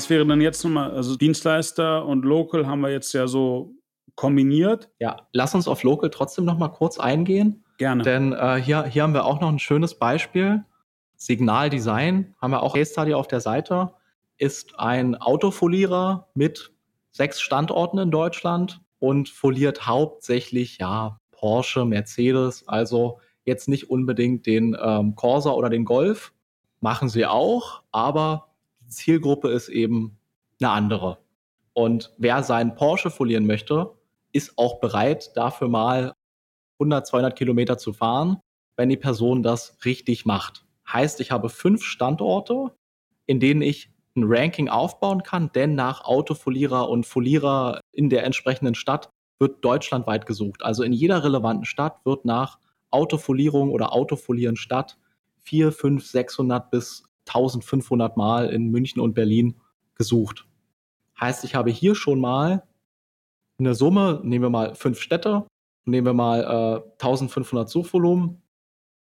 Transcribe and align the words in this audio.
Was 0.00 0.08
wäre 0.08 0.24
dann 0.24 0.40
jetzt 0.40 0.64
nochmal, 0.64 0.92
also 0.92 1.14
Dienstleister 1.14 2.06
und 2.06 2.24
Local 2.24 2.66
haben 2.66 2.80
wir 2.80 2.88
jetzt 2.88 3.12
ja 3.12 3.26
so 3.28 3.74
kombiniert. 4.14 4.88
Ja, 4.98 5.28
lass 5.34 5.54
uns 5.54 5.68
auf 5.68 5.82
Local 5.82 6.08
trotzdem 6.08 6.46
nochmal 6.46 6.72
kurz 6.72 6.98
eingehen. 6.98 7.66
Gerne. 7.76 8.02
Denn 8.02 8.32
äh, 8.32 8.56
hier, 8.56 8.84
hier 8.84 9.02
haben 9.02 9.12
wir 9.12 9.26
auch 9.26 9.42
noch 9.42 9.50
ein 9.50 9.58
schönes 9.58 9.94
Beispiel. 9.94 10.64
Signal 11.16 11.68
Design, 11.68 12.34
haben 12.40 12.50
wir 12.50 12.62
auch 12.62 12.76
Case 12.76 12.92
Study 12.92 13.12
auf 13.12 13.28
der 13.28 13.40
Seite, 13.40 13.92
ist 14.38 14.80
ein 14.80 15.16
Autofolierer 15.16 16.28
mit 16.32 16.72
sechs 17.10 17.42
Standorten 17.42 17.98
in 17.98 18.10
Deutschland 18.10 18.80
und 19.00 19.28
foliert 19.28 19.86
hauptsächlich 19.86 20.78
ja 20.78 21.20
Porsche, 21.30 21.84
Mercedes, 21.84 22.66
also 22.66 23.20
jetzt 23.44 23.68
nicht 23.68 23.90
unbedingt 23.90 24.46
den 24.46 24.74
ähm, 24.82 25.14
Corsa 25.14 25.50
oder 25.50 25.68
den 25.68 25.84
Golf, 25.84 26.32
machen 26.80 27.10
sie 27.10 27.26
auch, 27.26 27.82
aber 27.92 28.49
Zielgruppe 28.90 29.48
ist 29.48 29.68
eben 29.68 30.18
eine 30.60 30.70
andere. 30.70 31.18
Und 31.72 32.12
wer 32.18 32.42
seinen 32.42 32.74
Porsche 32.74 33.10
folieren 33.10 33.46
möchte, 33.46 33.92
ist 34.32 34.56
auch 34.56 34.80
bereit, 34.80 35.36
dafür 35.36 35.68
mal 35.68 36.12
100, 36.78 37.06
200 37.06 37.36
Kilometer 37.36 37.78
zu 37.78 37.92
fahren, 37.92 38.40
wenn 38.76 38.88
die 38.88 38.96
Person 38.96 39.42
das 39.42 39.78
richtig 39.84 40.26
macht. 40.26 40.64
Heißt, 40.90 41.20
ich 41.20 41.30
habe 41.30 41.48
fünf 41.48 41.82
Standorte, 41.82 42.72
in 43.26 43.40
denen 43.40 43.62
ich 43.62 43.90
ein 44.16 44.24
Ranking 44.26 44.68
aufbauen 44.68 45.22
kann, 45.22 45.52
denn 45.52 45.74
nach 45.74 46.04
Autofolierer 46.04 46.88
und 46.88 47.06
Folierer 47.06 47.80
in 47.92 48.10
der 48.10 48.24
entsprechenden 48.24 48.74
Stadt 48.74 49.08
wird 49.38 49.64
deutschlandweit 49.64 50.26
gesucht. 50.26 50.62
Also 50.62 50.82
in 50.82 50.92
jeder 50.92 51.22
relevanten 51.22 51.64
Stadt 51.64 52.04
wird 52.04 52.24
nach 52.24 52.58
Autofolierung 52.90 53.70
oder 53.70 53.92
Autofolieren 53.92 54.56
Stadt 54.56 54.98
4, 55.44 55.72
5, 55.72 56.04
600 56.04 56.70
bis 56.70 57.04
1500 57.34 58.16
Mal 58.16 58.50
in 58.50 58.70
München 58.70 59.00
und 59.00 59.14
Berlin 59.14 59.60
gesucht. 59.94 60.46
Heißt, 61.20 61.44
ich 61.44 61.54
habe 61.54 61.70
hier 61.70 61.94
schon 61.94 62.20
mal 62.20 62.64
eine 63.58 63.74
Summe, 63.74 64.20
nehmen 64.24 64.44
wir 64.44 64.50
mal 64.50 64.74
fünf 64.74 65.00
Städte, 65.00 65.46
nehmen 65.84 66.06
wir 66.06 66.14
mal 66.14 66.40
äh, 66.42 66.92
1500 66.92 67.68
Suchvolumen, 67.68 68.42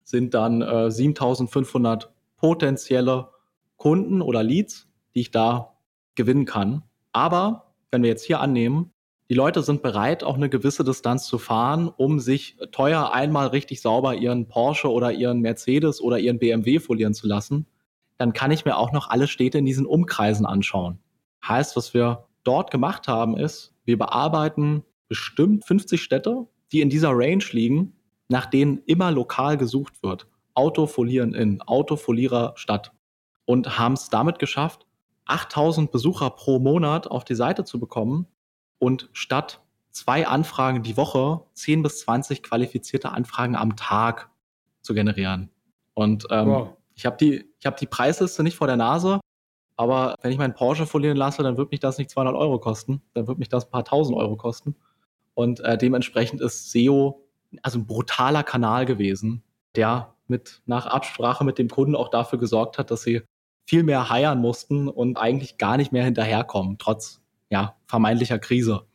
sind 0.05 0.34
dann 0.34 0.62
äh, 0.62 0.90
7500 0.90 2.12
potenzielle 2.36 3.28
Kunden 3.77 4.20
oder 4.20 4.42
Leads, 4.42 4.88
die 5.14 5.20
ich 5.20 5.30
da 5.30 5.77
gewinnen 6.14 6.44
kann. 6.44 6.83
Aber 7.12 7.74
wenn 7.90 8.02
wir 8.02 8.10
jetzt 8.10 8.24
hier 8.24 8.40
annehmen, 8.40 8.92
die 9.28 9.34
Leute 9.34 9.62
sind 9.62 9.83
bereit, 9.83 10.24
auch 10.24 10.34
eine 10.34 10.50
gewisse 10.50 10.84
Distanz 10.84 11.27
zu 11.27 11.38
fahren, 11.38 11.88
um 11.88 12.20
sich 12.20 12.58
teuer 12.70 13.12
einmal 13.12 13.46
richtig 13.48 13.80
sauber 13.80 14.14
ihren 14.14 14.48
Porsche 14.48 14.90
oder 14.90 15.12
ihren 15.12 15.40
Mercedes 15.40 16.02
oder 16.02 16.18
ihren 16.18 16.38
BMW 16.38 16.80
folieren 16.80 17.14
zu 17.14 17.27
lassen, 17.27 17.66
dann 18.18 18.32
kann 18.32 18.50
ich 18.50 18.64
mir 18.64 18.77
auch 18.77 18.92
noch 18.92 19.10
alle 19.10 19.28
Städte 19.28 19.58
in 19.58 19.66
diesen 19.66 19.86
Umkreisen 19.86 20.46
anschauen. 20.46 20.98
Heißt, 21.46 21.77
was 21.77 21.94
wir 21.94 22.27
dort 22.44 22.70
gemacht 22.70 23.08
haben, 23.08 23.36
ist, 23.36 23.74
wir 23.84 23.98
bearbeiten 23.98 24.84
bestimmt 25.08 25.64
50 25.64 26.00
Städte, 26.02 26.46
die 26.70 26.80
in 26.80 26.90
dieser 26.90 27.10
Range 27.12 27.44
liegen, 27.50 27.94
nach 28.28 28.46
denen 28.46 28.78
immer 28.86 29.10
lokal 29.10 29.56
gesucht 29.56 30.02
wird. 30.02 30.27
Autofolieren 30.55 31.34
in, 31.34 31.60
Autofolierer 31.62 32.52
Stadt. 32.56 32.92
Und 33.44 33.78
haben 33.78 33.94
es 33.94 34.08
damit 34.08 34.38
geschafft, 34.38 34.86
8000 35.27 35.90
Besucher 35.90 36.30
pro 36.30 36.58
Monat 36.58 37.08
auf 37.08 37.24
die 37.24 37.34
Seite 37.34 37.64
zu 37.64 37.78
bekommen 37.78 38.27
und 38.78 39.08
statt 39.12 39.60
zwei 39.90 40.27
Anfragen 40.27 40.83
die 40.83 40.96
Woche 40.96 41.42
10 41.55 41.83
bis 41.83 42.00
20 42.00 42.42
qualifizierte 42.42 43.11
Anfragen 43.11 43.56
am 43.56 43.77
Tag 43.77 44.30
zu 44.80 44.94
generieren. 44.94 45.50
Und 45.94 46.27
ähm, 46.30 46.48
wow. 46.48 46.77
Ich 46.95 47.07
habe 47.07 47.17
die, 47.17 47.45
hab 47.64 47.77
die 47.77 47.86
Preisliste 47.86 48.42
nicht 48.42 48.57
vor 48.57 48.67
der 48.67 48.77
Nase, 48.77 49.20
aber 49.77 50.17
wenn 50.23 50.33
ich 50.33 50.39
meinen 50.39 50.55
Porsche 50.55 50.86
folieren 50.86 51.17
lasse, 51.17 51.42
dann 51.42 51.57
wird 51.57 51.70
mich 51.70 51.80
das 51.80 51.98
nicht 51.98 52.11
200 52.11 52.35
Euro 52.35 52.58
kosten, 52.58 53.03
dann 53.14 53.27
wird 53.27 53.39
mich 53.39 53.48
das 53.48 53.67
ein 53.67 53.70
paar 53.70 53.85
tausend 53.85 54.17
Euro 54.17 54.36
kosten. 54.36 54.77
Und 55.35 55.61
äh, 55.61 55.79
dementsprechend 55.79 56.41
ist 56.41 56.70
SEO 56.70 57.23
also 57.63 57.79
ein 57.79 57.86
brutaler 57.86 58.42
Kanal 58.42 58.86
gewesen, 58.86 59.42
der 59.77 60.14
mit 60.27 60.63
nach 60.67 60.86
Absprache 60.86 61.45
mit 61.45 61.58
dem 61.58 61.69
Kunden 61.69 61.95
auch 61.95 62.08
dafür 62.08 62.39
gesorgt 62.39 62.79
hat, 62.79 62.91
dass 62.91 63.03
sie 63.03 63.23
viel 63.64 63.83
mehr 63.83 64.09
heiern 64.09 64.39
mussten 64.41 64.89
und 64.89 65.19
eigentlich 65.19 65.59
gar 65.59 65.77
nicht 65.77 65.92
mehr 65.92 66.05
hinterherkommen, 66.05 66.79
trotz 66.79 67.20
ja, 67.51 67.77
vermeintlicher 67.86 68.39
Krise. 68.39 68.86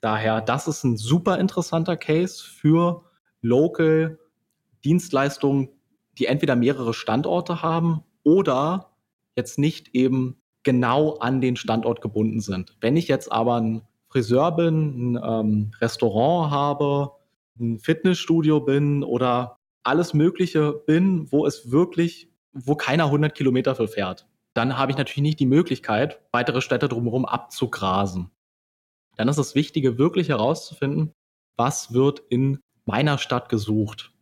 Daher, 0.00 0.40
das 0.40 0.68
ist 0.68 0.84
ein 0.84 0.96
super 0.96 1.38
interessanter 1.38 1.96
Case 1.96 2.44
für 2.44 3.04
Local 3.40 4.18
Dienstleistungen, 4.84 5.70
die 6.18 6.26
entweder 6.26 6.56
mehrere 6.56 6.94
Standorte 6.94 7.62
haben 7.62 8.02
oder 8.22 8.90
jetzt 9.36 9.58
nicht 9.58 9.94
eben 9.94 10.36
genau 10.62 11.16
an 11.18 11.40
den 11.40 11.56
Standort 11.56 12.00
gebunden 12.00 12.40
sind. 12.40 12.76
Wenn 12.80 12.96
ich 12.96 13.08
jetzt 13.08 13.30
aber 13.30 13.60
ein 13.60 13.82
Friseur 14.08 14.52
bin, 14.52 15.16
ein 15.16 15.20
ähm, 15.22 15.70
Restaurant 15.80 16.50
habe, 16.50 17.12
ein 17.58 17.78
Fitnessstudio 17.78 18.60
bin 18.60 19.02
oder 19.02 19.58
alles 19.82 20.14
Mögliche 20.14 20.72
bin, 20.72 21.30
wo 21.30 21.46
es 21.46 21.70
wirklich, 21.70 22.30
wo 22.52 22.74
keiner 22.74 23.04
100 23.04 23.34
Kilometer 23.34 23.74
für 23.74 23.88
fährt, 23.88 24.26
dann 24.54 24.78
habe 24.78 24.90
ich 24.90 24.98
natürlich 24.98 25.22
nicht 25.22 25.40
die 25.40 25.46
Möglichkeit, 25.46 26.20
weitere 26.32 26.60
Städte 26.60 26.88
drumherum 26.88 27.26
abzugrasen. 27.26 28.30
Dann 29.16 29.28
ist 29.28 29.38
das 29.38 29.54
Wichtige, 29.54 29.98
wirklich 29.98 30.30
herauszufinden, 30.30 31.12
was 31.56 31.92
wird 31.92 32.22
in 32.28 32.58
meiner 32.86 33.18
Stadt 33.18 33.48
gesucht. 33.48 34.12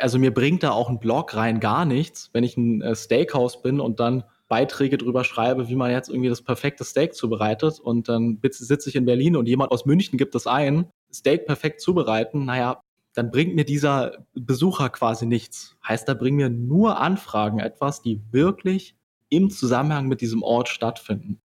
Also 0.00 0.18
mir 0.18 0.32
bringt 0.32 0.62
da 0.62 0.70
auch 0.70 0.88
ein 0.88 0.98
Blog 0.98 1.34
rein 1.34 1.60
gar 1.60 1.84
nichts, 1.84 2.30
wenn 2.32 2.44
ich 2.44 2.56
ein 2.56 2.80
äh, 2.80 2.94
Steakhouse 2.94 3.62
bin 3.62 3.80
und 3.80 4.00
dann 4.00 4.24
Beiträge 4.48 4.98
drüber 4.98 5.24
schreibe, 5.24 5.68
wie 5.68 5.76
man 5.76 5.90
jetzt 5.90 6.08
irgendwie 6.08 6.28
das 6.28 6.42
perfekte 6.42 6.84
Steak 6.84 7.14
zubereitet 7.14 7.80
und 7.80 8.08
dann 8.08 8.38
sitze 8.50 8.90
ich 8.90 8.96
in 8.96 9.06
Berlin 9.06 9.36
und 9.36 9.48
jemand 9.48 9.72
aus 9.72 9.86
München 9.86 10.18
gibt 10.18 10.34
es 10.34 10.46
ein, 10.46 10.90
Steak 11.12 11.46
perfekt 11.46 11.80
zubereiten, 11.80 12.44
naja, 12.44 12.82
dann 13.14 13.30
bringt 13.30 13.54
mir 13.54 13.64
dieser 13.64 14.24
Besucher 14.34 14.88
quasi 14.88 15.26
nichts. 15.26 15.76
Heißt, 15.86 16.08
da 16.08 16.14
bringen 16.14 16.36
mir 16.36 16.50
nur 16.50 16.98
Anfragen 17.00 17.60
etwas, 17.60 18.02
die 18.02 18.20
wirklich 18.30 18.96
im 19.28 19.50
Zusammenhang 19.50 20.06
mit 20.06 20.20
diesem 20.20 20.42
Ort 20.42 20.68
stattfinden. 20.68 21.40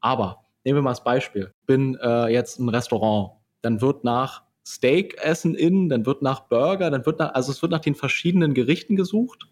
Aber 0.00 0.44
nehmen 0.64 0.78
wir 0.78 0.82
mal 0.82 0.90
das 0.90 1.04
Beispiel. 1.04 1.52
Bin 1.66 1.96
äh, 2.02 2.28
jetzt 2.28 2.58
ein 2.58 2.68
Restaurant, 2.68 3.32
dann 3.62 3.80
wird 3.80 4.04
nach 4.04 4.42
Steak 4.66 5.18
essen 5.18 5.54
in, 5.54 5.88
dann 5.88 6.06
wird 6.06 6.22
nach 6.22 6.48
Burger, 6.48 6.90
dann 6.90 7.04
wird 7.04 7.18
nach, 7.18 7.34
also 7.34 7.50
es 7.52 7.62
wird 7.62 7.72
nach 7.72 7.80
den 7.80 7.94
verschiedenen 7.94 8.54
Gerichten 8.54 8.96
gesucht 8.96 9.48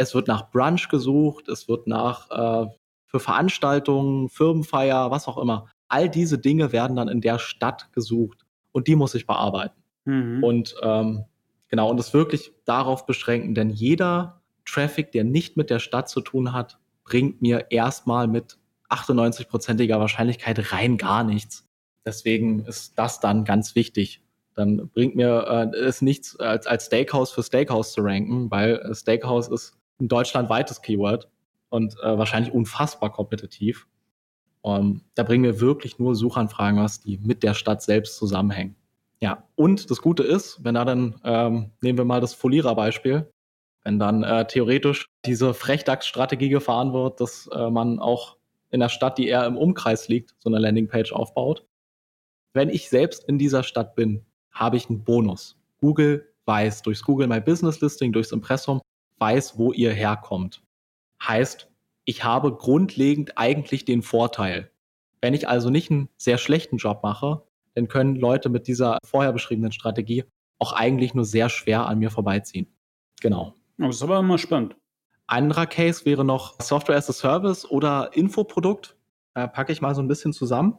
es 0.00 0.14
wird 0.14 0.28
nach 0.28 0.50
Brunch 0.50 0.88
gesucht, 0.88 1.48
es 1.48 1.68
wird 1.68 1.86
nach 1.86 2.30
äh, 2.30 2.70
für 3.04 3.20
Veranstaltungen, 3.20 4.30
Firmenfeier, 4.30 5.10
was 5.10 5.28
auch 5.28 5.36
immer. 5.36 5.66
All 5.88 6.08
diese 6.08 6.38
Dinge 6.38 6.72
werden 6.72 6.96
dann 6.96 7.08
in 7.08 7.20
der 7.20 7.38
Stadt 7.38 7.92
gesucht 7.92 8.46
und 8.72 8.88
die 8.88 8.96
muss 8.96 9.14
ich 9.14 9.26
bearbeiten. 9.26 9.78
Mhm. 10.06 10.42
Und 10.42 10.74
ähm, 10.82 11.26
genau, 11.68 11.90
und 11.90 12.00
es 12.00 12.14
wirklich 12.14 12.50
darauf 12.64 13.04
beschränken, 13.04 13.54
denn 13.54 13.68
jeder 13.68 14.40
Traffic, 14.64 15.12
der 15.12 15.24
nicht 15.24 15.58
mit 15.58 15.68
der 15.68 15.80
Stadt 15.80 16.08
zu 16.08 16.22
tun 16.22 16.54
hat, 16.54 16.78
bringt 17.04 17.42
mir 17.42 17.66
erstmal 17.70 18.26
mit 18.26 18.56
98-prozentiger 18.88 20.00
Wahrscheinlichkeit 20.00 20.72
rein 20.72 20.96
gar 20.96 21.24
nichts. 21.24 21.68
Deswegen 22.06 22.60
ist 22.60 22.98
das 22.98 23.20
dann 23.20 23.44
ganz 23.44 23.74
wichtig. 23.74 24.22
Dann 24.54 24.88
bringt 24.92 25.16
mir 25.16 25.70
äh, 25.74 25.76
es 25.76 26.02
nichts, 26.02 26.38
als, 26.38 26.66
als 26.66 26.86
Steakhouse 26.86 27.30
für 27.30 27.42
Steakhouse 27.42 27.92
zu 27.92 28.00
ranken, 28.02 28.50
weil 28.50 28.94
Steakhouse 28.94 29.48
ist 29.48 29.78
ein 30.00 30.08
deutschlandweites 30.08 30.82
Keyword 30.82 31.28
und 31.68 31.96
äh, 32.02 32.18
wahrscheinlich 32.18 32.52
unfassbar 32.52 33.12
kompetitiv. 33.12 33.86
Um, 34.62 34.76
ähm, 34.76 35.00
da 35.14 35.22
bringen 35.22 35.44
wir 35.44 35.60
wirklich 35.60 35.98
nur 35.98 36.14
Suchanfragen 36.14 36.78
was, 36.78 37.00
die 37.00 37.16
mit 37.16 37.42
der 37.42 37.54
Stadt 37.54 37.80
selbst 37.80 38.16
zusammenhängen. 38.16 38.76
Ja, 39.22 39.44
und 39.54 39.90
das 39.90 40.02
Gute 40.02 40.22
ist, 40.22 40.62
wenn 40.64 40.74
da 40.74 40.84
dann, 40.84 41.20
ähm, 41.24 41.70
nehmen 41.80 41.98
wir 41.98 42.04
mal 42.04 42.20
das 42.20 42.34
Folierer-Beispiel, 42.34 43.30
wenn 43.84 43.98
dann 43.98 44.22
äh, 44.22 44.46
theoretisch 44.46 45.06
diese 45.24 45.54
Frechdachs-Strategie 45.54 46.48
gefahren 46.50 46.92
wird, 46.92 47.20
dass 47.20 47.48
äh, 47.52 47.70
man 47.70 47.98
auch 47.98 48.36
in 48.70 48.80
der 48.80 48.88
Stadt, 48.88 49.18
die 49.18 49.28
eher 49.28 49.46
im 49.46 49.56
Umkreis 49.56 50.08
liegt, 50.08 50.34
so 50.38 50.50
eine 50.50 50.58
Landingpage 50.58 51.12
aufbaut. 51.12 51.66
Wenn 52.52 52.68
ich 52.68 52.88
selbst 52.88 53.24
in 53.24 53.38
dieser 53.38 53.62
Stadt 53.62 53.94
bin, 53.94 54.26
habe 54.52 54.76
ich 54.76 54.88
einen 54.88 55.04
Bonus. 55.04 55.56
Google 55.80 56.26
weiß 56.46 56.82
durchs 56.82 57.02
Google 57.02 57.28
My 57.28 57.40
Business 57.40 57.80
Listing, 57.80 58.12
durchs 58.12 58.32
Impressum, 58.32 58.80
weiß, 59.18 59.58
wo 59.58 59.72
ihr 59.72 59.92
herkommt. 59.92 60.62
Heißt, 61.22 61.68
ich 62.04 62.24
habe 62.24 62.54
grundlegend 62.56 63.38
eigentlich 63.38 63.84
den 63.84 64.02
Vorteil. 64.02 64.70
Wenn 65.20 65.34
ich 65.34 65.48
also 65.48 65.70
nicht 65.70 65.90
einen 65.90 66.08
sehr 66.16 66.38
schlechten 66.38 66.78
Job 66.78 67.02
mache, 67.02 67.42
dann 67.74 67.88
können 67.88 68.16
Leute 68.16 68.48
mit 68.48 68.66
dieser 68.66 68.98
vorher 69.04 69.32
beschriebenen 69.32 69.72
Strategie 69.72 70.24
auch 70.58 70.72
eigentlich 70.72 71.14
nur 71.14 71.24
sehr 71.24 71.48
schwer 71.48 71.86
an 71.86 71.98
mir 71.98 72.10
vorbeiziehen. 72.10 72.66
Genau. 73.20 73.54
Das 73.78 73.96
ist 73.96 74.02
aber 74.02 74.18
immer 74.18 74.38
spannend. 74.38 74.76
Ein 75.26 75.44
anderer 75.44 75.66
Case 75.66 76.04
wäre 76.04 76.24
noch 76.24 76.60
Software 76.60 76.96
as 76.96 77.08
a 77.08 77.12
Service 77.12 77.64
oder 77.70 78.10
Infoprodukt. 78.14 78.96
Äh, 79.34 79.46
packe 79.48 79.72
ich 79.72 79.80
mal 79.80 79.94
so 79.94 80.02
ein 80.02 80.08
bisschen 80.08 80.32
zusammen. 80.32 80.76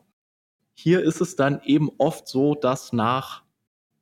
Hier 0.73 1.01
ist 1.01 1.21
es 1.21 1.35
dann 1.35 1.61
eben 1.63 1.89
oft 1.97 2.27
so, 2.27 2.55
dass 2.55 2.91
nach 2.91 3.43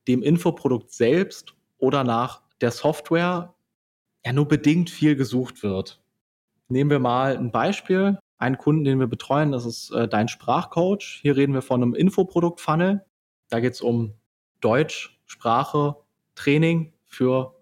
dem 0.10 0.24
Infoprodukt 0.24 0.92
selbst 0.92 1.54
oder 1.78 2.04
nach 2.04 2.42
der 2.62 2.72
Software 2.72 3.54
ja 4.26 4.34
nur 4.34 4.48
bedingt 4.48 4.90
viel 4.90 5.16
gesucht 5.16 5.64
wird. 5.64 6.02
Nehmen 6.68 6.90
wir 6.90 7.00
mal 7.00 7.38
ein 7.38 7.52
Beispiel. 7.52 8.20
einen 8.38 8.58
Kunden, 8.58 8.86
den 8.86 9.00
wir 9.02 9.08
betreuen, 9.08 9.52
das 9.52 9.66
ist 9.66 9.92
äh, 9.92 10.08
dein 10.08 10.30
Sprachcoach. 10.30 11.20
Hier 11.22 11.36
reden 11.36 11.54
wir 11.54 11.62
von 11.62 11.84
einem 11.84 11.94
Infoprodukt-Funnel. 11.94 13.06
Da 13.50 13.60
geht 13.60 13.74
es 13.74 13.82
um 13.82 14.14
Deutsch, 14.62 15.20
Sprache, 15.26 15.98
Training 16.36 16.94
für 17.04 17.56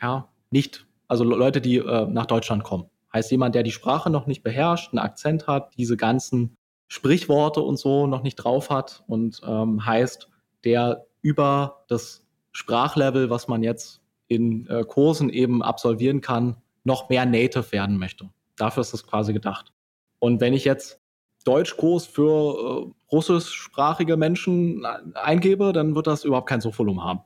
ja, 0.00 0.28
nicht, 0.50 0.86
also 1.08 1.24
Leute, 1.24 1.60
die 1.60 1.78
äh, 1.78 2.06
nach 2.06 2.26
Deutschland 2.26 2.62
kommen. 2.62 2.88
Heißt 3.12 3.30
jemand, 3.32 3.56
der 3.56 3.64
die 3.64 3.72
Sprache 3.72 4.08
noch 4.08 4.26
nicht 4.26 4.44
beherrscht, 4.44 4.92
einen 4.92 5.00
Akzent 5.00 5.48
hat, 5.48 5.76
diese 5.76 5.96
ganzen 5.96 6.56
Sprichworte 6.86 7.60
und 7.60 7.76
so 7.76 8.06
noch 8.06 8.22
nicht 8.22 8.36
drauf 8.36 8.70
hat 8.70 9.02
und 9.08 9.40
ähm, 9.44 9.84
heißt, 9.84 10.28
der 10.62 11.06
über 11.22 11.84
das 11.88 12.24
Sprachlevel, 12.52 13.30
was 13.30 13.48
man 13.48 13.62
jetzt 13.62 14.00
in 14.28 14.66
äh, 14.68 14.84
Kursen 14.84 15.28
eben 15.30 15.62
absolvieren 15.62 16.20
kann, 16.20 16.56
noch 16.84 17.08
mehr 17.08 17.26
Native 17.26 17.72
werden 17.72 17.98
möchte. 17.98 18.30
Dafür 18.56 18.82
ist 18.82 18.92
das 18.92 19.06
quasi 19.06 19.32
gedacht. 19.32 19.72
Und 20.18 20.40
wenn 20.40 20.52
ich 20.54 20.64
jetzt 20.64 21.00
Deutschkurs 21.44 22.06
für 22.06 22.88
äh, 22.88 22.92
russischsprachige 23.10 24.16
Menschen 24.16 24.84
eingebe, 25.14 25.72
dann 25.72 25.94
wird 25.94 26.06
das 26.06 26.24
überhaupt 26.24 26.48
kein 26.48 26.60
Suchvolumen 26.60 27.02
haben. 27.02 27.20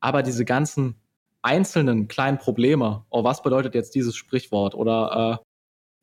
Aber 0.00 0.22
diese 0.22 0.44
ganzen 0.44 0.96
einzelnen 1.42 2.08
kleinen 2.08 2.38
Probleme, 2.38 3.04
oh, 3.10 3.24
was 3.24 3.42
bedeutet 3.42 3.74
jetzt 3.74 3.94
dieses 3.94 4.16
Sprichwort 4.16 4.74
oder 4.74 5.40
äh, 5.40 5.44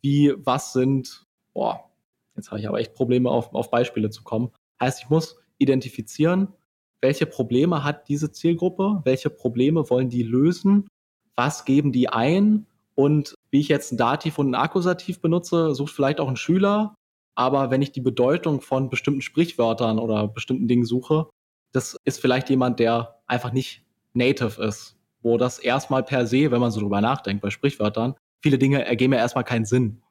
wie, 0.01 0.33
was 0.37 0.73
sind, 0.73 1.25
boah, 1.53 1.89
jetzt 2.35 2.51
habe 2.51 2.59
ich 2.59 2.67
aber 2.67 2.79
echt 2.79 2.93
Probleme 2.93 3.29
auf, 3.29 3.53
auf 3.53 3.71
Beispiele 3.71 4.09
zu 4.09 4.23
kommen. 4.23 4.51
Heißt, 4.79 5.03
ich 5.03 5.09
muss 5.09 5.37
identifizieren, 5.57 6.53
welche 7.01 7.25
Probleme 7.25 7.83
hat 7.83 8.07
diese 8.07 8.31
Zielgruppe, 8.31 9.01
welche 9.03 9.29
Probleme 9.29 9.89
wollen 9.89 10.09
die 10.09 10.23
lösen, 10.23 10.87
was 11.35 11.65
geben 11.65 11.91
die 11.91 12.09
ein 12.09 12.65
und 12.95 13.35
wie 13.51 13.59
ich 13.59 13.67
jetzt 13.67 13.91
ein 13.91 13.97
Dativ 13.97 14.37
und 14.39 14.49
ein 14.49 14.55
Akkusativ 14.55 15.19
benutze, 15.21 15.75
sucht 15.75 15.93
vielleicht 15.93 16.19
auch 16.19 16.29
ein 16.29 16.37
Schüler. 16.37 16.95
Aber 17.35 17.69
wenn 17.69 17.81
ich 17.81 17.91
die 17.91 18.01
Bedeutung 18.01 18.61
von 18.61 18.89
bestimmten 18.89 19.21
Sprichwörtern 19.21 19.99
oder 19.99 20.27
bestimmten 20.27 20.67
Dingen 20.67 20.85
suche, 20.85 21.27
das 21.73 21.97
ist 22.05 22.21
vielleicht 22.21 22.49
jemand, 22.49 22.79
der 22.79 23.19
einfach 23.27 23.51
nicht 23.51 23.83
native 24.13 24.63
ist, 24.63 24.97
wo 25.21 25.37
das 25.37 25.59
erstmal 25.59 26.03
per 26.03 26.25
se, 26.25 26.51
wenn 26.51 26.61
man 26.61 26.71
so 26.71 26.79
drüber 26.79 27.01
nachdenkt, 27.01 27.41
bei 27.41 27.49
Sprichwörtern, 27.49 28.15
viele 28.41 28.57
Dinge 28.57 28.85
ergeben 28.85 29.13
ja 29.13 29.19
erstmal 29.19 29.43
keinen 29.43 29.65
Sinn. 29.65 30.01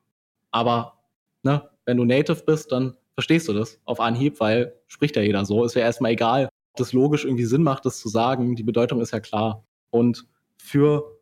Aber 0.50 0.98
ne, 1.42 1.70
wenn 1.87 1.96
du 1.96 2.04
native 2.04 2.42
bist, 2.44 2.70
dann 2.70 2.96
verstehst 3.14 3.48
du 3.48 3.52
das 3.54 3.80
auf 3.84 4.00
Anhieb, 4.00 4.40
weil 4.40 4.75
spricht 4.87 5.16
ja 5.16 5.22
jeder 5.22 5.44
so. 5.44 5.64
Ist 5.64 5.75
ja 5.75 5.82
erstmal 5.82 6.12
egal, 6.12 6.48
das 6.76 6.93
logisch 6.93 7.25
irgendwie 7.25 7.44
Sinn 7.44 7.62
macht, 7.62 7.85
das 7.85 7.99
zu 7.99 8.09
sagen. 8.09 8.56
Die 8.56 8.62
Bedeutung 8.62 9.00
ist 9.00 9.12
ja 9.12 9.21
klar. 9.21 9.65
Und 9.91 10.26
für 10.56 11.19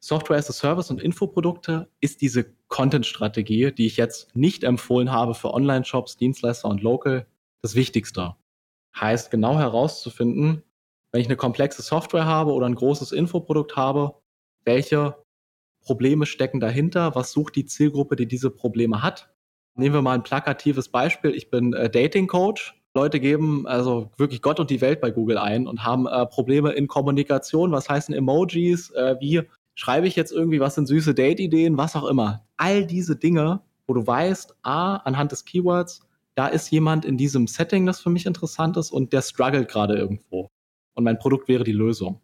Software 0.00 0.38
as 0.38 0.50
a 0.50 0.52
Service 0.52 0.90
und 0.90 1.02
Infoprodukte 1.02 1.90
ist 2.00 2.20
diese 2.20 2.54
Content-Strategie, 2.68 3.72
die 3.72 3.86
ich 3.86 3.96
jetzt 3.96 4.34
nicht 4.36 4.62
empfohlen 4.62 5.10
habe 5.10 5.34
für 5.34 5.52
Online-Shops, 5.52 6.16
Dienstleister 6.16 6.68
und 6.68 6.82
Local, 6.82 7.26
das 7.62 7.74
Wichtigste. 7.74 8.36
Heißt 8.98 9.30
genau 9.30 9.58
herauszufinden, 9.58 10.62
wenn 11.10 11.20
ich 11.20 11.26
eine 11.26 11.36
komplexe 11.36 11.82
Software 11.82 12.26
habe 12.26 12.52
oder 12.52 12.66
ein 12.66 12.74
großes 12.74 13.12
Infoprodukt 13.12 13.76
habe, 13.76 14.14
welche 14.64 15.16
Probleme 15.80 16.26
stecken 16.26 16.60
dahinter, 16.60 17.14
was 17.14 17.32
sucht 17.32 17.56
die 17.56 17.64
Zielgruppe, 17.64 18.16
die 18.16 18.26
diese 18.26 18.50
Probleme 18.50 19.02
hat. 19.02 19.32
Nehmen 19.74 19.94
wir 19.94 20.02
mal 20.02 20.14
ein 20.14 20.22
plakatives 20.22 20.88
Beispiel. 20.88 21.34
Ich 21.34 21.50
bin 21.50 21.72
äh, 21.72 21.88
Dating 21.88 22.26
Coach. 22.26 22.77
Leute 22.98 23.20
geben 23.20 23.66
also 23.66 24.10
wirklich 24.16 24.42
Gott 24.42 24.58
und 24.58 24.70
die 24.70 24.80
Welt 24.80 25.00
bei 25.00 25.12
Google 25.12 25.38
ein 25.38 25.68
und 25.68 25.84
haben 25.84 26.06
äh, 26.06 26.26
Probleme 26.26 26.72
in 26.72 26.88
Kommunikation. 26.88 27.70
Was 27.70 27.88
heißen 27.88 28.12
Emojis? 28.12 28.90
Äh, 28.90 29.16
wie 29.20 29.42
schreibe 29.76 30.08
ich 30.08 30.16
jetzt 30.16 30.32
irgendwie, 30.32 30.58
was 30.58 30.74
sind 30.74 30.86
süße 30.86 31.14
Date-Ideen, 31.14 31.78
was 31.78 31.94
auch 31.94 32.06
immer. 32.06 32.44
All 32.56 32.84
diese 32.84 33.14
Dinge, 33.14 33.60
wo 33.86 33.94
du 33.94 34.04
weißt, 34.04 34.56
A, 34.62 34.96
anhand 34.96 35.30
des 35.30 35.44
Keywords, 35.44 36.00
da 36.34 36.48
ist 36.48 36.70
jemand 36.70 37.04
in 37.04 37.16
diesem 37.16 37.46
Setting, 37.46 37.86
das 37.86 38.00
für 38.00 38.10
mich 38.10 38.26
interessant 38.26 38.76
ist 38.76 38.90
und 38.90 39.12
der 39.12 39.22
struggelt 39.22 39.68
gerade 39.68 39.96
irgendwo. 39.96 40.50
Und 40.94 41.04
mein 41.04 41.18
Produkt 41.20 41.46
wäre 41.46 41.62
die 41.62 41.72
Lösung. 41.72 42.20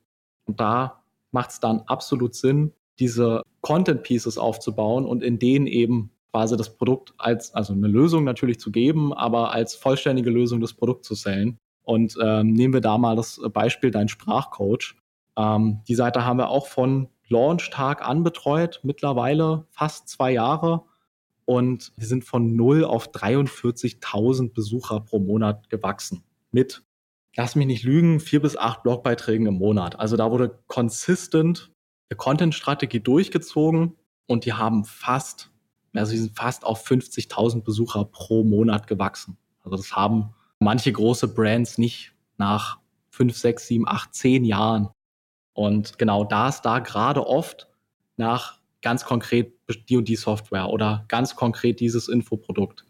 Und 0.46 0.58
da 0.58 1.04
macht 1.30 1.50
es 1.50 1.60
dann 1.60 1.82
absolut 1.86 2.34
Sinn, 2.34 2.72
diese 2.98 3.42
Content 3.60 4.02
Pieces 4.02 4.36
aufzubauen 4.36 5.04
und 5.04 5.22
in 5.22 5.38
denen 5.38 5.68
eben 5.68 6.10
quasi 6.34 6.56
das 6.56 6.76
Produkt 6.76 7.14
als, 7.16 7.54
also 7.54 7.74
eine 7.74 7.86
Lösung 7.86 8.24
natürlich 8.24 8.58
zu 8.58 8.72
geben, 8.72 9.12
aber 9.12 9.52
als 9.52 9.76
vollständige 9.76 10.30
Lösung 10.30 10.60
das 10.60 10.74
Produkt 10.74 11.04
zu 11.04 11.14
sellen. 11.14 11.58
Und 11.84 12.16
ähm, 12.20 12.52
nehmen 12.52 12.74
wir 12.74 12.80
da 12.80 12.98
mal 12.98 13.14
das 13.14 13.40
Beispiel 13.52 13.92
dein 13.92 14.08
Sprachcoach. 14.08 14.96
Ähm, 15.36 15.82
die 15.86 15.94
Seite 15.94 16.24
haben 16.24 16.38
wir 16.38 16.48
auch 16.48 16.66
von 16.66 17.08
Launch-Tag 17.28 18.04
an 18.04 18.24
betreut, 18.24 18.80
mittlerweile 18.82 19.68
fast 19.70 20.08
zwei 20.08 20.32
Jahre. 20.32 20.82
Und 21.44 21.92
wir 21.96 22.08
sind 22.08 22.24
von 22.24 22.56
0 22.56 22.84
auf 22.84 23.12
43.000 23.12 24.54
Besucher 24.54 24.98
pro 25.02 25.20
Monat 25.20 25.70
gewachsen. 25.70 26.24
Mit, 26.50 26.82
lass 27.36 27.54
mich 27.54 27.68
nicht 27.68 27.84
lügen, 27.84 28.18
vier 28.18 28.42
bis 28.42 28.56
acht 28.56 28.82
Blogbeiträgen 28.82 29.46
im 29.46 29.54
Monat. 29.54 30.00
Also 30.00 30.16
da 30.16 30.32
wurde 30.32 30.58
consistent 30.66 31.70
eine 32.10 32.16
Content-Strategie 32.16 32.98
durchgezogen 32.98 33.94
und 34.26 34.46
die 34.46 34.54
haben 34.54 34.84
fast, 34.84 35.53
also 35.98 36.12
sie 36.12 36.18
sind 36.18 36.36
fast 36.36 36.64
auf 36.64 36.86
50.000 36.86 37.62
Besucher 37.62 38.04
pro 38.04 38.44
Monat 38.44 38.86
gewachsen. 38.86 39.36
Also 39.62 39.76
das 39.76 39.94
haben 39.94 40.34
manche 40.58 40.92
große 40.92 41.28
Brands 41.28 41.78
nicht 41.78 42.12
nach 42.36 42.78
fünf, 43.10 43.36
sechs, 43.36 43.66
sieben, 43.66 43.86
acht, 43.86 44.14
zehn 44.14 44.44
Jahren 44.44 44.88
und 45.54 45.98
genau 45.98 46.24
da 46.24 46.48
ist 46.48 46.62
da 46.62 46.80
gerade 46.80 47.26
oft 47.26 47.68
nach 48.16 48.58
ganz 48.82 49.04
konkret 49.04 49.52
die 49.88 49.96
und 49.96 50.08
die 50.08 50.16
Software 50.16 50.68
oder 50.68 51.04
ganz 51.08 51.36
konkret 51.36 51.80
dieses 51.80 52.08
Infoprodukt. 52.08 52.84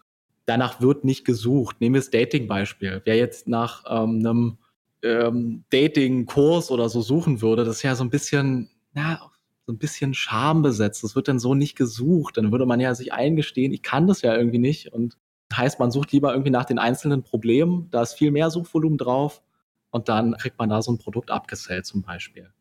Danach 0.46 0.80
wird 0.80 1.04
nicht 1.04 1.24
gesucht. 1.24 1.80
Nehmen 1.80 1.94
wir 1.94 2.00
das 2.00 2.10
Dating-Beispiel. 2.10 3.02
Wer 3.04 3.16
jetzt 3.16 3.46
nach 3.48 3.84
ähm, 3.88 4.18
einem 4.18 4.58
ähm, 5.02 5.64
Dating-Kurs 5.70 6.70
oder 6.70 6.88
so 6.88 7.00
suchen 7.00 7.40
würde, 7.40 7.64
das 7.64 7.76
ist 7.76 7.82
ja 7.82 7.94
so 7.94 8.04
ein 8.04 8.10
bisschen, 8.10 8.70
na, 8.92 9.30
so 9.66 9.72
ein 9.72 9.78
bisschen 9.78 10.14
schambesetzt. 10.14 11.02
Das 11.02 11.16
wird 11.16 11.28
dann 11.28 11.38
so 11.38 11.54
nicht 11.54 11.76
gesucht. 11.76 12.36
Dann 12.36 12.52
würde 12.52 12.66
man 12.66 12.80
ja 12.80 12.94
sich 12.94 13.12
eingestehen, 13.12 13.72
ich 13.72 13.82
kann 13.82 14.06
das 14.06 14.22
ja 14.22 14.36
irgendwie 14.36 14.58
nicht. 14.58 14.92
Und 14.92 15.16
heißt, 15.52 15.78
man 15.78 15.90
sucht 15.90 16.12
lieber 16.12 16.32
irgendwie 16.32 16.50
nach 16.50 16.64
den 16.64 16.78
einzelnen 16.78 17.22
Problemen. 17.22 17.88
Da 17.90 18.02
ist 18.02 18.14
viel 18.14 18.30
mehr 18.30 18.50
Suchvolumen 18.50 18.98
drauf 18.98 19.42
und 19.90 20.08
dann 20.08 20.36
kriegt 20.36 20.58
man 20.58 20.68
da 20.68 20.82
so 20.82 20.92
ein 20.92 20.98
Produkt 20.98 21.30
abgesellt 21.30 21.86
zum 21.86 22.02
Beispiel. 22.02 22.52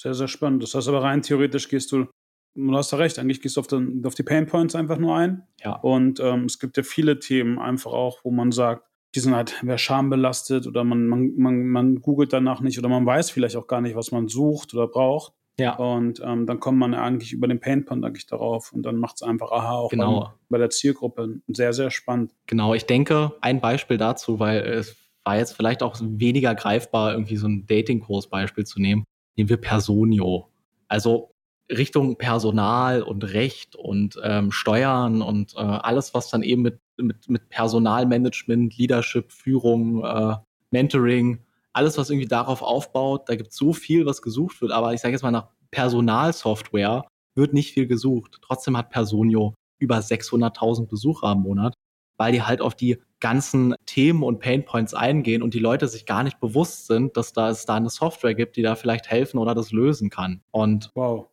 Sehr, 0.00 0.14
sehr 0.14 0.28
spannend. 0.28 0.62
Das 0.62 0.74
heißt 0.74 0.88
aber 0.88 1.02
rein 1.02 1.22
theoretisch 1.22 1.68
gehst 1.68 1.92
du, 1.92 2.06
du 2.54 2.76
hast 2.76 2.92
ja 2.92 2.98
recht, 2.98 3.18
eigentlich 3.18 3.40
gehst 3.40 3.56
du 3.56 3.60
auf, 3.60 3.66
den, 3.66 4.04
auf 4.06 4.14
die 4.14 4.22
Pain 4.22 4.46
Points 4.46 4.74
einfach 4.74 4.98
nur 4.98 5.16
ein. 5.16 5.46
Ja. 5.62 5.74
Und 5.76 6.20
ähm, 6.20 6.44
es 6.44 6.58
gibt 6.58 6.76
ja 6.76 6.82
viele 6.82 7.18
Themen 7.18 7.58
einfach 7.58 7.92
auch, 7.92 8.24
wo 8.24 8.30
man 8.30 8.52
sagt, 8.52 8.88
die 9.14 9.20
sind 9.20 9.34
halt 9.34 9.58
wer 9.62 9.76
schambelastet 9.76 10.66
oder 10.66 10.84
man, 10.84 11.06
man, 11.06 11.36
man, 11.36 11.66
man 11.66 12.00
googelt 12.00 12.32
danach 12.32 12.60
nicht 12.60 12.78
oder 12.78 12.88
man 12.88 13.04
weiß 13.04 13.30
vielleicht 13.30 13.56
auch 13.56 13.66
gar 13.66 13.82
nicht, 13.82 13.94
was 13.94 14.10
man 14.10 14.28
sucht 14.28 14.72
oder 14.72 14.88
braucht. 14.88 15.34
Ja. 15.58 15.74
Und 15.76 16.20
ähm, 16.24 16.46
dann 16.46 16.60
kommt 16.60 16.78
man 16.78 16.94
eigentlich 16.94 17.32
über 17.32 17.46
den 17.46 17.60
Painpoint 17.60 18.04
eigentlich 18.04 18.26
darauf 18.26 18.72
und 18.72 18.82
dann 18.82 18.96
macht 18.96 19.16
es 19.16 19.22
einfach 19.22 19.52
aha 19.52 19.72
auch 19.72 19.90
genau. 19.90 20.20
bei, 20.20 20.30
bei 20.50 20.58
der 20.58 20.70
Zielgruppe 20.70 21.40
sehr, 21.48 21.72
sehr 21.72 21.90
spannend. 21.90 22.32
Genau, 22.46 22.74
ich 22.74 22.86
denke, 22.86 23.32
ein 23.42 23.60
Beispiel 23.60 23.98
dazu, 23.98 24.38
weil 24.38 24.60
es 24.60 24.96
war 25.24 25.36
jetzt 25.36 25.52
vielleicht 25.52 25.82
auch 25.82 25.96
weniger 26.00 26.54
greifbar, 26.54 27.12
irgendwie 27.12 27.36
so 27.36 27.46
ein 27.46 27.66
Dating-Kurs-Beispiel 27.66 28.64
zu 28.64 28.80
nehmen. 28.80 29.04
Nehmen 29.36 29.50
wir 29.50 29.56
Personio. 29.58 30.48
Also 30.88 31.32
Richtung 31.70 32.16
Personal 32.16 33.02
und 33.02 33.32
Recht 33.32 33.76
und 33.76 34.18
ähm, 34.22 34.50
Steuern 34.50 35.22
und 35.22 35.54
äh, 35.54 35.60
alles, 35.60 36.12
was 36.12 36.28
dann 36.28 36.42
eben 36.42 36.62
mit, 36.62 36.80
mit, 36.96 37.28
mit 37.28 37.48
Personalmanagement, 37.48 38.76
Leadership, 38.76 39.32
Führung, 39.32 40.04
äh, 40.04 40.36
Mentoring, 40.70 41.38
alles, 41.72 41.98
was 41.98 42.10
irgendwie 42.10 42.28
darauf 42.28 42.62
aufbaut, 42.62 43.28
da 43.28 43.36
gibt 43.36 43.50
es 43.50 43.56
so 43.56 43.72
viel, 43.72 44.06
was 44.06 44.22
gesucht 44.22 44.60
wird. 44.60 44.72
Aber 44.72 44.92
ich 44.94 45.00
sage 45.00 45.12
jetzt 45.12 45.22
mal, 45.22 45.30
nach 45.30 45.48
Personalsoftware 45.70 47.06
wird 47.34 47.54
nicht 47.54 47.72
viel 47.72 47.86
gesucht. 47.86 48.38
Trotzdem 48.42 48.76
hat 48.76 48.90
Personio 48.90 49.54
über 49.78 49.98
600.000 49.98 50.86
Besucher 50.86 51.28
am 51.28 51.42
Monat 51.42 51.74
weil 52.22 52.32
die 52.32 52.42
halt 52.42 52.60
auf 52.60 52.76
die 52.76 52.98
ganzen 53.20 53.74
Themen 53.86 54.22
und 54.22 54.38
Painpoints 54.38 54.94
eingehen 54.94 55.42
und 55.42 55.54
die 55.54 55.58
Leute 55.58 55.88
sich 55.88 56.06
gar 56.06 56.22
nicht 56.22 56.40
bewusst 56.40 56.86
sind, 56.86 57.16
dass 57.16 57.32
da 57.32 57.50
es 57.50 57.66
da 57.66 57.74
eine 57.74 57.90
Software 57.90 58.34
gibt, 58.34 58.56
die 58.56 58.62
da 58.62 58.76
vielleicht 58.76 59.10
helfen 59.10 59.38
oder 59.38 59.54
das 59.54 59.72
lösen 59.72 60.10
kann. 60.10 60.40
Und 60.52 60.90
wow. 60.94 61.28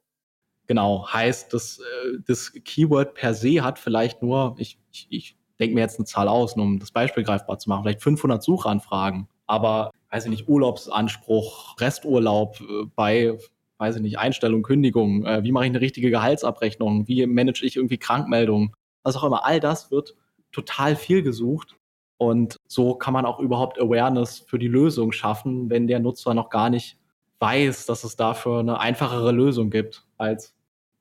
genau, 0.67 1.07
heißt, 1.07 1.53
das, 1.53 1.79
äh, 1.79 2.17
das 2.25 2.53
Keyword 2.53 3.13
per 3.13 3.35
se 3.35 3.63
hat 3.63 3.79
vielleicht 3.79 4.23
nur, 4.23 4.55
ich, 4.57 4.79
ich, 4.91 5.07
ich 5.09 5.37
denke 5.59 5.75
mir 5.75 5.81
jetzt 5.81 5.99
eine 5.99 6.05
Zahl 6.05 6.27
aus, 6.27 6.55
nur 6.55 6.65
um 6.65 6.79
das 6.79 6.91
Beispiel 6.91 7.23
greifbar 7.23 7.59
zu 7.59 7.69
machen, 7.69 7.83
vielleicht 7.83 8.01
500 8.01 8.41
Suchanfragen, 8.41 9.27
aber 9.47 9.91
weiß 10.11 10.25
ich 10.25 10.31
nicht, 10.31 10.49
Urlaubsanspruch, 10.49 11.79
Resturlaub 11.79 12.59
äh, 12.61 12.85
bei 12.95 13.37
weiß 13.79 13.95
ich 13.95 14.01
nicht, 14.01 14.19
Einstellung, 14.19 14.61
Kündigung, 14.61 15.25
äh, 15.25 15.43
wie 15.43 15.51
mache 15.51 15.65
ich 15.65 15.71
eine 15.71 15.81
richtige 15.81 16.11
Gehaltsabrechnung, 16.11 17.07
wie 17.07 17.25
manage 17.25 17.65
ich 17.65 17.77
irgendwie 17.77 17.97
Krankmeldungen, 17.97 18.73
was 19.03 19.15
auch 19.15 19.23
immer, 19.23 19.45
all 19.45 19.59
das 19.59 19.89
wird 19.89 20.15
total 20.51 20.95
viel 20.95 21.23
gesucht. 21.23 21.77
Und 22.17 22.57
so 22.67 22.95
kann 22.95 23.13
man 23.13 23.25
auch 23.25 23.39
überhaupt 23.39 23.79
Awareness 23.79 24.39
für 24.39 24.59
die 24.59 24.67
Lösung 24.67 25.13
schaffen, 25.13 25.69
wenn 25.69 25.87
der 25.87 26.01
Nutzer 26.01 26.33
noch 26.33 26.49
gar 26.49 26.69
nicht 26.69 26.97
weiß, 27.39 27.85
dass 27.85 28.03
es 28.03 28.17
dafür 28.17 28.59
eine 28.59 28.81
einfachere 28.81 29.31
Lösung 29.31 29.69
gibt, 29.69 30.05
als, 30.17 30.53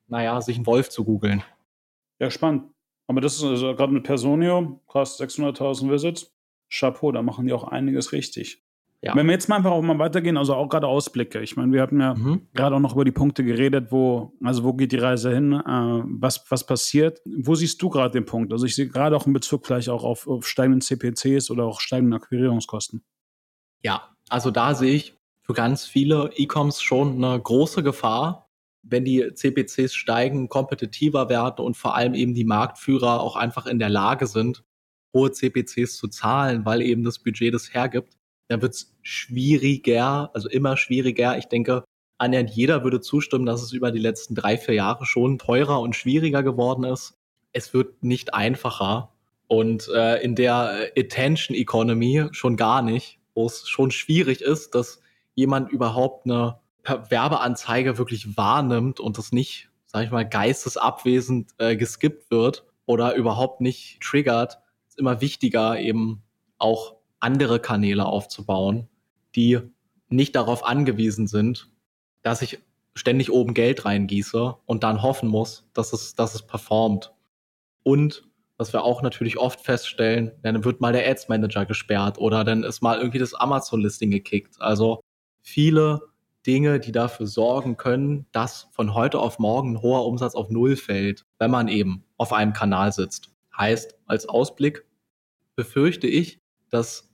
naja, 0.06 0.40
sich 0.40 0.56
einen 0.56 0.66
Wolf 0.66 0.90
zu 0.90 1.04
googeln. 1.04 1.42
Ja, 2.20 2.30
spannend. 2.30 2.70
Aber 3.08 3.20
das 3.20 3.36
ist 3.36 3.42
also 3.42 3.74
gerade 3.74 3.92
mit 3.92 4.04
Personio, 4.04 4.80
krass, 4.86 5.18
600.000 5.18 5.90
Visits. 5.90 6.32
Chapeau, 6.70 7.10
da 7.10 7.22
machen 7.22 7.46
die 7.46 7.52
auch 7.54 7.64
einiges 7.64 8.12
richtig. 8.12 8.62
Ja. 9.00 9.14
Wenn 9.14 9.26
wir 9.26 9.32
jetzt 9.32 9.48
mal 9.48 9.56
einfach 9.56 9.70
auch 9.70 9.80
mal 9.80 9.98
weitergehen, 9.98 10.36
also 10.36 10.54
auch 10.54 10.68
gerade 10.68 10.88
Ausblicke. 10.88 11.40
Ich 11.40 11.56
meine, 11.56 11.72
wir 11.72 11.80
hatten 11.80 12.00
ja 12.00 12.14
mhm. 12.14 12.48
gerade 12.52 12.76
auch 12.76 12.80
noch 12.80 12.94
über 12.94 13.04
die 13.04 13.12
Punkte 13.12 13.44
geredet, 13.44 13.92
wo, 13.92 14.34
also 14.42 14.64
wo 14.64 14.74
geht 14.74 14.90
die 14.90 14.98
Reise 14.98 15.32
hin, 15.32 15.52
äh, 15.52 15.62
was, 15.64 16.44
was 16.50 16.66
passiert. 16.66 17.20
Wo 17.24 17.54
siehst 17.54 17.80
du 17.80 17.90
gerade 17.90 18.10
den 18.10 18.24
Punkt? 18.24 18.52
Also 18.52 18.66
ich 18.66 18.74
sehe 18.74 18.88
gerade 18.88 19.16
auch 19.16 19.26
in 19.26 19.32
Bezug 19.32 19.62
gleich 19.62 19.88
auch 19.88 20.02
auf, 20.02 20.26
auf 20.26 20.46
steigenden 20.46 20.80
CPCs 20.80 21.50
oder 21.50 21.64
auch 21.64 21.80
steigenden 21.80 22.20
Akquirierungskosten. 22.20 23.04
Ja, 23.82 24.16
also 24.28 24.50
da 24.50 24.74
sehe 24.74 24.94
ich 24.94 25.14
für 25.42 25.52
ganz 25.52 25.86
viele 25.86 26.32
E-Coms 26.36 26.82
schon 26.82 27.24
eine 27.24 27.40
große 27.40 27.84
Gefahr, 27.84 28.47
wenn 28.90 29.04
die 29.04 29.32
CPCs 29.34 29.94
steigen, 29.94 30.48
kompetitiver 30.48 31.28
werden 31.28 31.64
und 31.64 31.76
vor 31.76 31.94
allem 31.94 32.14
eben 32.14 32.34
die 32.34 32.44
Marktführer 32.44 33.20
auch 33.20 33.36
einfach 33.36 33.66
in 33.66 33.78
der 33.78 33.88
Lage 33.90 34.26
sind, 34.26 34.64
hohe 35.14 35.32
CPCs 35.32 35.96
zu 35.96 36.08
zahlen, 36.08 36.64
weil 36.64 36.82
eben 36.82 37.04
das 37.04 37.18
Budget 37.18 37.54
das 37.54 37.72
hergibt, 37.72 38.14
dann 38.48 38.62
wird 38.62 38.74
es 38.74 38.96
schwieriger, 39.02 40.30
also 40.34 40.48
immer 40.48 40.76
schwieriger. 40.76 41.38
Ich 41.38 41.46
denke, 41.46 41.84
annähernd 42.18 42.50
jeder 42.50 42.84
würde 42.84 43.00
zustimmen, 43.00 43.46
dass 43.46 43.62
es 43.62 43.72
über 43.72 43.90
die 43.92 43.98
letzten 43.98 44.34
drei, 44.34 44.56
vier 44.56 44.74
Jahre 44.74 45.06
schon 45.06 45.38
teurer 45.38 45.80
und 45.80 45.96
schwieriger 45.96 46.42
geworden 46.42 46.84
ist. 46.84 47.14
Es 47.52 47.72
wird 47.74 48.02
nicht 48.02 48.34
einfacher 48.34 49.12
und 49.46 49.88
äh, 49.94 50.22
in 50.22 50.34
der 50.34 50.90
Attention 50.96 51.56
Economy 51.56 52.26
schon 52.32 52.56
gar 52.56 52.82
nicht, 52.82 53.18
wo 53.34 53.46
es 53.46 53.68
schon 53.68 53.90
schwierig 53.90 54.40
ist, 54.42 54.74
dass 54.74 55.00
jemand 55.34 55.70
überhaupt 55.70 56.26
eine 56.26 56.58
Werbeanzeige 56.88 57.98
wirklich 57.98 58.36
wahrnimmt 58.36 59.00
und 59.00 59.18
das 59.18 59.32
nicht, 59.32 59.68
sag 59.86 60.04
ich 60.04 60.10
mal, 60.10 60.28
geistesabwesend 60.28 61.52
äh, 61.58 61.76
geskippt 61.76 62.30
wird 62.30 62.64
oder 62.86 63.14
überhaupt 63.14 63.60
nicht 63.60 64.00
triggert, 64.00 64.58
ist 64.88 64.98
immer 64.98 65.20
wichtiger, 65.20 65.78
eben 65.78 66.22
auch 66.58 66.96
andere 67.20 67.60
Kanäle 67.60 68.06
aufzubauen, 68.06 68.88
die 69.34 69.60
nicht 70.08 70.36
darauf 70.36 70.64
angewiesen 70.64 71.26
sind, 71.26 71.70
dass 72.22 72.42
ich 72.42 72.58
ständig 72.94 73.30
oben 73.30 73.54
Geld 73.54 73.84
reingieße 73.84 74.56
und 74.66 74.82
dann 74.82 75.02
hoffen 75.02 75.28
muss, 75.28 75.68
dass 75.72 75.92
es, 75.92 76.14
dass 76.14 76.34
es 76.34 76.42
performt. 76.42 77.12
Und 77.82 78.28
was 78.56 78.72
wir 78.72 78.82
auch 78.82 79.02
natürlich 79.02 79.38
oft 79.38 79.60
feststellen, 79.60 80.32
dann 80.42 80.64
wird 80.64 80.80
mal 80.80 80.92
der 80.92 81.08
Ads 81.08 81.28
Manager 81.28 81.64
gesperrt 81.64 82.18
oder 82.18 82.42
dann 82.44 82.64
ist 82.64 82.82
mal 82.82 82.98
irgendwie 82.98 83.20
das 83.20 83.34
Amazon 83.34 83.80
Listing 83.80 84.10
gekickt. 84.10 84.60
Also 84.60 85.00
viele 85.40 86.00
Dinge, 86.48 86.80
die 86.80 86.92
dafür 86.92 87.26
sorgen 87.26 87.76
können, 87.76 88.26
dass 88.32 88.68
von 88.72 88.94
heute 88.94 89.20
auf 89.20 89.38
morgen 89.38 89.74
ein 89.74 89.82
hoher 89.82 90.06
Umsatz 90.06 90.34
auf 90.34 90.48
Null 90.48 90.76
fällt, 90.76 91.26
wenn 91.38 91.50
man 91.50 91.68
eben 91.68 92.04
auf 92.16 92.32
einem 92.32 92.54
Kanal 92.54 92.90
sitzt. 92.90 93.30
Heißt, 93.56 93.98
als 94.06 94.26
Ausblick 94.26 94.86
befürchte 95.56 96.06
ich, 96.06 96.40
dass 96.70 97.12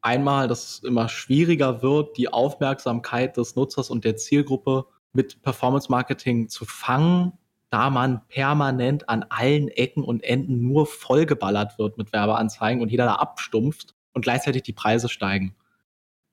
einmal, 0.00 0.48
dass 0.48 0.68
es 0.68 0.78
immer 0.80 1.08
schwieriger 1.08 1.80
wird, 1.80 2.16
die 2.16 2.32
Aufmerksamkeit 2.32 3.36
des 3.36 3.54
Nutzers 3.54 3.88
und 3.88 4.04
der 4.04 4.16
Zielgruppe 4.16 4.86
mit 5.12 5.42
Performance 5.42 5.88
Marketing 5.88 6.48
zu 6.48 6.64
fangen, 6.64 7.34
da 7.70 7.88
man 7.88 8.26
permanent 8.26 9.08
an 9.08 9.26
allen 9.28 9.68
Ecken 9.68 10.02
und 10.02 10.24
Enden 10.24 10.66
nur 10.66 10.86
vollgeballert 10.86 11.78
wird 11.78 11.98
mit 11.98 12.12
Werbeanzeigen 12.12 12.82
und 12.82 12.90
jeder 12.90 13.04
da 13.04 13.14
abstumpft 13.14 13.94
und 14.12 14.22
gleichzeitig 14.22 14.64
die 14.64 14.72
Preise 14.72 15.08
steigen. 15.08 15.54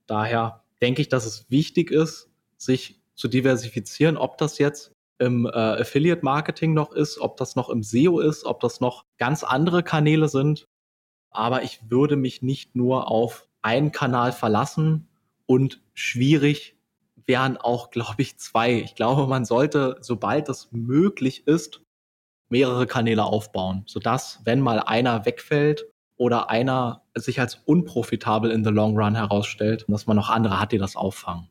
Daher 0.07 0.62
denke 0.83 1.01
ich, 1.01 1.07
dass 1.07 1.25
es 1.25 1.49
wichtig 1.49 1.91
ist, 1.91 2.29
sich 2.57 3.01
zu 3.15 3.29
diversifizieren, 3.29 4.17
ob 4.17 4.37
das 4.37 4.57
jetzt 4.57 4.91
im 5.17 5.45
äh, 5.45 5.49
Affiliate 5.49 6.25
Marketing 6.25 6.73
noch 6.73 6.91
ist, 6.91 7.19
ob 7.19 7.37
das 7.37 7.55
noch 7.55 7.69
im 7.69 7.83
SEO 7.83 8.19
ist, 8.19 8.43
ob 8.43 8.59
das 8.59 8.81
noch 8.81 9.05
ganz 9.17 9.45
andere 9.45 9.81
Kanäle 9.81 10.27
sind. 10.27 10.67
Aber 11.31 11.63
ich 11.63 11.79
würde 11.89 12.17
mich 12.17 12.41
nicht 12.41 12.75
nur 12.75 13.09
auf 13.09 13.47
einen 13.61 13.93
Kanal 13.93 14.33
verlassen 14.33 15.07
und 15.45 15.81
schwierig 15.93 16.75
wären 17.25 17.55
auch, 17.55 17.89
glaube 17.91 18.21
ich, 18.21 18.37
zwei. 18.37 18.73
Ich 18.73 18.95
glaube, 18.95 19.25
man 19.25 19.45
sollte, 19.45 19.95
sobald 20.01 20.49
es 20.49 20.67
möglich 20.73 21.47
ist, 21.47 21.81
mehrere 22.49 22.87
Kanäle 22.87 23.23
aufbauen, 23.23 23.83
sodass, 23.87 24.41
wenn 24.43 24.59
mal 24.59 24.81
einer 24.81 25.25
wegfällt, 25.25 25.92
oder 26.17 26.49
einer 26.49 27.03
sich 27.15 27.39
als 27.39 27.55
unprofitabel 27.65 28.51
in 28.51 28.63
the 28.63 28.69
long 28.69 28.97
run 28.97 29.15
herausstellt, 29.15 29.85
dass 29.87 30.07
man 30.07 30.15
noch 30.15 30.29
andere 30.29 30.59
hat, 30.59 30.71
die 30.71 30.77
das 30.77 30.95
auffangen. 30.95 31.49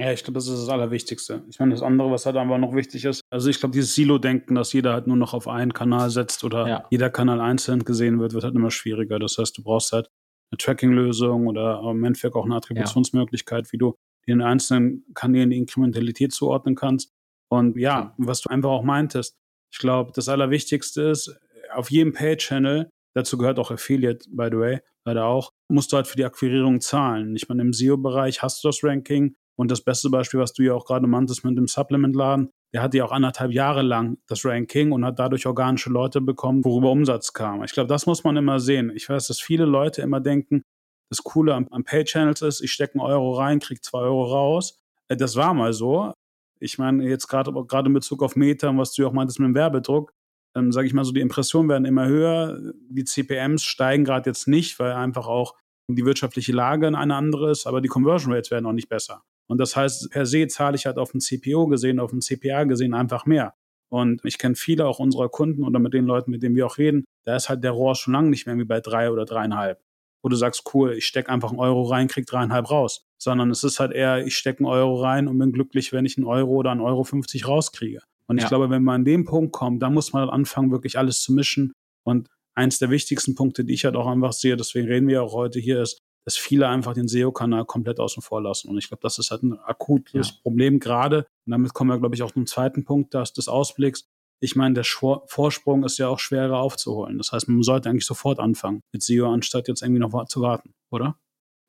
Ja, 0.00 0.12
ich 0.12 0.22
glaube, 0.22 0.34
das 0.34 0.46
ist 0.46 0.62
das 0.62 0.68
Allerwichtigste. 0.68 1.42
Ich 1.48 1.58
meine, 1.58 1.72
das 1.72 1.82
andere, 1.82 2.10
was 2.12 2.24
halt 2.24 2.36
einfach 2.36 2.58
noch 2.58 2.74
wichtig 2.74 3.04
ist, 3.04 3.20
also 3.30 3.50
ich 3.50 3.58
glaube, 3.58 3.72
dieses 3.72 3.96
Silo-Denken, 3.96 4.54
dass 4.54 4.72
jeder 4.72 4.92
halt 4.92 5.08
nur 5.08 5.16
noch 5.16 5.34
auf 5.34 5.48
einen 5.48 5.72
Kanal 5.72 6.10
setzt 6.10 6.44
oder 6.44 6.68
ja. 6.68 6.86
jeder 6.90 7.10
Kanal 7.10 7.40
einzeln 7.40 7.84
gesehen 7.84 8.20
wird, 8.20 8.32
wird 8.32 8.44
halt 8.44 8.54
immer 8.54 8.70
schwieriger. 8.70 9.18
Das 9.18 9.38
heißt, 9.38 9.58
du 9.58 9.64
brauchst 9.64 9.92
halt 9.92 10.08
eine 10.50 10.58
Tracking-Lösung 10.58 11.48
oder 11.48 11.82
im 11.90 12.04
Endeffekt 12.04 12.36
auch 12.36 12.44
eine 12.44 12.54
Attributionsmöglichkeit, 12.54 13.66
ja. 13.66 13.72
wie 13.72 13.78
du 13.78 13.96
den 14.28 14.40
einzelnen 14.40 15.04
Kanälen 15.14 15.50
die 15.50 15.56
Inkrementalität 15.56 16.32
zuordnen 16.32 16.76
kannst. 16.76 17.10
Und 17.50 17.76
ja, 17.76 18.14
was 18.18 18.42
du 18.42 18.50
einfach 18.50 18.70
auch 18.70 18.84
meintest, 18.84 19.34
ich 19.72 19.78
glaube, 19.78 20.12
das 20.14 20.28
Allerwichtigste 20.28 21.02
ist, 21.02 21.36
auf 21.72 21.90
jedem 21.90 22.12
Pay-Channel 22.12 22.88
Dazu 23.18 23.36
gehört 23.36 23.58
auch 23.58 23.72
Affiliate, 23.72 24.28
by 24.30 24.46
the 24.48 24.58
way, 24.58 24.80
leider 25.04 25.24
auch. 25.24 25.50
Musst 25.68 25.90
du 25.90 25.96
halt 25.96 26.06
für 26.06 26.16
die 26.16 26.24
Akquirierung 26.24 26.80
zahlen. 26.80 27.34
Ich 27.34 27.48
meine, 27.48 27.62
im 27.62 27.72
SEO-Bereich 27.72 28.42
hast 28.42 28.62
du 28.62 28.68
das 28.68 28.84
Ranking. 28.84 29.34
Und 29.56 29.72
das 29.72 29.82
beste 29.82 30.08
Beispiel, 30.08 30.38
was 30.38 30.52
du 30.52 30.62
ja 30.62 30.72
auch 30.74 30.84
gerade 30.84 31.08
meintest 31.08 31.44
mit 31.44 31.58
dem 31.58 31.66
Supplement-Laden, 31.66 32.50
der 32.72 32.80
hatte 32.80 32.98
ja 32.98 33.04
auch 33.04 33.10
anderthalb 33.10 33.50
Jahre 33.50 33.82
lang 33.82 34.18
das 34.28 34.44
Ranking 34.44 34.92
und 34.92 35.04
hat 35.04 35.18
dadurch 35.18 35.46
organische 35.46 35.90
Leute 35.90 36.20
bekommen, 36.20 36.64
worüber 36.64 36.92
Umsatz 36.92 37.32
kam. 37.32 37.64
Ich 37.64 37.72
glaube, 37.72 37.88
das 37.88 38.06
muss 38.06 38.22
man 38.22 38.36
immer 38.36 38.60
sehen. 38.60 38.92
Ich 38.94 39.08
weiß, 39.08 39.26
dass 39.26 39.40
viele 39.40 39.64
Leute 39.64 40.00
immer 40.02 40.20
denken, 40.20 40.62
das 41.10 41.24
Coole 41.24 41.56
am, 41.56 41.66
am 41.72 41.82
Pay-Channels 41.82 42.42
ist, 42.42 42.60
ich 42.60 42.70
stecke 42.70 42.94
einen 42.94 43.00
Euro 43.00 43.32
rein, 43.32 43.58
kriege 43.58 43.80
zwei 43.80 44.02
Euro 44.02 44.26
raus. 44.26 44.78
Äh, 45.08 45.16
das 45.16 45.34
war 45.34 45.54
mal 45.54 45.72
so. 45.72 46.12
Ich 46.60 46.78
meine, 46.78 47.04
jetzt 47.08 47.26
gerade 47.26 47.50
in 47.50 47.92
Bezug 47.94 48.22
auf 48.22 48.36
Meta, 48.36 48.72
was 48.76 48.92
du 48.92 49.02
ja 49.02 49.08
auch 49.08 49.12
meintest 49.12 49.40
mit 49.40 49.48
dem 49.48 49.56
Werbedruck, 49.56 50.12
ähm, 50.58 50.72
sage 50.72 50.86
ich 50.86 50.94
mal 50.94 51.04
so, 51.04 51.12
die 51.12 51.20
Impressionen 51.20 51.68
werden 51.68 51.84
immer 51.84 52.06
höher. 52.06 52.60
Die 52.90 53.04
CPMs 53.04 53.64
steigen 53.64 54.04
gerade 54.04 54.30
jetzt 54.30 54.48
nicht, 54.48 54.78
weil 54.78 54.92
einfach 54.92 55.26
auch 55.26 55.54
die 55.90 56.04
wirtschaftliche 56.04 56.52
Lage 56.52 56.86
eine 56.88 57.14
andere 57.14 57.50
ist, 57.50 57.66
aber 57.66 57.80
die 57.80 57.88
Conversion 57.88 58.32
Rates 58.32 58.50
werden 58.50 58.66
auch 58.66 58.72
nicht 58.72 58.88
besser. 58.88 59.22
Und 59.46 59.58
das 59.58 59.74
heißt, 59.74 60.10
per 60.10 60.26
se 60.26 60.46
zahle 60.46 60.76
ich 60.76 60.86
halt 60.86 60.98
auf 60.98 61.14
ein 61.14 61.20
CPO 61.20 61.66
gesehen, 61.66 62.00
auf 62.00 62.12
ein 62.12 62.20
CPA 62.20 62.64
gesehen 62.64 62.92
einfach 62.92 63.24
mehr. 63.24 63.54
Und 63.90 64.22
ich 64.24 64.36
kenne 64.38 64.54
viele 64.54 64.86
auch 64.86 64.98
unserer 64.98 65.30
Kunden 65.30 65.64
oder 65.64 65.78
mit 65.78 65.94
den 65.94 66.04
Leuten, 66.04 66.30
mit 66.30 66.42
denen 66.42 66.54
wir 66.54 66.66
auch 66.66 66.76
reden, 66.76 67.04
da 67.24 67.36
ist 67.36 67.48
halt 67.48 67.64
der 67.64 67.70
Rohr 67.70 67.94
schon 67.94 68.12
lange 68.12 68.28
nicht 68.28 68.46
mehr 68.46 68.58
wie 68.58 68.64
bei 68.64 68.80
drei 68.80 69.10
oder 69.10 69.24
dreieinhalb. 69.24 69.80
Wo 70.22 70.28
du 70.28 70.36
sagst, 70.36 70.74
cool, 70.74 70.92
ich 70.92 71.06
stecke 71.06 71.30
einfach 71.30 71.50
einen 71.50 71.60
Euro 71.60 71.84
rein, 71.84 72.08
krieg 72.08 72.26
dreieinhalb 72.26 72.70
raus. 72.70 73.06
Sondern 73.18 73.50
es 73.50 73.64
ist 73.64 73.80
halt 73.80 73.92
eher, 73.92 74.26
ich 74.26 74.36
stecke 74.36 74.58
einen 74.58 74.66
Euro 74.66 75.00
rein 75.00 75.26
und 75.26 75.38
bin 75.38 75.52
glücklich, 75.52 75.92
wenn 75.92 76.04
ich 76.04 76.18
einen 76.18 76.26
Euro 76.26 76.50
oder 76.52 76.70
einen 76.70 76.82
Euro 76.82 77.04
50 77.04 77.48
rauskriege. 77.48 78.00
Und 78.28 78.38
ich 78.38 78.42
ja. 78.42 78.48
glaube, 78.48 78.70
wenn 78.70 78.84
man 78.84 78.96
an 78.96 79.04
dem 79.04 79.24
Punkt 79.24 79.52
kommt, 79.52 79.82
dann 79.82 79.94
muss 79.94 80.12
man 80.12 80.28
anfangen, 80.28 80.70
wirklich 80.70 80.98
alles 80.98 81.22
zu 81.22 81.32
mischen. 81.32 81.72
Und 82.04 82.28
eins 82.54 82.78
der 82.78 82.90
wichtigsten 82.90 83.34
Punkte, 83.34 83.64
die 83.64 83.74
ich 83.74 83.84
halt 83.84 83.96
auch 83.96 84.06
einfach 84.06 84.32
sehe, 84.32 84.56
deswegen 84.56 84.86
reden 84.88 85.08
wir 85.08 85.22
auch 85.22 85.32
heute 85.32 85.58
hier, 85.58 85.80
ist, 85.80 85.98
dass 86.26 86.36
viele 86.36 86.68
einfach 86.68 86.92
den 86.92 87.08
SEO-Kanal 87.08 87.64
komplett 87.64 87.98
außen 87.98 88.22
vor 88.22 88.42
lassen. 88.42 88.68
Und 88.68 88.76
ich 88.76 88.88
glaube, 88.88 89.00
das 89.00 89.18
ist 89.18 89.30
halt 89.30 89.42
ein 89.42 89.58
akutes 89.58 90.28
ja. 90.28 90.34
Problem 90.42 90.78
gerade. 90.78 91.26
Und 91.46 91.52
damit 91.52 91.72
kommen 91.72 91.88
wir, 91.88 91.98
glaube 91.98 92.14
ich, 92.14 92.22
auch 92.22 92.32
zum 92.32 92.46
zweiten 92.46 92.84
Punkt 92.84 93.14
das, 93.14 93.32
des 93.32 93.48
Ausblicks. 93.48 94.06
Ich 94.40 94.54
meine, 94.54 94.74
der 94.74 94.84
Schwor 94.84 95.24
Vorsprung 95.26 95.84
ist 95.84 95.96
ja 95.96 96.08
auch 96.08 96.18
schwerer 96.18 96.58
aufzuholen. 96.58 97.16
Das 97.16 97.32
heißt, 97.32 97.48
man 97.48 97.62
sollte 97.62 97.88
eigentlich 97.88 98.04
sofort 98.04 98.40
anfangen 98.40 98.82
mit 98.92 99.02
SEO, 99.02 99.32
anstatt 99.32 99.68
jetzt 99.68 99.82
irgendwie 99.82 100.00
noch 100.00 100.26
zu 100.26 100.42
warten, 100.42 100.74
oder? 100.90 101.18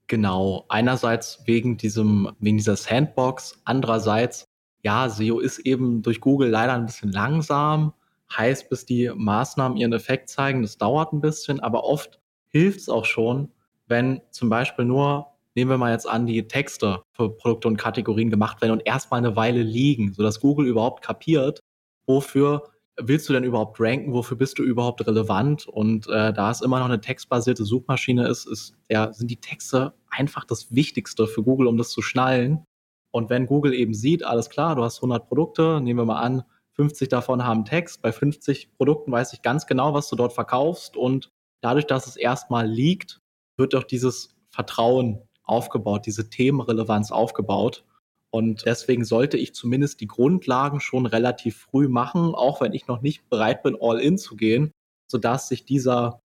Genau. 0.08 0.66
Einerseits 0.68 1.42
wegen 1.46 1.78
diesem, 1.78 2.30
wegen 2.39 2.58
dieser 2.58 2.75
Sandbox. 2.75 3.62
Andererseits 3.63 4.49
ja, 4.84 5.10
SEO 5.10 5.40
ist 5.40 5.60
eben 5.60 6.02
durch 6.02 6.22
Google 6.22 6.50
leider 6.50 6.74
ein 6.74 6.86
bisschen 6.86 7.12
langsam. 7.12 7.94
Heißt, 8.36 8.70
bis 8.70 8.86
die 8.86 9.12
Maßnahmen 9.14 9.78
ihren 9.78 9.94
Effekt 9.94 10.30
zeigen, 10.30 10.62
das 10.62 10.78
dauert 10.78 11.14
ein 11.14 11.22
bisschen, 11.22 11.60
aber 11.60 11.84
oft 11.84 12.20
hilft 12.50 12.80
es 12.80 12.90
auch 12.90 13.06
schon, 13.06 13.52
wenn 13.88 14.22
zum 14.30 14.50
Beispiel 14.50 14.86
nur, 14.86 15.28
nehmen 15.56 15.72
wir 15.72 15.78
mal 15.78 15.92
jetzt 15.92 16.08
an, 16.08 16.28
die 16.28 16.48
Texte 16.48 17.02
für 17.14 17.36
Produkte 17.36 17.68
und 17.68 17.78
Kategorien 17.78 18.30
gemacht 18.30 18.62
werden 18.62 18.74
und 18.74 18.86
erstmal 18.86 19.18
eine 19.18 19.36
Weile 19.36 19.64
liegen, 19.64 20.14
sodass 20.14 20.40
Google 20.40 20.68
überhaupt 20.68 21.04
kapiert, 21.04 21.60
wofür 22.06 22.64
willst 23.02 23.30
du 23.30 23.34
denn 23.34 23.44
überhaupt 23.44 23.80
ranken, 23.80 24.14
wofür 24.14 24.38
bist 24.38 24.60
du 24.60 24.64
überhaupt 24.64 25.06
relevant? 25.08 25.68
Und 25.68 26.08
äh, 26.08 26.34
da 26.34 26.52
es 26.52 26.62
immer 26.62 26.80
noch 26.80 26.86
eine 26.86 27.02
textbasierte 27.02 27.66
Suchmaschine 27.66 28.28
ist, 28.28 28.46
ist 28.46 28.76
ja, 28.90 29.12
sind 29.14 29.32
die 29.32 29.40
Texte 29.40 29.94
einfach 30.10 30.46
das 30.46 30.74
Wichtigste 30.74 31.28
für 31.28 31.44
Google, 31.44 31.68
um 31.68 31.78
das 31.78 31.90
zu 31.90 32.02
schnallen. 32.02 32.64
Und 33.12 33.30
wenn 33.30 33.46
Google 33.48 33.74
eben 33.74 33.94
sieht, 33.94 34.24
alles 34.24 34.50
klar, 34.50 34.75
du 34.75 34.84
hast 34.84 34.98
100 34.98 35.28
Produkte, 35.28 35.82
nehmen 35.82 36.00
wir 36.00 36.06
mal 36.06 36.22
an, 36.22 36.44
50 36.74 37.10
davon 37.10 37.46
haben 37.46 37.66
Text, 37.66 38.01
bei 38.01 38.12
50 38.12 38.78
Produkten 38.78 39.12
weiß 39.12 39.34
ich 39.34 39.42
ganz 39.42 39.68
genau, 39.68 39.94
was 39.94 40.10
du 40.10 40.16
dort 40.16 40.34
verkaufst 40.34 40.96
und 40.96 41.30
dadurch, 41.62 41.86
dass 41.86 42.08
es 42.08 42.16
erstmal 42.16 42.68
liegt, 42.68 43.20
wird 43.58 43.74
doch 43.74 43.84
dieses 43.84 44.36
Vertrauen 44.50 45.22
aufgebaut, 45.44 46.06
diese 46.06 46.30
Themenrelevanz 46.30 47.12
aufgebaut. 47.12 47.84
Und 48.32 48.66
deswegen 48.66 49.04
sollte 49.04 49.38
ich 49.38 49.54
zumindest 49.54 50.01
die 50.01 50.08
Grundlagen 50.08 50.80
schon 50.80 51.06
relativ 51.06 51.58
früh 51.58 51.88
machen, 51.88 52.36
auch 52.36 52.62
wenn 52.62 52.74
ich 52.74 52.88
noch 52.88 53.01
nicht 53.01 53.28
bereit 53.30 53.63
bin, 53.63 53.75
all 53.80 54.00
in 54.00 54.18
zu 54.18 54.36
gehen, 54.36 54.72
sodass 55.08 55.48
sich 55.48 55.66
dieser 55.66 56.22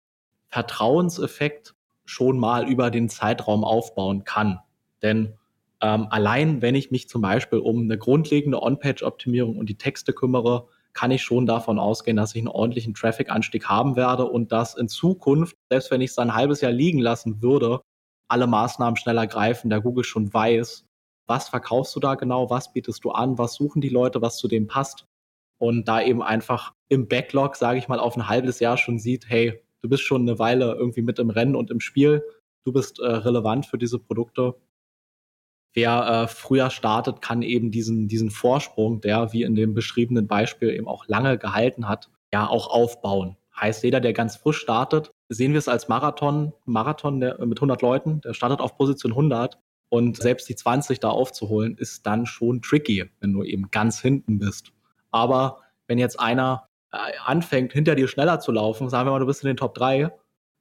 Vertrauenseffekt 0.47 1.75
schon 2.05 2.39
mal 2.39 2.67
über 2.67 2.89
den 2.89 3.09
Zeitraum 3.09 3.63
aufbauen 3.63 4.23
kann. 4.23 4.59
Denn 5.03 5.37
ähm, 5.81 6.07
allein 6.09 6.61
wenn 6.61 6.75
ich 6.75 6.91
mich 6.91 7.07
zum 7.09 7.21
Beispiel 7.21 7.59
um 7.59 7.81
eine 7.81 7.97
grundlegende 7.97 8.61
On-Page-Optimierung 8.61 9.57
und 9.57 9.69
die 9.69 9.77
Texte 9.77 10.13
kümmere, 10.13 10.67
kann 10.93 11.11
ich 11.11 11.21
schon 11.21 11.45
davon 11.45 11.79
ausgehen, 11.79 12.17
dass 12.17 12.35
ich 12.35 12.41
einen 12.41 12.47
ordentlichen 12.47 12.93
Traffic-Anstieg 12.93 13.65
haben 13.65 13.95
werde 13.95 14.25
und 14.25 14.51
dass 14.51 14.75
in 14.75 14.89
Zukunft, 14.89 15.55
selbst 15.69 15.91
wenn 15.91 16.01
ich 16.01 16.11
es 16.11 16.17
ein 16.17 16.35
halbes 16.35 16.61
Jahr 16.61 16.71
liegen 16.71 16.99
lassen 16.99 17.41
würde, 17.41 17.81
alle 18.27 18.47
Maßnahmen 18.47 18.97
schneller 18.97 19.27
greifen, 19.27 19.69
da 19.69 19.79
Google 19.79 20.03
schon 20.03 20.33
weiß, 20.33 20.85
was 21.27 21.49
verkaufst 21.49 21.95
du 21.95 21.99
da 21.99 22.15
genau, 22.15 22.49
was 22.49 22.73
bietest 22.73 23.03
du 23.03 23.11
an, 23.11 23.37
was 23.37 23.53
suchen 23.53 23.81
die 23.81 23.89
Leute, 23.89 24.21
was 24.21 24.37
zu 24.37 24.47
dem 24.47 24.67
passt 24.67 25.05
und 25.59 25.87
da 25.87 26.01
eben 26.01 26.23
einfach 26.23 26.73
im 26.87 27.07
Backlog, 27.07 27.55
sage 27.55 27.77
ich 27.77 27.87
mal, 27.87 27.99
auf 27.99 28.17
ein 28.17 28.27
halbes 28.27 28.59
Jahr 28.59 28.77
schon 28.77 28.97
sieht, 28.97 29.29
hey, 29.29 29.61
du 29.81 29.89
bist 29.89 30.03
schon 30.03 30.23
eine 30.23 30.39
Weile 30.39 30.73
irgendwie 30.73 31.01
mit 31.01 31.19
im 31.19 31.29
Rennen 31.29 31.55
und 31.55 31.69
im 31.69 31.79
Spiel, 31.79 32.23
du 32.65 32.73
bist 32.73 32.99
äh, 32.99 33.05
relevant 33.05 33.65
für 33.65 33.77
diese 33.77 33.99
Produkte. 33.99 34.55
Wer 35.73 36.07
äh, 36.07 36.27
früher 36.27 36.69
startet, 36.69 37.21
kann 37.21 37.41
eben 37.41 37.71
diesen, 37.71 38.07
diesen 38.07 38.31
Vorsprung, 38.31 39.01
der 39.01 39.33
wie 39.33 39.43
in 39.43 39.55
dem 39.55 39.73
beschriebenen 39.73 40.27
Beispiel 40.27 40.69
eben 40.69 40.87
auch 40.87 41.07
lange 41.07 41.37
gehalten 41.37 41.87
hat, 41.87 42.09
ja 42.33 42.47
auch 42.47 42.67
aufbauen. 42.67 43.37
Heißt, 43.59 43.83
jeder, 43.83 43.99
der 43.99 44.13
ganz 44.13 44.37
frisch 44.37 44.57
startet, 44.57 45.11
sehen 45.27 45.51
wir 45.51 45.59
es 45.59 45.67
als 45.67 45.87
Marathon, 45.87 46.53
Marathon 46.65 47.19
der, 47.19 47.45
mit 47.45 47.59
100 47.59 47.81
Leuten, 47.81 48.21
der 48.21 48.33
startet 48.33 48.61
auf 48.61 48.77
Position 48.77 49.11
100 49.11 49.59
und 49.89 50.17
selbst 50.17 50.47
die 50.49 50.55
20 50.55 50.99
da 50.99 51.09
aufzuholen, 51.09 51.75
ist 51.77 52.05
dann 52.05 52.25
schon 52.25 52.61
tricky, 52.61 53.09
wenn 53.19 53.33
du 53.33 53.43
eben 53.43 53.69
ganz 53.71 53.99
hinten 53.99 54.39
bist. 54.39 54.71
Aber 55.11 55.59
wenn 55.87 55.97
jetzt 55.97 56.19
einer 56.19 56.67
äh, 56.91 56.97
anfängt, 57.25 57.73
hinter 57.73 57.95
dir 57.95 58.07
schneller 58.07 58.39
zu 58.39 58.51
laufen, 58.51 58.89
sagen 58.89 59.07
wir 59.07 59.11
mal, 59.11 59.19
du 59.19 59.25
bist 59.25 59.43
in 59.43 59.47
den 59.47 59.57
Top 59.57 59.75
3 59.75 60.11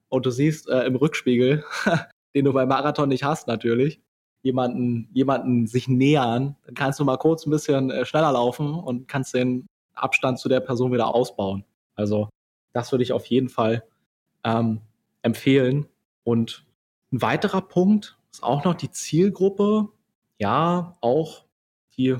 und 0.09 0.27
du 0.27 0.31
siehst 0.31 0.69
äh, 0.69 0.85
im 0.85 0.97
Rückspiegel, 0.97 1.65
den 2.35 2.45
du 2.45 2.53
beim 2.53 2.69
Marathon 2.69 3.09
nicht 3.09 3.25
hast 3.25 3.47
natürlich, 3.47 4.01
jemanden, 4.43 5.09
jemanden 5.13 5.67
sich 5.67 5.89
nähern, 5.89 6.57
dann 6.65 6.75
kannst 6.75 7.01
du 7.01 7.05
mal 7.05 7.17
kurz 7.17 7.47
ein 7.47 7.51
bisschen 7.51 7.91
äh, 7.91 8.05
schneller 8.05 8.33
laufen 8.33 8.75
und 8.75 9.09
kannst 9.09 9.35
den 9.35 9.67
Abstand 9.95 10.39
zu 10.39 10.49
der 10.49 10.61
Person 10.61 10.93
wieder 10.93 11.15
ausbauen. 11.15 11.65
Also 11.95 12.29
das 12.73 12.93
würde 12.93 13.03
ich 13.03 13.13
auf 13.13 13.27
jeden 13.27 13.49
Fall 13.49 13.85
ähm, 14.45 14.81
empfehlen. 15.23 15.87
Und 16.25 16.65
ein 17.13 17.23
weiterer 17.23 17.63
Punkt 17.63 18.19
ist 18.31 18.43
auch 18.43 18.65
noch 18.65 18.75
die 18.75 18.91
Zielgruppe. 18.91 19.89
Ja, 20.39 20.97
auch 21.01 21.45
die 21.97 22.17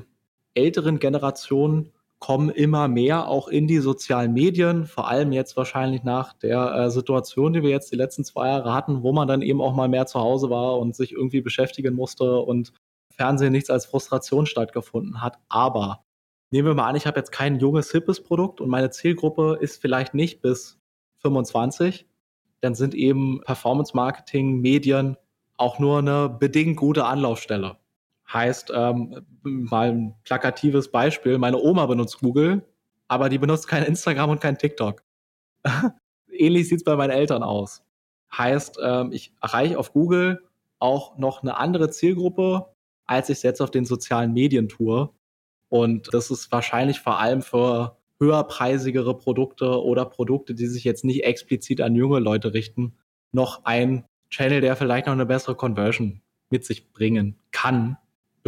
älteren 0.53 0.99
Generationen 0.99 1.93
kommen 2.19 2.49
immer 2.49 2.89
mehr 2.89 3.27
auch 3.27 3.47
in 3.47 3.65
die 3.65 3.77
sozialen 3.79 4.33
Medien, 4.33 4.85
vor 4.85 5.07
allem 5.07 5.31
jetzt 5.31 5.55
wahrscheinlich 5.55 6.03
nach 6.03 6.33
der 6.33 6.73
äh, 6.75 6.91
Situation, 6.91 7.53
die 7.53 7.63
wir 7.63 7.69
jetzt 7.69 7.91
die 7.91 7.95
letzten 7.95 8.25
zwei 8.25 8.49
Jahre 8.49 8.73
hatten, 8.73 9.03
wo 9.03 9.13
man 9.13 9.27
dann 9.27 9.41
eben 9.41 9.61
auch 9.61 9.73
mal 9.73 9.87
mehr 9.87 10.05
zu 10.05 10.19
Hause 10.19 10.49
war 10.49 10.77
und 10.79 10.95
sich 10.95 11.13
irgendwie 11.13 11.41
beschäftigen 11.41 11.95
musste 11.95 12.39
und 12.39 12.73
Fernsehen 13.09 13.53
nichts 13.53 13.69
als 13.69 13.85
Frustration 13.85 14.45
stattgefunden 14.45 15.21
hat. 15.21 15.39
Aber 15.47 16.03
nehmen 16.51 16.67
wir 16.67 16.75
mal 16.75 16.87
an, 16.87 16.95
ich 16.97 17.07
habe 17.07 17.19
jetzt 17.19 17.31
kein 17.31 17.59
junges, 17.59 17.91
hippes 17.91 18.21
Produkt 18.21 18.59
und 18.59 18.69
meine 18.69 18.89
Zielgruppe 18.89 19.57
ist 19.59 19.81
vielleicht 19.81 20.13
nicht 20.13 20.41
bis 20.41 20.77
25, 21.21 22.05
dann 22.61 22.75
sind 22.75 22.95
eben 22.95 23.41
Performance 23.41 23.95
Marketing, 23.95 24.59
Medien 24.59 25.15
auch 25.55 25.79
nur 25.79 25.99
eine 25.99 26.29
bedingt 26.29 26.77
gute 26.77 27.05
Anlaufstelle. 27.05 27.77
Heißt, 28.31 28.71
ähm, 28.73 29.25
mal 29.43 29.89
ein 29.89 30.15
plakatives 30.23 30.91
Beispiel, 30.91 31.37
meine 31.37 31.57
Oma 31.57 31.85
benutzt 31.87 32.19
Google, 32.19 32.63
aber 33.07 33.29
die 33.29 33.39
benutzt 33.39 33.67
kein 33.67 33.83
Instagram 33.83 34.29
und 34.29 34.41
kein 34.41 34.57
TikTok. 34.57 35.03
Ähnlich 36.31 36.69
sieht 36.69 36.79
es 36.79 36.83
bei 36.83 36.95
meinen 36.95 37.09
Eltern 37.09 37.43
aus. 37.43 37.83
Heißt, 38.37 38.79
ähm, 38.83 39.11
ich 39.11 39.33
erreiche 39.41 39.79
auf 39.79 39.93
Google 39.93 40.43
auch 40.77 41.17
noch 41.17 41.41
eine 41.41 41.57
andere 41.57 41.89
Zielgruppe, 41.89 42.67
als 43.05 43.29
ich 43.29 43.37
es 43.37 43.43
jetzt 43.43 43.61
auf 43.61 43.71
den 43.71 43.85
sozialen 43.85 44.33
Medien 44.33 44.69
tue. 44.69 45.09
Und 45.69 46.13
das 46.13 46.29
ist 46.29 46.51
wahrscheinlich 46.51 46.99
vor 46.99 47.19
allem 47.19 47.41
für 47.41 47.97
höherpreisigere 48.19 49.17
Produkte 49.17 49.83
oder 49.83 50.05
Produkte, 50.05 50.53
die 50.53 50.67
sich 50.67 50.83
jetzt 50.83 51.03
nicht 51.03 51.23
explizit 51.23 51.81
an 51.81 51.95
junge 51.95 52.19
Leute 52.19 52.53
richten, 52.53 52.95
noch 53.31 53.65
ein 53.65 54.05
Channel, 54.29 54.61
der 54.61 54.75
vielleicht 54.75 55.07
noch 55.07 55.13
eine 55.13 55.25
bessere 55.25 55.55
Conversion 55.55 56.21
mit 56.49 56.65
sich 56.65 56.91
bringen 56.91 57.39
kann, 57.51 57.97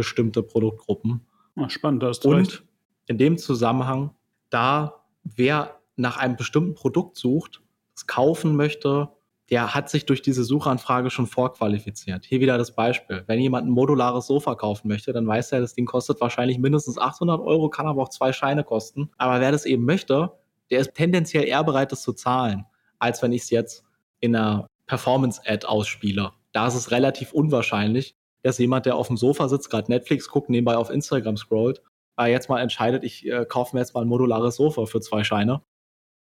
bestimmte 0.02 0.42
Produktgruppen. 0.42 1.20
Ach, 1.56 1.70
spannend, 1.70 2.02
da 2.02 2.10
du 2.10 2.28
Und 2.28 2.36
recht. 2.36 2.64
in 3.06 3.18
dem 3.18 3.38
Zusammenhang, 3.38 4.10
da 4.50 5.04
wer 5.22 5.78
nach 5.94 6.16
einem 6.16 6.36
bestimmten 6.36 6.74
Produkt 6.74 7.16
sucht, 7.16 7.62
es 7.94 8.08
kaufen 8.08 8.56
möchte, 8.56 9.10
der 9.48 9.74
hat 9.74 9.88
sich 9.90 10.06
durch 10.06 10.22
diese 10.22 10.42
Suchanfrage 10.42 11.10
schon 11.10 11.26
vorqualifiziert. 11.28 12.24
Hier 12.24 12.40
wieder 12.40 12.58
das 12.58 12.74
Beispiel. 12.74 13.22
Wenn 13.28 13.38
jemand 13.38 13.66
ein 13.68 13.70
modulares 13.70 14.26
Sofa 14.26 14.56
kaufen 14.56 14.88
möchte, 14.88 15.12
dann 15.12 15.26
weiß 15.26 15.52
er, 15.52 15.60
das 15.60 15.74
Ding 15.74 15.86
kostet 15.86 16.20
wahrscheinlich 16.20 16.58
mindestens 16.58 16.98
800 16.98 17.40
Euro, 17.40 17.68
kann 17.68 17.86
aber 17.86 18.02
auch 18.02 18.08
zwei 18.08 18.32
Scheine 18.32 18.64
kosten. 18.64 19.10
Aber 19.18 19.40
wer 19.40 19.52
das 19.52 19.66
eben 19.66 19.84
möchte, 19.84 20.32
der 20.70 20.80
ist 20.80 20.94
tendenziell 20.94 21.44
eher 21.44 21.62
bereit, 21.62 21.92
das 21.92 22.02
zu 22.02 22.12
zahlen, 22.12 22.64
als 22.98 23.22
wenn 23.22 23.32
ich 23.32 23.42
es 23.42 23.50
jetzt 23.50 23.84
in 24.20 24.34
einer 24.34 24.66
Performance-Ad 24.86 25.66
ausspiele. 25.66 26.32
Da 26.52 26.66
ist 26.66 26.74
es 26.74 26.90
relativ 26.90 27.32
unwahrscheinlich, 27.32 28.16
dass 28.42 28.58
jemand, 28.58 28.86
der 28.86 28.96
auf 28.96 29.08
dem 29.08 29.16
Sofa 29.16 29.48
sitzt, 29.48 29.70
gerade 29.70 29.90
Netflix 29.90 30.28
guckt, 30.28 30.50
nebenbei 30.50 30.76
auf 30.76 30.90
Instagram 30.90 31.36
scrollt, 31.36 31.82
äh, 32.18 32.30
jetzt 32.30 32.48
mal 32.48 32.60
entscheidet, 32.60 33.04
ich 33.04 33.26
äh, 33.26 33.46
kaufe 33.46 33.74
mir 33.74 33.80
jetzt 33.80 33.94
mal 33.94 34.02
ein 34.02 34.08
modulares 34.08 34.56
Sofa 34.56 34.86
für 34.86 35.00
zwei 35.00 35.24
Scheine. 35.24 35.62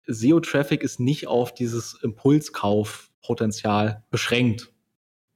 SEO-Traffic 0.06 0.82
ist 0.82 1.00
nicht 1.00 1.26
auf 1.26 1.52
dieses 1.52 1.94
Impulskaufpotenzial 2.02 4.04
beschränkt. 4.10 4.72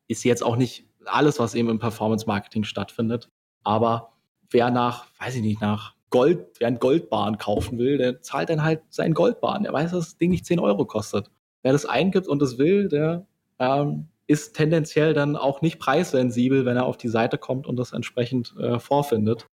Ist 0.06 0.24
jetzt 0.24 0.42
auch 0.42 0.56
nicht 0.56 0.86
alles, 1.04 1.38
was 1.38 1.54
eben 1.54 1.68
im 1.68 1.78
Performance-Marketing 1.78 2.64
stattfindet. 2.64 3.30
Aber 3.62 4.12
wer 4.50 4.70
nach, 4.70 5.06
weiß 5.18 5.36
ich 5.36 5.42
nicht, 5.42 5.60
nach 5.60 5.94
Gold, 6.10 6.46
wer 6.58 6.68
ein 6.68 6.78
Goldbahn 6.78 7.38
kaufen 7.38 7.78
will, 7.78 7.98
der 7.98 8.20
zahlt 8.20 8.50
dann 8.50 8.62
halt 8.62 8.82
seinen 8.90 9.14
Goldbahn. 9.14 9.62
Der 9.62 9.72
weiß, 9.72 9.92
dass 9.92 10.06
das 10.06 10.16
Ding 10.16 10.30
nicht 10.30 10.46
10 10.46 10.58
Euro 10.58 10.84
kostet. 10.84 11.30
Wer 11.62 11.72
das 11.72 11.86
eingibt 11.86 12.26
und 12.26 12.40
das 12.40 12.58
will, 12.58 12.88
der 12.88 13.26
ähm, 13.58 14.08
ist 14.30 14.54
tendenziell 14.54 15.12
dann 15.12 15.34
auch 15.34 15.60
nicht 15.60 15.80
preissensibel, 15.80 16.64
wenn 16.64 16.76
er 16.76 16.86
auf 16.86 16.96
die 16.96 17.08
Seite 17.08 17.36
kommt 17.36 17.66
und 17.66 17.74
das 17.76 17.92
entsprechend 17.92 18.54
äh, 18.60 18.78
vorfindet. 18.78 19.48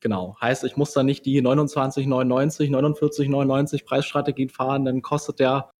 Genau. 0.00 0.36
Heißt, 0.40 0.62
ich 0.62 0.76
muss 0.76 0.92
dann 0.92 1.06
nicht 1.06 1.26
die 1.26 1.42
29,99, 1.42 2.70
49,99 2.70 3.84
Preisstrategien 3.84 4.50
fahren, 4.50 4.84
dann 4.84 5.02
kostet 5.02 5.40
der 5.40 5.72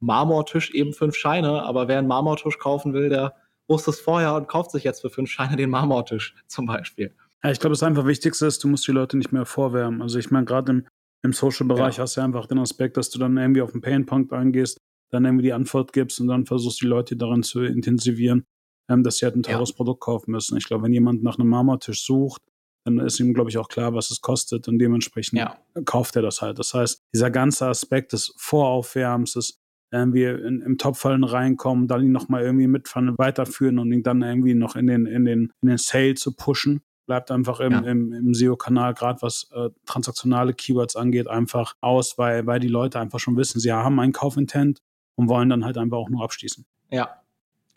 Marmortisch 0.00 0.72
eben 0.72 0.92
fünf 0.92 1.14
Scheine, 1.14 1.62
aber 1.62 1.86
wer 1.86 2.00
einen 2.00 2.08
Marmortisch 2.08 2.58
kaufen 2.58 2.92
will, 2.94 3.10
der 3.10 3.34
wusste 3.68 3.90
es 3.90 4.00
vorher 4.00 4.34
und 4.34 4.48
kauft 4.48 4.72
sich 4.72 4.82
jetzt 4.82 5.00
für 5.00 5.10
fünf 5.10 5.30
Scheine 5.30 5.56
den 5.56 5.70
Marmortisch 5.70 6.34
zum 6.48 6.66
Beispiel. 6.66 7.14
Ja, 7.44 7.52
ich 7.52 7.60
glaube, 7.60 7.74
das 7.74 7.84
einfach 7.84 8.06
Wichtigste 8.06 8.46
ist, 8.46 8.64
du 8.64 8.68
musst 8.68 8.88
die 8.88 8.92
Leute 8.92 9.16
nicht 9.16 9.30
mehr 9.30 9.46
vorwärmen. 9.46 10.02
Also 10.02 10.18
ich 10.18 10.32
meine, 10.32 10.46
gerade 10.46 10.72
im, 10.72 10.86
im 11.22 11.32
Social-Bereich 11.32 11.98
ja. 11.98 12.02
hast 12.02 12.16
du 12.16 12.22
einfach 12.22 12.46
den 12.46 12.58
Aspekt, 12.58 12.96
dass 12.96 13.10
du 13.10 13.20
dann 13.20 13.36
irgendwie 13.36 13.62
auf 13.62 13.70
den 13.70 13.82
Pain-Punkt 13.82 14.32
eingehst 14.32 14.78
dann 15.10 15.24
irgendwie 15.24 15.44
die 15.44 15.52
Antwort 15.52 15.92
gibst 15.92 16.20
und 16.20 16.28
dann 16.28 16.46
versuchst 16.46 16.80
die 16.82 16.86
Leute 16.86 17.16
daran 17.16 17.42
zu 17.42 17.62
intensivieren, 17.62 18.46
ähm, 18.90 19.02
dass 19.02 19.18
sie 19.18 19.26
halt 19.26 19.36
ein 19.36 19.42
teures 19.42 19.70
ja. 19.70 19.76
Produkt 19.76 20.00
kaufen 20.00 20.30
müssen. 20.32 20.56
Ich 20.56 20.64
glaube, 20.64 20.84
wenn 20.84 20.92
jemand 20.92 21.22
nach 21.22 21.38
einem 21.38 21.48
Marmortisch 21.48 22.04
sucht, 22.04 22.42
dann 22.84 22.98
ist 23.00 23.18
ihm, 23.18 23.34
glaube 23.34 23.50
ich, 23.50 23.58
auch 23.58 23.68
klar, 23.68 23.94
was 23.94 24.10
es 24.10 24.20
kostet 24.20 24.68
und 24.68 24.78
dementsprechend 24.78 25.40
ja. 25.40 25.58
kauft 25.84 26.14
er 26.16 26.22
das 26.22 26.40
halt. 26.40 26.58
Das 26.58 26.72
heißt, 26.72 27.02
dieser 27.12 27.30
ganze 27.30 27.66
Aspekt 27.66 28.12
des 28.12 28.32
Voraufwärms, 28.36 29.32
des 29.32 29.58
irgendwie 29.92 30.24
in, 30.24 30.62
im 30.62 30.78
Topfallen 30.78 31.24
reinkommen, 31.24 31.88
dann 31.88 32.02
ihn 32.02 32.12
nochmal 32.12 32.42
irgendwie 32.42 32.66
mitfahren, 32.66 33.14
weiterführen 33.18 33.78
und 33.78 33.92
ihn 33.92 34.02
dann 34.02 34.22
irgendwie 34.22 34.54
noch 34.54 34.76
in 34.76 34.86
den, 34.86 35.06
in 35.06 35.24
den, 35.24 35.52
in 35.62 35.68
den 35.68 35.78
Sale 35.78 36.14
zu 36.14 36.34
pushen, 36.34 36.82
bleibt 37.06 37.30
einfach 37.30 37.60
im, 37.60 37.72
ja. 37.72 37.78
im, 37.80 38.12
im 38.12 38.34
SEO-Kanal, 38.34 38.94
gerade 38.94 39.22
was 39.22 39.48
äh, 39.52 39.70
transaktionale 39.86 40.54
Keywords 40.54 40.96
angeht, 40.96 41.28
einfach 41.28 41.74
aus, 41.80 42.18
weil, 42.18 42.46
weil 42.46 42.60
die 42.60 42.68
Leute 42.68 42.98
einfach 42.98 43.20
schon 43.20 43.36
wissen, 43.36 43.60
sie 43.60 43.72
haben 43.72 43.98
einen 44.00 44.12
Kaufintent 44.12 44.80
und 45.16 45.28
wollen 45.28 45.48
dann 45.48 45.64
halt 45.64 45.78
einfach 45.78 45.96
auch 45.96 46.08
nur 46.08 46.22
abschließen. 46.22 46.64
Ja, 46.90 47.08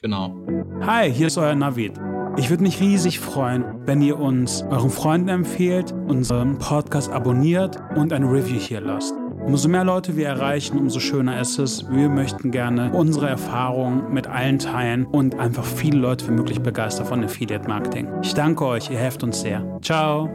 genau. 0.02 0.36
Hi, 0.82 1.12
hier 1.12 1.28
ist 1.28 1.38
euer 1.38 1.56
Navid. 1.56 1.93
Ich 2.38 2.49
würde 2.49 2.63
mich 2.63 2.80
riesig 2.80 3.19
freuen, 3.19 3.65
wenn 3.86 4.02
ihr 4.02 4.19
uns 4.19 4.63
euren 4.69 4.89
Freunden 4.89 5.30
empfehlt, 5.30 5.91
unseren 5.91 6.58
Podcast 6.58 7.12
abonniert 7.12 7.78
und 7.95 8.13
ein 8.13 8.23
Review 8.23 8.60
hier 8.60 8.82
lasst. 8.82 9.13
Umso 9.45 9.67
mehr 9.67 9.84
Leute 9.84 10.15
wir 10.15 10.28
erreichen, 10.28 10.78
umso 10.78 10.99
schöner 10.99 11.41
ist 11.41 11.58
es. 11.58 11.89
Wir 11.89 12.08
möchten 12.08 12.52
gerne 12.52 12.91
unsere 12.93 13.28
Erfahrungen 13.28 14.13
mit 14.13 14.28
allen 14.28 14.60
teilen 14.60 15.06
und 15.06 15.39
einfach 15.39 15.65
viele 15.65 15.97
Leute 15.97 16.28
wie 16.28 16.32
möglich 16.32 16.62
begeistern 16.62 17.08
von 17.08 17.23
Affiliate 17.23 17.67
Marketing. 17.67 18.08
Ich 18.21 18.34
danke 18.34 18.65
euch, 18.65 18.91
ihr 18.91 18.99
helft 18.99 19.23
uns 19.23 19.41
sehr. 19.41 19.80
Ciao. 19.82 20.30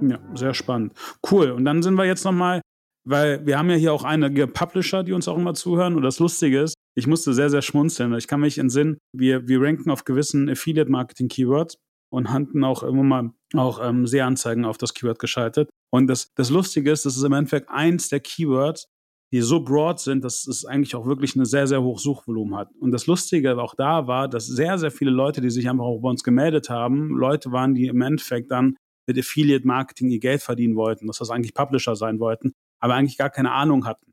Ja, 0.00 0.18
sehr 0.34 0.54
spannend. 0.54 0.92
Cool. 1.28 1.50
Und 1.50 1.64
dann 1.64 1.82
sind 1.82 1.94
wir 1.94 2.04
jetzt 2.04 2.24
nochmal 2.24 2.60
weil 3.08 3.46
wir 3.46 3.58
haben 3.58 3.70
ja 3.70 3.76
hier 3.76 3.92
auch 3.92 4.04
einige 4.04 4.46
Publisher, 4.46 5.02
die 5.02 5.12
uns 5.12 5.28
auch 5.28 5.38
immer 5.38 5.54
zuhören. 5.54 5.96
Und 5.96 6.02
das 6.02 6.18
Lustige 6.18 6.60
ist, 6.60 6.74
ich 6.94 7.06
musste 7.06 7.32
sehr, 7.32 7.48
sehr 7.48 7.62
schmunzeln. 7.62 8.12
Ich 8.14 8.28
kann 8.28 8.40
mich 8.40 8.58
entsinnen, 8.58 8.98
wir, 9.12 9.48
wir 9.48 9.62
ranken 9.62 9.90
auf 9.90 10.04
gewissen 10.04 10.48
Affiliate-Marketing-Keywords 10.48 11.78
und 12.10 12.30
hatten 12.30 12.64
auch 12.64 12.82
immer 12.82 13.02
mal 13.02 13.30
auch 13.54 13.80
ähm, 13.82 14.06
Sehanzeigen 14.06 14.64
auf 14.64 14.76
das 14.76 14.92
Keyword 14.92 15.18
geschaltet. 15.18 15.70
Und 15.90 16.06
das, 16.06 16.28
das 16.34 16.50
Lustige 16.50 16.90
ist, 16.90 17.06
das 17.06 17.16
ist 17.16 17.22
im 17.22 17.32
Endeffekt 17.32 17.70
eins 17.70 18.08
der 18.08 18.20
Keywords, 18.20 18.88
die 19.32 19.40
so 19.40 19.62
broad 19.62 20.00
sind, 20.00 20.24
dass 20.24 20.46
es 20.46 20.64
eigentlich 20.64 20.94
auch 20.94 21.06
wirklich 21.06 21.34
eine 21.34 21.46
sehr, 21.46 21.66
sehr 21.66 21.82
hohes 21.82 22.02
Suchvolumen 22.02 22.56
hat. 22.56 22.68
Und 22.78 22.92
das 22.92 23.06
Lustige 23.06 23.58
auch 23.58 23.74
da 23.74 24.06
war, 24.06 24.28
dass 24.28 24.46
sehr, 24.46 24.78
sehr 24.78 24.90
viele 24.90 25.10
Leute, 25.10 25.40
die 25.40 25.50
sich 25.50 25.68
einfach 25.68 25.84
auch 25.84 26.00
bei 26.00 26.10
uns 26.10 26.22
gemeldet 26.22 26.68
haben, 26.68 27.10
Leute 27.16 27.52
waren, 27.52 27.74
die 27.74 27.86
im 27.86 28.00
Endeffekt 28.00 28.50
dann 28.50 28.76
mit 29.06 29.18
Affiliate 29.18 29.66
Marketing 29.66 30.10
ihr 30.10 30.20
Geld 30.20 30.42
verdienen 30.42 30.76
wollten, 30.76 31.06
dass 31.06 31.18
das 31.18 31.30
eigentlich 31.30 31.54
Publisher 31.54 31.96
sein 31.96 32.20
wollten, 32.20 32.52
aber 32.80 32.94
eigentlich 32.94 33.18
gar 33.18 33.30
keine 33.30 33.52
Ahnung 33.52 33.86
hatten. 33.86 34.12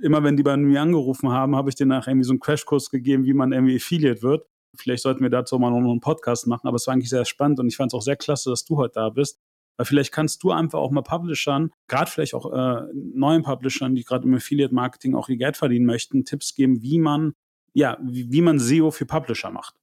Immer 0.00 0.24
wenn 0.24 0.36
die 0.36 0.42
bei 0.42 0.56
mir 0.56 0.82
angerufen 0.82 1.30
haben, 1.30 1.54
habe 1.54 1.68
ich 1.68 1.76
denen 1.76 1.90
nach 1.90 2.06
irgendwie 2.06 2.24
so 2.24 2.32
einen 2.32 2.40
Crashkurs 2.40 2.90
gegeben, 2.90 3.24
wie 3.24 3.34
man 3.34 3.52
irgendwie 3.52 3.76
Affiliate 3.76 4.22
wird. 4.22 4.46
Vielleicht 4.76 5.02
sollten 5.02 5.22
wir 5.22 5.30
dazu 5.30 5.58
mal 5.58 5.70
noch 5.70 5.78
einen 5.78 6.00
Podcast 6.00 6.46
machen, 6.46 6.66
aber 6.66 6.76
es 6.76 6.86
war 6.86 6.94
eigentlich 6.94 7.10
sehr 7.10 7.24
spannend 7.24 7.60
und 7.60 7.68
ich 7.68 7.76
fand 7.76 7.92
es 7.92 7.94
auch 7.94 8.02
sehr 8.02 8.16
klasse, 8.16 8.50
dass 8.50 8.64
du 8.64 8.78
heute 8.78 8.94
da 8.94 9.10
bist, 9.10 9.38
weil 9.76 9.86
vielleicht 9.86 10.12
kannst 10.12 10.42
du 10.42 10.50
einfach 10.50 10.78
auch 10.78 10.90
mal 10.90 11.02
Publishern, 11.02 11.70
gerade 11.88 12.10
vielleicht 12.10 12.34
auch 12.34 12.50
äh, 12.52 12.82
neuen 12.94 13.42
Publishern, 13.42 13.94
die 13.94 14.02
gerade 14.02 14.26
im 14.26 14.34
Affiliate-Marketing 14.34 15.14
auch 15.14 15.28
ihr 15.28 15.36
Geld 15.36 15.56
verdienen 15.56 15.86
möchten, 15.86 16.24
Tipps 16.24 16.54
geben, 16.54 16.82
wie 16.82 16.98
man, 16.98 17.34
ja, 17.74 17.98
wie, 18.02 18.32
wie 18.32 18.40
man 18.40 18.58
SEO 18.58 18.90
für 18.90 19.06
Publisher 19.06 19.50
macht. 19.50 19.74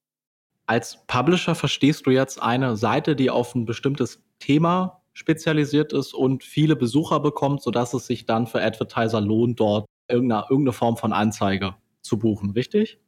Als 0.65 1.05
Publisher 1.07 1.55
verstehst 1.55 2.05
du 2.05 2.11
jetzt 2.11 2.41
eine 2.41 2.75
Seite, 2.75 3.15
die 3.15 3.29
auf 3.29 3.55
ein 3.55 3.65
bestimmtes 3.65 4.23
Thema 4.39 4.98
spezialisiert 5.19 5.91
ist 5.91 6.13
und 6.13 6.43
viele 6.43 6.77
Besucher 6.77 7.19
bekommt, 7.19 7.61
sodass 7.61 7.93
es 7.93 8.07
sich 8.07 8.25
dann 8.25 8.47
für 8.47 8.61
Advertiser 8.61 9.19
lohnt, 9.19 9.59
dort 9.59 9.85
irgendeine, 10.07 10.45
irgendeine 10.49 10.71
Form 10.71 10.95
von 10.95 11.11
Anzeige 11.11 11.75
zu 12.01 12.17
buchen, 12.17 12.51
richtig? 12.51 12.99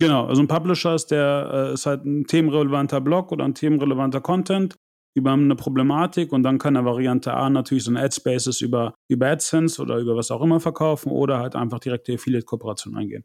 Genau, 0.00 0.26
also 0.26 0.42
ein 0.42 0.48
Publisher 0.48 0.94
ist 0.96 1.12
der 1.12 1.68
äh, 1.70 1.74
ist 1.74 1.86
halt 1.86 2.04
ein 2.04 2.26
themenrelevanter 2.26 3.00
Blog 3.00 3.30
oder 3.30 3.44
ein 3.44 3.54
themenrelevanter 3.54 4.20
Content 4.20 4.74
über 5.14 5.32
eine 5.32 5.54
Problematik 5.54 6.32
und 6.32 6.42
dann 6.42 6.58
kann 6.58 6.74
er 6.74 6.84
Variante 6.84 7.32
A 7.34 7.48
natürlich 7.50 7.84
so 7.84 7.92
ein 7.92 7.96
Ad-Spaces 7.96 8.60
über, 8.60 8.94
über 9.08 9.28
AdSense 9.28 9.80
oder 9.80 9.98
über 9.98 10.16
was 10.16 10.30
auch 10.30 10.42
immer 10.42 10.58
verkaufen 10.58 11.12
oder 11.12 11.38
halt 11.38 11.54
einfach 11.54 11.78
direkt 11.78 12.08
die 12.08 12.14
Affiliate-Kooperation 12.14 12.96
eingehen. 12.96 13.24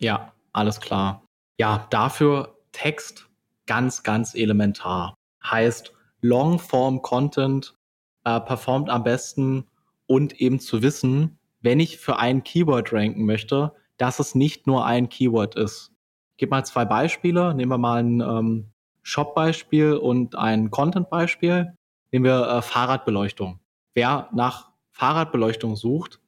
Ja, 0.00 0.32
alles 0.52 0.80
klar. 0.80 1.24
Ja, 1.58 1.86
dafür 1.90 2.56
Text 2.72 3.28
ganz, 3.66 4.02
ganz 4.02 4.34
elementar. 4.34 5.14
Heißt, 5.44 5.92
Long-Form-Content 6.20 7.76
äh, 8.24 8.40
performt 8.40 8.90
am 8.90 9.04
besten 9.04 9.66
und 10.06 10.40
eben 10.40 10.60
zu 10.60 10.82
wissen, 10.82 11.38
wenn 11.60 11.80
ich 11.80 11.98
für 11.98 12.18
ein 12.18 12.42
Keyword 12.42 12.92
ranken 12.92 13.24
möchte, 13.26 13.72
dass 13.96 14.18
es 14.18 14.34
nicht 14.34 14.66
nur 14.66 14.86
ein 14.86 15.08
Keyword 15.08 15.56
ist. 15.56 15.92
Ich 16.32 16.38
gebe 16.38 16.50
mal 16.50 16.64
zwei 16.64 16.84
Beispiele. 16.84 17.54
Nehmen 17.54 17.70
wir 17.70 17.78
mal 17.78 18.02
ein 18.02 18.20
ähm, 18.20 18.66
Shop-Beispiel 19.02 19.94
und 19.94 20.36
ein 20.36 20.70
Content-Beispiel. 20.70 21.74
Nehmen 22.12 22.24
wir 22.24 22.48
äh, 22.48 22.62
Fahrradbeleuchtung. 22.62 23.60
Wer 23.94 24.28
nach 24.32 24.70
Fahrradbeleuchtung 24.92 25.76
sucht, 25.76 26.20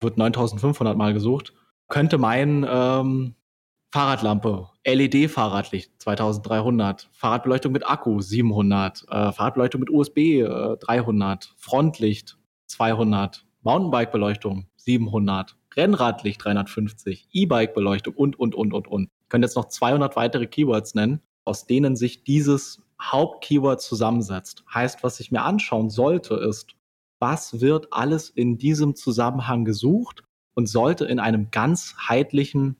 wird 0.00 0.16
9500 0.16 0.96
Mal 0.96 1.12
gesucht, 1.12 1.52
könnte 1.88 2.18
meinen, 2.18 2.66
ähm, 2.68 3.34
Fahrradlampe, 3.90 4.68
LED-Fahrradlicht 4.86 5.92
2300, 5.98 7.08
Fahrradbeleuchtung 7.12 7.72
mit 7.72 7.88
Akku 7.88 8.20
700, 8.20 9.04
äh, 9.08 9.32
Fahrradbeleuchtung 9.32 9.80
mit 9.80 9.90
USB 9.90 10.18
äh, 10.18 10.76
300, 10.76 11.54
Frontlicht 11.56 12.38
200, 12.66 13.46
Mountainbike-Beleuchtung 13.62 14.66
700, 14.76 15.56
Rennradlicht 15.74 16.44
350, 16.44 17.28
E-Bike-Beleuchtung 17.32 18.14
und, 18.14 18.38
und, 18.38 18.54
und, 18.54 18.72
und, 18.72 18.88
und. 18.88 19.08
Ich 19.22 19.28
könnte 19.28 19.46
jetzt 19.46 19.56
noch 19.56 19.68
200 19.68 20.16
weitere 20.16 20.46
Keywords 20.46 20.94
nennen 20.94 21.22
aus 21.48 21.64
denen 21.64 21.96
sich 21.96 22.24
dieses 22.24 22.82
Hauptkeyword 23.00 23.80
zusammensetzt. 23.80 24.64
Heißt, 24.72 25.02
was 25.02 25.18
ich 25.18 25.32
mir 25.32 25.42
anschauen 25.42 25.88
sollte, 25.88 26.34
ist, 26.34 26.74
was 27.20 27.60
wird 27.60 27.90
alles 27.90 28.28
in 28.28 28.58
diesem 28.58 28.94
Zusammenhang 28.94 29.64
gesucht 29.64 30.22
und 30.54 30.68
sollte 30.68 31.06
in 31.06 31.18
einem 31.18 31.50
ganzheitlichen 31.50 32.76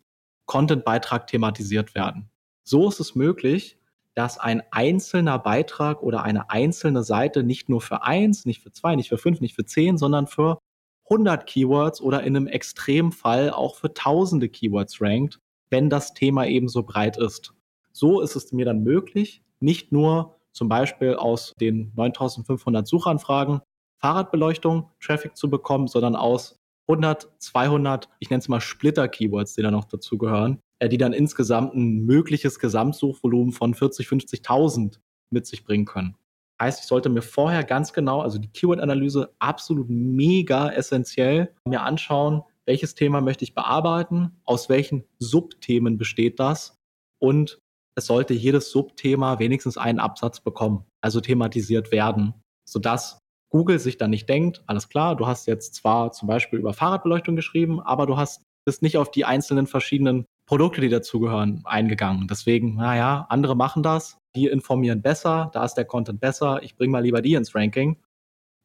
Content-Beitrag 0.48 1.28
thematisiert 1.28 1.94
werden. 1.94 2.28
So 2.64 2.88
ist 2.88 2.98
es 2.98 3.14
möglich, 3.14 3.78
dass 4.14 4.36
ein 4.36 4.64
einzelner 4.72 5.38
Beitrag 5.38 6.02
oder 6.02 6.24
eine 6.24 6.50
einzelne 6.50 7.04
Seite 7.04 7.44
nicht 7.44 7.68
nur 7.68 7.80
für 7.80 8.02
eins, 8.02 8.44
nicht 8.44 8.60
für 8.60 8.72
zwei, 8.72 8.96
nicht 8.96 9.08
für 9.08 9.18
fünf, 9.18 9.40
nicht 9.40 9.54
für 9.54 9.64
zehn, 9.64 9.96
sondern 9.96 10.26
für 10.26 10.58
100 11.04 11.46
Keywords 11.46 12.00
oder 12.00 12.24
in 12.24 12.36
einem 12.36 12.48
Extremfall 12.48 13.50
auch 13.50 13.76
für 13.76 13.94
tausende 13.94 14.48
Keywords 14.48 15.00
rankt, 15.00 15.38
wenn 15.70 15.88
das 15.88 16.14
Thema 16.14 16.46
eben 16.46 16.68
so 16.68 16.82
breit 16.82 17.16
ist. 17.16 17.54
So 17.92 18.20
ist 18.20 18.34
es 18.34 18.52
mir 18.52 18.64
dann 18.64 18.82
möglich, 18.82 19.42
nicht 19.60 19.92
nur 19.92 20.36
zum 20.52 20.68
Beispiel 20.68 21.14
aus 21.14 21.54
den 21.60 21.92
9500 21.94 22.86
Suchanfragen 22.86 23.60
Fahrradbeleuchtung 24.00 24.90
Traffic 25.00 25.36
zu 25.36 25.48
bekommen, 25.50 25.86
sondern 25.86 26.16
aus 26.16 26.57
100, 26.88 27.28
200, 27.38 28.08
ich 28.18 28.30
nenne 28.30 28.40
es 28.40 28.48
mal 28.48 28.60
Splitter-Keywords, 28.60 29.54
die 29.54 29.62
da 29.62 29.70
noch 29.70 29.84
dazugehören, 29.84 30.60
äh, 30.78 30.88
die 30.88 30.98
dann 30.98 31.12
insgesamt 31.12 31.74
ein 31.74 32.06
mögliches 32.06 32.58
Gesamtsuchvolumen 32.58 33.52
von 33.52 33.74
40, 33.74 34.06
50.000 34.06 34.98
mit 35.30 35.46
sich 35.46 35.64
bringen 35.64 35.84
können. 35.84 36.16
Heißt, 36.60 36.80
ich 36.80 36.86
sollte 36.86 37.08
mir 37.08 37.22
vorher 37.22 37.62
ganz 37.62 37.92
genau, 37.92 38.20
also 38.20 38.38
die 38.38 38.48
Keyword-Analyse 38.48 39.32
absolut 39.38 39.88
mega 39.88 40.70
essentiell, 40.70 41.54
mir 41.66 41.82
anschauen, 41.82 42.42
welches 42.66 42.94
Thema 42.94 43.20
möchte 43.20 43.44
ich 43.44 43.54
bearbeiten, 43.54 44.40
aus 44.44 44.68
welchen 44.68 45.04
Subthemen 45.18 45.98
besteht 45.98 46.40
das 46.40 46.74
und 47.20 47.60
es 47.94 48.06
sollte 48.06 48.34
jedes 48.34 48.70
Subthema 48.70 49.38
wenigstens 49.38 49.76
einen 49.76 50.00
Absatz 50.00 50.40
bekommen, 50.40 50.84
also 51.00 51.20
thematisiert 51.20 51.92
werden, 51.92 52.34
sodass 52.68 53.20
Google 53.50 53.78
sich 53.78 53.96
dann 53.96 54.10
nicht 54.10 54.28
denkt, 54.28 54.62
alles 54.66 54.88
klar, 54.88 55.16
du 55.16 55.26
hast 55.26 55.46
jetzt 55.46 55.74
zwar 55.74 56.12
zum 56.12 56.28
Beispiel 56.28 56.58
über 56.58 56.74
Fahrradbeleuchtung 56.74 57.36
geschrieben, 57.36 57.80
aber 57.80 58.06
du 58.06 58.16
hast 58.16 58.42
bist 58.68 58.82
nicht 58.82 58.98
auf 58.98 59.10
die 59.10 59.24
einzelnen 59.24 59.66
verschiedenen 59.66 60.26
Produkte, 60.44 60.82
die 60.82 60.90
dazugehören, 60.90 61.62
eingegangen. 61.64 62.28
Deswegen, 62.28 62.74
naja, 62.74 63.24
andere 63.30 63.56
machen 63.56 63.82
das, 63.82 64.18
die 64.36 64.46
informieren 64.46 65.00
besser, 65.00 65.50
da 65.54 65.64
ist 65.64 65.74
der 65.74 65.86
Content 65.86 66.20
besser, 66.20 66.62
ich 66.62 66.76
bringe 66.76 66.92
mal 66.92 67.02
lieber 67.02 67.22
die 67.22 67.32
ins 67.32 67.54
Ranking. 67.54 67.96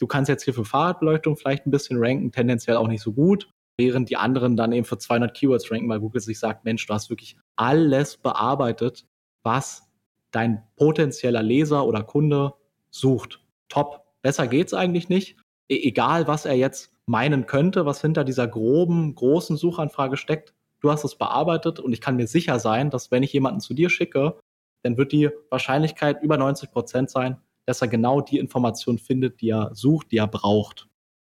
Du 0.01 0.05
kannst 0.05 0.27
jetzt 0.27 0.43
hier 0.43 0.53
für 0.53 0.65
Fahrradbeleuchtung 0.65 1.37
vielleicht 1.37 1.65
ein 1.65 1.71
bisschen 1.71 2.03
ranken, 2.03 2.33
tendenziell 2.33 2.75
auch 2.75 2.89
nicht 2.89 3.01
so 3.01 3.13
gut, 3.13 3.49
während 3.77 4.09
die 4.09 4.17
anderen 4.17 4.57
dann 4.57 4.73
eben 4.73 4.83
für 4.83 4.97
200 4.97 5.33
Keywords 5.33 5.71
ranken, 5.71 5.87
weil 5.87 6.01
Google 6.01 6.19
sich 6.21 6.37
sagt, 6.37 6.65
Mensch, 6.65 6.85
du 6.85 6.93
hast 6.93 7.09
wirklich 7.09 7.37
alles 7.55 8.17
bearbeitet, 8.17 9.05
was 9.43 9.89
dein 10.31 10.63
potenzieller 10.75 11.43
Leser 11.43 11.85
oder 11.85 12.03
Kunde 12.03 12.55
sucht. 12.91 13.39
Top. 13.69 14.02
Besser 14.23 14.47
geht's 14.47 14.73
eigentlich 14.73 15.09
nicht. 15.09 15.37
E 15.69 15.87
egal, 15.87 16.27
was 16.27 16.45
er 16.45 16.55
jetzt 16.55 16.91
meinen 17.05 17.45
könnte, 17.45 17.85
was 17.85 18.01
hinter 18.01 18.23
dieser 18.23 18.47
groben, 18.47 19.13
großen 19.13 19.57
Suchanfrage 19.57 20.17
steckt. 20.17 20.53
Du 20.79 20.89
hast 20.89 21.03
es 21.03 21.15
bearbeitet 21.15 21.79
und 21.79 21.93
ich 21.93 22.01
kann 22.01 22.15
mir 22.15 22.27
sicher 22.27 22.59
sein, 22.59 22.89
dass 22.89 23.11
wenn 23.11 23.23
ich 23.23 23.33
jemanden 23.33 23.59
zu 23.59 23.73
dir 23.73 23.89
schicke, 23.89 24.39
dann 24.83 24.97
wird 24.97 25.11
die 25.11 25.29
Wahrscheinlichkeit 25.49 26.21
über 26.21 26.37
90 26.37 26.71
Prozent 26.71 27.09
sein, 27.09 27.37
dass 27.65 27.81
er 27.81 27.87
genau 27.87 28.21
die 28.21 28.37
Information 28.37 28.97
findet, 28.97 29.41
die 29.41 29.49
er 29.49 29.71
sucht, 29.73 30.11
die 30.11 30.17
er 30.17 30.27
braucht. 30.27 30.89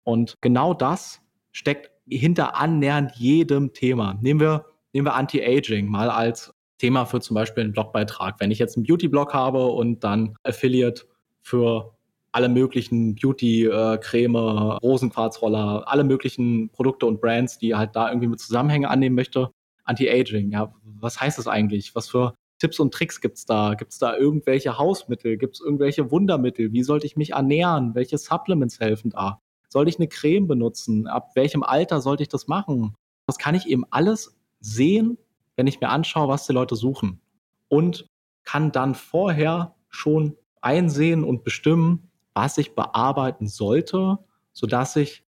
Und 0.05 0.37
genau 0.40 0.75
das 0.75 1.20
steckt 1.53 1.90
hinter 2.07 2.57
annähernd 2.57 3.12
jedem 3.16 3.73
Thema. 3.73 4.18
Nehmen 4.20 4.40
wir, 4.40 4.66
nehmen 4.92 5.07
wir 5.07 5.14
Anti-Aging 5.14 5.87
mal 5.87 6.11
als 6.11 6.55
Thema 6.79 7.05
für 7.07 7.20
zum 7.20 7.35
Beispiel 7.35 7.64
einen 7.64 7.73
Blogbeitrag. 7.73 8.40
Wenn 8.40 8.51
ich 8.51 8.59
jetzt 8.59 8.77
einen 8.77 8.87
Beauty-Blog 8.87 9.33
habe 9.33 9.66
und 9.66 10.05
dann 10.05 10.37
Affiliate 10.42 11.05
für 11.40 11.93
alle 12.35 12.49
möglichen 12.49 13.14
Beauty-Creme, 13.14 14.37
Rosenquarzroller, 14.83 15.85
alle 15.87 16.05
möglichen 16.05 16.70
Produkte 16.70 17.07
und 17.07 17.20
Brands, 17.20 17.59
die 17.59 17.75
halt 17.75 17.94
da 17.94 18.09
irgendwie 18.09 18.29
mit 18.29 18.40
Zusammenhänge 18.40 18.90
annehmen 18.90 19.14
möchte. 19.14 19.51
Anti-Aging, 19.85 20.53
ja, 20.53 20.73
was 20.83 21.20
heißt 21.20 21.38
das 21.38 21.47
eigentlich? 21.47 21.94
Was 21.94 22.09
für 22.09 22.35
Tipps 22.59 22.81
und 22.81 22.92
Tricks 22.92 23.20
gibt's 23.20 23.44
da? 23.44 23.75
Gibt's 23.75 23.99
da 23.99 24.16
irgendwelche 24.16 24.79
Hausmittel? 24.79 25.37
Gibt's 25.37 25.61
irgendwelche 25.61 26.11
Wundermittel? 26.11 26.73
Wie 26.73 26.83
sollte 26.83 27.07
ich 27.07 27.16
mich 27.16 27.31
ernähren? 27.31 27.94
Welche 27.94 28.18
Supplements 28.18 28.81
helfen 28.81 29.11
da? 29.11 29.40
Sollte 29.68 29.90
ich 29.90 29.99
eine 29.99 30.09
Creme 30.09 30.47
benutzen? 30.47 31.07
Ab 31.07 31.33
welchem 31.35 31.62
Alter 31.62 32.01
sollte 32.01 32.23
ich 32.23 32.29
das 32.29 32.49
machen? 32.49 32.94
Das 33.27 33.38
kann 33.38 33.55
ich 33.55 33.66
eben 33.66 33.85
alles 33.90 34.37
sehen 34.61 35.18
wenn 35.57 35.66
ich 35.66 35.81
mir 35.81 35.88
anschaue, 35.88 36.29
was 36.29 36.47
die 36.47 36.53
Leute 36.53 36.77
suchen 36.77 37.20
und 37.68 38.07
kann 38.44 38.73
dann 38.73 38.94
vorher 38.94 39.75
schon 39.88 40.37
einsehen 40.61 41.25
und 41.25 41.44
bestimmen, 41.44 42.11
was 42.35 42.59
ich 42.59 42.75
bearbeiten 42.75 43.47
sollte, 43.47 44.18
sodass 44.53 44.97
ich 44.97 45.25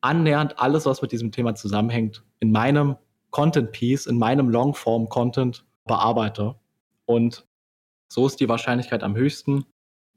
annähernd 0.00 0.58
alles, 0.58 0.86
was 0.86 1.02
mit 1.02 1.12
diesem 1.12 1.32
Thema 1.32 1.54
zusammenhängt, 1.54 2.24
in 2.40 2.52
meinem 2.52 2.96
Content 3.30 3.72
Piece, 3.72 4.06
in 4.06 4.18
meinem 4.18 4.48
Longform 4.48 5.08
Content 5.08 5.66
bearbeite. 5.84 6.54
Und 7.04 7.46
so 8.08 8.26
ist 8.26 8.40
die 8.40 8.48
Wahrscheinlichkeit 8.48 9.02
am 9.02 9.16
höchsten, 9.16 9.66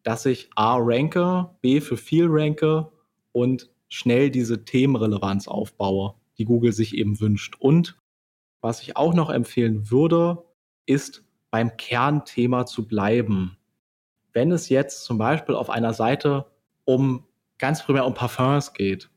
dass 0.04 0.26
ich 0.26 0.50
A 0.56 0.78
ranke, 0.80 1.50
B 1.62 1.82
für 1.82 1.98
viel 1.98 2.28
ranke 2.30 2.92
und 3.32 3.70
schnell 3.90 4.30
diese 4.30 4.64
Themenrelevanz 4.64 5.48
aufbaue, 5.48 6.16
die 6.38 6.46
Google 6.46 6.72
sich 6.72 6.96
eben 6.96 7.20
wünscht. 7.20 7.56
Und 7.60 7.98
was 8.62 8.82
ich 8.82 8.96
auch 8.96 9.14
noch 9.14 9.30
empfehlen 9.30 9.92
würde, 9.92 10.44
ist 10.86 11.24
beim 11.50 11.76
Kernthema 11.78 12.66
zu 12.66 12.88
bleiben. 12.88 13.58
Wenn 14.34 14.52
es 14.52 14.70
jetzt 14.70 15.04
zum 15.04 15.18
Beispiel 15.18 15.56
auf 15.56 15.70
einer 15.70 15.94
Seite 15.94 16.46
um 16.86 17.26
ganz 17.58 17.84
primär 17.84 18.06
um 18.06 18.14
Parfums 18.14 18.74
geht, 18.74 19.10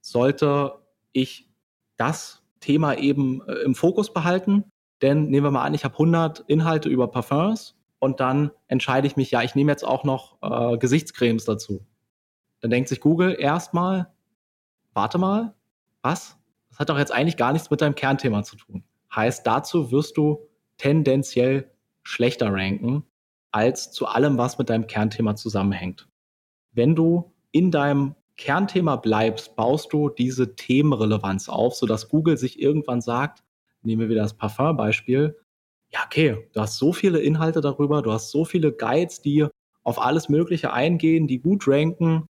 sollte 0.00 0.74
ich 1.12 1.48
das 1.96 2.42
Thema 2.60 2.94
eben 2.94 3.42
äh, 3.46 3.54
im 3.64 3.74
Fokus 3.74 4.12
behalten. 4.12 4.64
Denn 5.02 5.28
nehmen 5.28 5.46
wir 5.46 5.50
mal 5.50 5.64
an, 5.64 5.74
ich 5.74 5.84
habe 5.84 5.94
100 5.94 6.40
Inhalte 6.40 6.88
über 6.88 7.08
Parfums 7.08 7.74
und 7.98 8.20
dann 8.20 8.50
entscheide 8.68 9.06
ich 9.06 9.16
mich, 9.16 9.30
ja, 9.30 9.42
ich 9.42 9.54
nehme 9.54 9.72
jetzt 9.72 9.84
auch 9.84 10.04
noch 10.04 10.38
äh, 10.42 10.78
Gesichtscremes 10.78 11.44
dazu. 11.44 11.86
Dann 12.60 12.70
denkt 12.70 12.88
sich 12.88 13.00
Google 13.00 13.36
erstmal, 13.38 14.12
warte 14.94 15.18
mal, 15.18 15.54
was? 16.02 16.38
Das 16.70 16.78
hat 16.78 16.88
doch 16.88 16.98
jetzt 16.98 17.12
eigentlich 17.12 17.36
gar 17.36 17.52
nichts 17.52 17.70
mit 17.70 17.80
deinem 17.80 17.94
Kernthema 17.94 18.42
zu 18.42 18.56
tun. 18.56 18.84
Heißt, 19.14 19.46
dazu 19.46 19.90
wirst 19.90 20.16
du 20.16 20.48
tendenziell 20.78 21.70
schlechter 22.02 22.52
ranken 22.52 23.04
als 23.50 23.90
zu 23.90 24.06
allem, 24.06 24.38
was 24.38 24.58
mit 24.58 24.70
deinem 24.70 24.86
Kernthema 24.86 25.36
zusammenhängt. 25.36 26.08
Wenn 26.72 26.94
du 26.94 27.32
in 27.52 27.70
deinem 27.70 28.14
Kernthema 28.36 28.96
bleibst, 28.96 29.56
baust 29.56 29.92
du 29.92 30.10
diese 30.10 30.56
Themenrelevanz 30.56 31.48
auf, 31.48 31.74
sodass 31.74 32.08
Google 32.08 32.36
sich 32.36 32.60
irgendwann 32.60 33.00
sagt, 33.00 33.42
nehmen 33.82 34.02
wir 34.02 34.08
wieder 34.08 34.22
das 34.22 34.36
Parfum-Beispiel, 34.36 35.36
ja, 35.90 36.00
okay, 36.04 36.48
du 36.52 36.60
hast 36.60 36.78
so 36.78 36.92
viele 36.92 37.20
Inhalte 37.20 37.60
darüber, 37.60 38.02
du 38.02 38.12
hast 38.12 38.30
so 38.30 38.44
viele 38.44 38.72
Guides, 38.72 39.22
die 39.22 39.46
auf 39.82 40.00
alles 40.00 40.28
Mögliche 40.28 40.72
eingehen, 40.72 41.28
die 41.28 41.38
gut 41.38 41.66
ranken. 41.68 42.26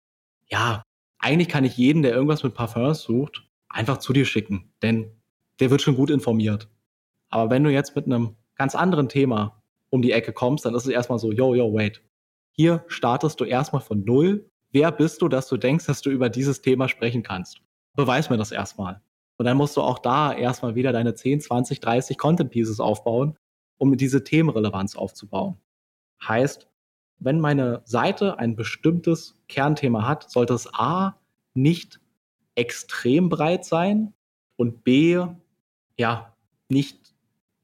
Ja, 0.47 0.83
eigentlich 1.19 1.49
kann 1.49 1.65
ich 1.65 1.77
jeden, 1.77 2.03
der 2.03 2.13
irgendwas 2.13 2.43
mit 2.43 2.55
Parfums 2.55 3.03
sucht, 3.03 3.49
einfach 3.69 3.99
zu 3.99 4.13
dir 4.13 4.27
schicken, 4.27 4.73
denn 4.83 5.11
der 5.59 5.71
wird 5.71 5.83
schon 5.83 5.97
gut 5.97 6.11
informiert. 6.11 6.69
Aber 7.31 7.51
wenn 7.51 7.65
du 7.65 7.71
jetzt 7.73 7.97
mit 7.97 8.07
einem 8.07 8.37
ganz 8.55 8.75
anderen 8.75 9.09
Thema 9.09 9.63
um 9.91 10.03
die 10.03 10.13
Ecke 10.13 10.33
kommst, 10.33 10.65
dann 10.65 10.75
ist 10.75 10.85
es 10.85 10.89
erstmal 10.89 11.19
so, 11.19 11.33
yo, 11.33 11.55
yo, 11.55 11.73
wait. 11.73 12.03
Hier 12.53 12.85
startest 12.89 13.41
du 13.41 13.45
erstmal 13.45 13.83
von 13.83 14.05
null. 14.05 14.51
Wer 14.71 14.91
bist 14.93 15.23
du, 15.23 15.29
dass 15.29 15.49
du 15.49 15.57
denkst, 15.57 15.87
dass 15.87 16.03
du 16.03 16.11
über 16.11 16.29
dieses 16.29 16.63
Thema 16.63 16.89
sprechen 16.89 17.23
kannst? 17.23 17.61
Beweis 17.95 18.31
mir 18.31 18.37
das 18.37 18.53
erstmal. 18.53 19.01
Und 19.39 19.45
dann 19.45 19.57
musst 19.57 19.77
du 19.77 19.83
auch 19.83 19.99
da 19.99 20.33
erstmal 20.33 20.75
wieder 20.75 20.93
deine 20.93 21.15
10, 21.15 21.41
20, 21.41 21.81
30 21.81 22.19
Content 22.19 22.51
Pieces 22.51 22.81
aufbauen, 22.81 23.39
um 23.79 23.97
diese 23.97 24.25
Themenrelevanz 24.25 24.97
aufzubauen. 24.97 25.59
Heißt, 26.27 26.69
wenn 27.19 27.41
meine 27.41 27.83
Seite 27.85 28.39
ein 28.39 28.57
bestimmtes 28.57 29.37
Kernthema 29.49 30.07
hat, 30.07 30.31
sollte 30.31 30.55
es 30.55 30.69
A 30.73 31.19
nicht 31.55 32.01
extrem 32.55 33.29
breit 33.29 33.65
sein 33.65 34.15
und 34.57 34.85
B 34.85 35.25
ja 35.99 36.35
nicht 36.69 37.06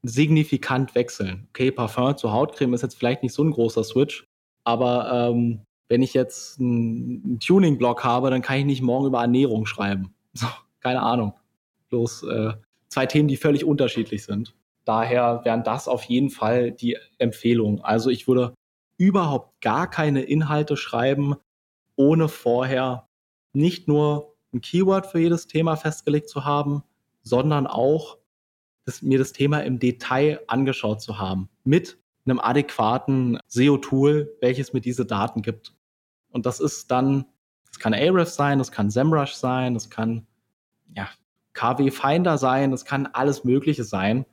signifikant 0.03 0.95
wechseln. 0.95 1.47
Okay, 1.49 1.71
Parfum 1.71 2.17
zu 2.17 2.31
Hautcreme 2.31 2.73
ist 2.73 2.81
jetzt 2.81 2.95
vielleicht 2.95 3.23
nicht 3.23 3.33
so 3.33 3.43
ein 3.43 3.51
großer 3.51 3.83
Switch, 3.83 4.27
aber 4.63 5.29
ähm, 5.31 5.61
wenn 5.87 6.01
ich 6.01 6.13
jetzt 6.13 6.59
einen 6.59 7.39
Tuning-Blog 7.39 8.03
habe, 8.03 8.29
dann 8.29 8.41
kann 8.41 8.57
ich 8.57 8.65
nicht 8.65 8.81
morgen 8.81 9.07
über 9.07 9.21
Ernährung 9.21 9.65
schreiben. 9.65 10.13
So, 10.35 10.47
keine 10.79 11.03
Ahnung. 11.03 11.33
Bloß 11.89 12.23
äh, 12.23 12.53
zwei 12.87 13.05
Themen, 13.05 13.27
die 13.27 13.37
völlig 13.37 13.65
unterschiedlich 13.65 14.23
sind. 14.23 14.55
Daher 14.83 15.41
wären 15.43 15.63
das 15.63 15.87
auf 15.87 16.03
jeden 16.05 16.31
Fall 16.31 16.71
die 16.71 16.97
Empfehlungen. 17.19 17.81
Also 17.81 18.09
ich 18.09 18.27
würde 18.27 18.55
überhaupt 18.97 19.61
gar 19.61 19.87
keine 19.87 20.23
Inhalte 20.23 20.75
schreiben, 20.75 21.35
ohne 21.95 22.29
vorher 22.29 23.07
nicht 23.53 23.87
nur 23.87 24.33
ein 24.53 24.61
Keyword 24.61 25.05
für 25.05 25.19
jedes 25.19 25.45
Thema 25.45 25.75
festgelegt 25.75 26.29
zu 26.29 26.45
haben, 26.45 26.81
sondern 27.21 27.67
auch 27.67 28.17
das, 28.85 29.01
mir 29.01 29.19
das 29.19 29.31
Thema 29.31 29.59
im 29.59 29.79
Detail 29.79 30.41
angeschaut 30.47 31.01
zu 31.01 31.19
haben. 31.19 31.49
Mit 31.63 31.97
einem 32.25 32.39
adäquaten 32.39 33.39
SEO-Tool, 33.47 34.35
welches 34.41 34.73
mir 34.73 34.81
diese 34.81 35.05
Daten 35.05 35.41
gibt. 35.41 35.73
Und 36.31 36.45
das 36.45 36.59
ist 36.59 36.89
dann, 36.91 37.25
das 37.67 37.79
kann 37.79 37.93
Ahrefs 37.93 38.35
sein, 38.35 38.59
das 38.59 38.71
kann 38.71 38.89
SEMrush 38.89 39.33
sein, 39.33 39.73
das 39.73 39.89
kann 39.89 40.25
ja, 40.95 41.09
KW 41.53 41.91
Finder 41.91 42.37
sein, 42.37 42.71
das 42.71 42.85
kann 42.85 43.07
alles 43.07 43.43
Mögliche 43.43 43.83
sein. 43.83 44.25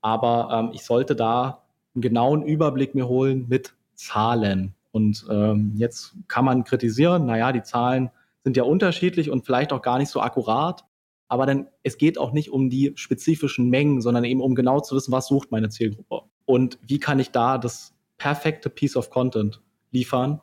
Aber 0.00 0.48
ähm, 0.52 0.70
ich 0.72 0.84
sollte 0.84 1.16
da 1.16 1.64
einen 1.94 2.02
genauen 2.02 2.42
Überblick 2.42 2.94
mir 2.94 3.08
holen 3.08 3.46
mit 3.48 3.74
Zahlen. 3.94 4.74
Und 4.92 5.26
ähm, 5.30 5.72
jetzt 5.76 6.14
kann 6.28 6.44
man 6.44 6.64
kritisieren, 6.64 7.26
naja, 7.26 7.52
die 7.52 7.62
Zahlen 7.62 8.10
sind 8.44 8.56
ja 8.56 8.64
unterschiedlich 8.64 9.30
und 9.30 9.44
vielleicht 9.44 9.72
auch 9.72 9.82
gar 9.82 9.98
nicht 9.98 10.10
so 10.10 10.20
akkurat. 10.20 10.84
Aber 11.34 11.46
dann, 11.46 11.66
es 11.82 11.98
geht 11.98 12.16
auch 12.16 12.30
nicht 12.30 12.50
um 12.50 12.70
die 12.70 12.92
spezifischen 12.94 13.68
Mengen, 13.68 14.00
sondern 14.00 14.22
eben 14.22 14.40
um 14.40 14.54
genau 14.54 14.78
zu 14.78 14.94
wissen, 14.94 15.10
was 15.10 15.26
sucht 15.26 15.50
meine 15.50 15.68
Zielgruppe. 15.68 16.20
Und 16.44 16.78
wie 16.80 17.00
kann 17.00 17.18
ich 17.18 17.32
da 17.32 17.58
das 17.58 17.92
perfekte 18.18 18.70
Piece 18.70 18.94
of 18.94 19.10
Content 19.10 19.60
liefern? 19.90 20.40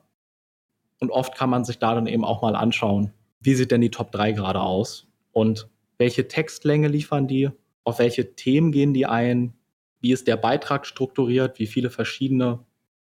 Und 0.99 1.09
oft 1.09 1.33
kann 1.33 1.49
man 1.49 1.63
sich 1.63 1.79
da 1.79 1.95
dann 1.95 2.07
eben 2.07 2.25
auch 2.25 2.41
mal 2.41 2.57
anschauen, 2.57 3.13
wie 3.39 3.53
sieht 3.53 3.71
denn 3.71 3.79
die 3.79 3.89
Top 3.89 4.11
3 4.11 4.33
gerade 4.33 4.59
aus? 4.59 5.07
Und 5.31 5.69
welche 5.97 6.27
Textlänge 6.27 6.89
liefern 6.89 7.25
die? 7.25 7.51
Auf 7.85 7.99
welche 7.99 8.35
Themen 8.35 8.73
gehen 8.73 8.93
die 8.93 9.05
ein? 9.05 9.53
Wie 10.01 10.11
ist 10.11 10.27
der 10.27 10.35
Beitrag 10.35 10.85
strukturiert? 10.85 11.57
Wie 11.57 11.67
viele 11.67 11.89
verschiedene 11.89 12.65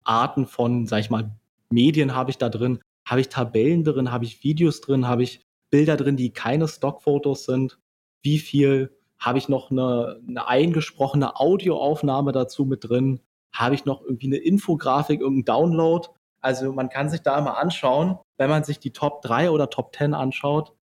Arten 0.03 0.47
von, 0.47 0.87
sag 0.87 0.99
ich 0.99 1.11
mal, 1.11 1.31
Medien 1.71 2.17
habe 2.17 2.33
ich 2.33 2.39
da 2.39 2.49
drin? 2.49 2.81
Habe 3.07 3.21
ich 3.21 3.29
Tabellen 3.29 3.85
drin? 3.85 4.11
Habe 4.11 4.25
ich 4.25 4.43
Videos 4.43 4.81
drin? 4.81 5.07
Habe 5.07 5.23
ich 5.23 5.47
Bilder 5.71 5.97
drin, 5.97 6.17
die 6.17 6.31
keine 6.31 6.69
Stockfotos 6.69 7.45
sind? 7.45 7.79
Wie 8.23 8.39
viel 8.39 8.97
habe 9.19 9.39
ich 9.39 9.49
noch 9.49 9.71
eine, 9.71 10.21
eine 10.27 10.47
eingesprochene 10.47 11.37
Audioaufnahme 11.37 12.33
dazu 12.33 12.65
mit 12.65 12.89
drin? 12.89 13.21
Habe 13.53 13.75
ich 13.75 13.85
noch 13.85 14.03
irgendwie 14.03 14.27
eine 14.27 14.37
Infografik, 14.37 15.21
irgendeinen 15.21 15.45
Download? 15.45 16.09
Also 16.41 16.73
man 16.73 16.89
kann 16.89 17.09
sich 17.09 17.23
da 17.23 17.39
immer 17.39 17.59
anschauen, 17.59 18.19
wenn 18.37 18.51
man 18.51 18.65
sich 18.65 18.79
die 18.79 18.93
Top 18.93 19.23
3 19.23 19.51
oder 19.51 19.71
Top 19.71 19.95
10 19.95 20.15
anschaut, 20.15 20.75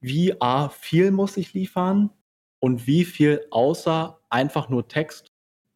wie 0.00 0.40
A, 0.40 0.68
viel 0.68 1.10
muss 1.10 1.36
ich 1.36 1.52
liefern 1.52 2.10
und 2.58 2.86
wie 2.86 3.04
viel 3.04 3.46
außer 3.50 4.18
einfach 4.28 4.68
nur 4.68 4.88
Text 4.88 5.28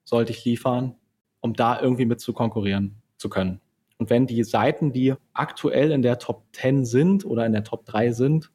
sollte 0.05 0.33
ich 0.33 0.45
liefern, 0.45 0.97
um 1.41 1.55
da 1.55 1.81
irgendwie 1.81 2.07
mit 2.07 2.21
zu 2.21 2.33
konkurrieren 2.33 3.03
zu 3.17 3.29
können. 3.29 3.61
Und 4.05 4.11
wenn 4.11 4.27
die 4.27 4.45
Seiten, 4.45 4.93
die 4.93 5.15
aktuell 5.33 5.91
in 5.91 6.03
der 6.03 6.19
Top 6.19 6.45
10 6.53 6.85
sind 6.85 7.25
oder 7.25 7.47
in 7.47 7.53
der 7.53 7.65
Top 7.65 7.87
3 7.87 8.13
sind, 8.13 8.53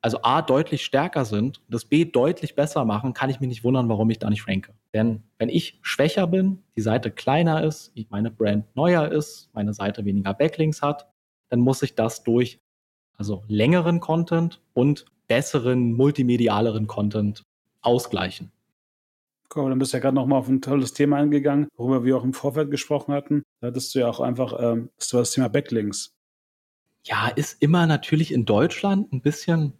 also 0.00 0.22
A 0.22 0.40
deutlich 0.40 0.82
stärker 0.82 1.26
sind 1.26 1.58
und 1.58 1.74
das 1.74 1.84
B 1.84 2.06
deutlich 2.06 2.54
besser 2.54 2.86
machen, 2.86 3.12
kann 3.12 3.28
ich 3.28 3.38
mich 3.38 3.50
nicht 3.50 3.64
wundern, 3.64 3.90
warum 3.90 4.08
ich 4.08 4.18
da 4.18 4.30
nicht 4.30 4.48
ranke. 4.48 4.72
Denn 4.94 5.24
wenn 5.36 5.50
ich 5.50 5.78
schwächer 5.82 6.26
bin, 6.26 6.62
die 6.74 6.80
Seite 6.80 7.10
kleiner 7.10 7.62
ist, 7.64 7.92
meine 8.08 8.30
Brand 8.30 8.64
neuer 8.76 9.08
ist, 9.08 9.50
meine 9.52 9.74
Seite 9.74 10.06
weniger 10.06 10.32
Backlinks 10.32 10.80
hat, 10.80 11.06
dann 11.50 11.60
muss 11.60 11.82
ich 11.82 11.94
das 11.94 12.24
durch 12.24 12.58
also 13.12 13.42
längeren 13.46 14.00
Content 14.00 14.62
und 14.72 15.04
besseren, 15.26 15.92
multimedialeren 15.92 16.86
Content 16.86 17.42
ausgleichen. 17.82 18.52
Cool, 19.54 19.68
dann 19.68 19.78
bist 19.78 19.92
du 19.92 19.98
ja 19.98 20.00
gerade 20.00 20.14
nochmal 20.14 20.38
auf 20.38 20.48
ein 20.48 20.62
tolles 20.62 20.94
Thema 20.94 21.18
eingegangen, 21.18 21.68
worüber 21.76 22.04
wir 22.04 22.16
auch 22.16 22.24
im 22.24 22.32
Vorfeld 22.32 22.70
gesprochen 22.70 23.12
hatten. 23.12 23.42
Da 23.60 23.68
hattest 23.68 23.94
du 23.94 24.00
ja 24.00 24.08
auch 24.08 24.20
einfach 24.20 24.54
ähm, 24.58 24.90
das, 25.10 25.32
Thema 25.32 25.48
Backlinks. 25.48 26.14
Ja, 27.04 27.28
ist 27.28 27.60
immer 27.62 27.86
natürlich 27.86 28.32
in 28.32 28.44
Deutschland 28.44 29.12
ein 29.12 29.22
bisschen 29.22 29.72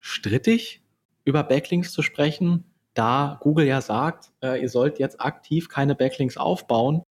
strittig, 0.00 0.82
über 1.24 1.42
Backlinks 1.42 1.92
zu 1.92 2.02
sprechen, 2.02 2.64
da 2.94 3.38
Google 3.40 3.66
ja 3.66 3.80
sagt, 3.80 4.32
äh, 4.42 4.60
ihr 4.60 4.68
sollt 4.68 4.98
jetzt 4.98 5.20
aktiv 5.20 5.68
keine 5.68 5.94
Backlinks 5.94 6.36
aufbauen. 6.36 7.02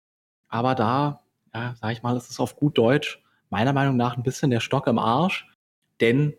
Aber 0.48 0.76
da, 0.76 1.24
ja, 1.54 1.76
sag 1.82 1.94
ich 1.94 2.04
mal, 2.04 2.16
ist 2.18 2.30
es 2.30 2.40
auf 2.40 2.56
gut 2.56 2.78
Deutsch 2.78 3.24
meiner 3.50 3.74
Meinung 3.74 3.98
nach 3.98 4.16
ein 4.16 4.24
bisschen 4.24 4.52
der 4.52 4.60
Stock 4.60 4.88
im 4.88 5.00
Arsch. 5.00 5.48
Denn 6.00 6.34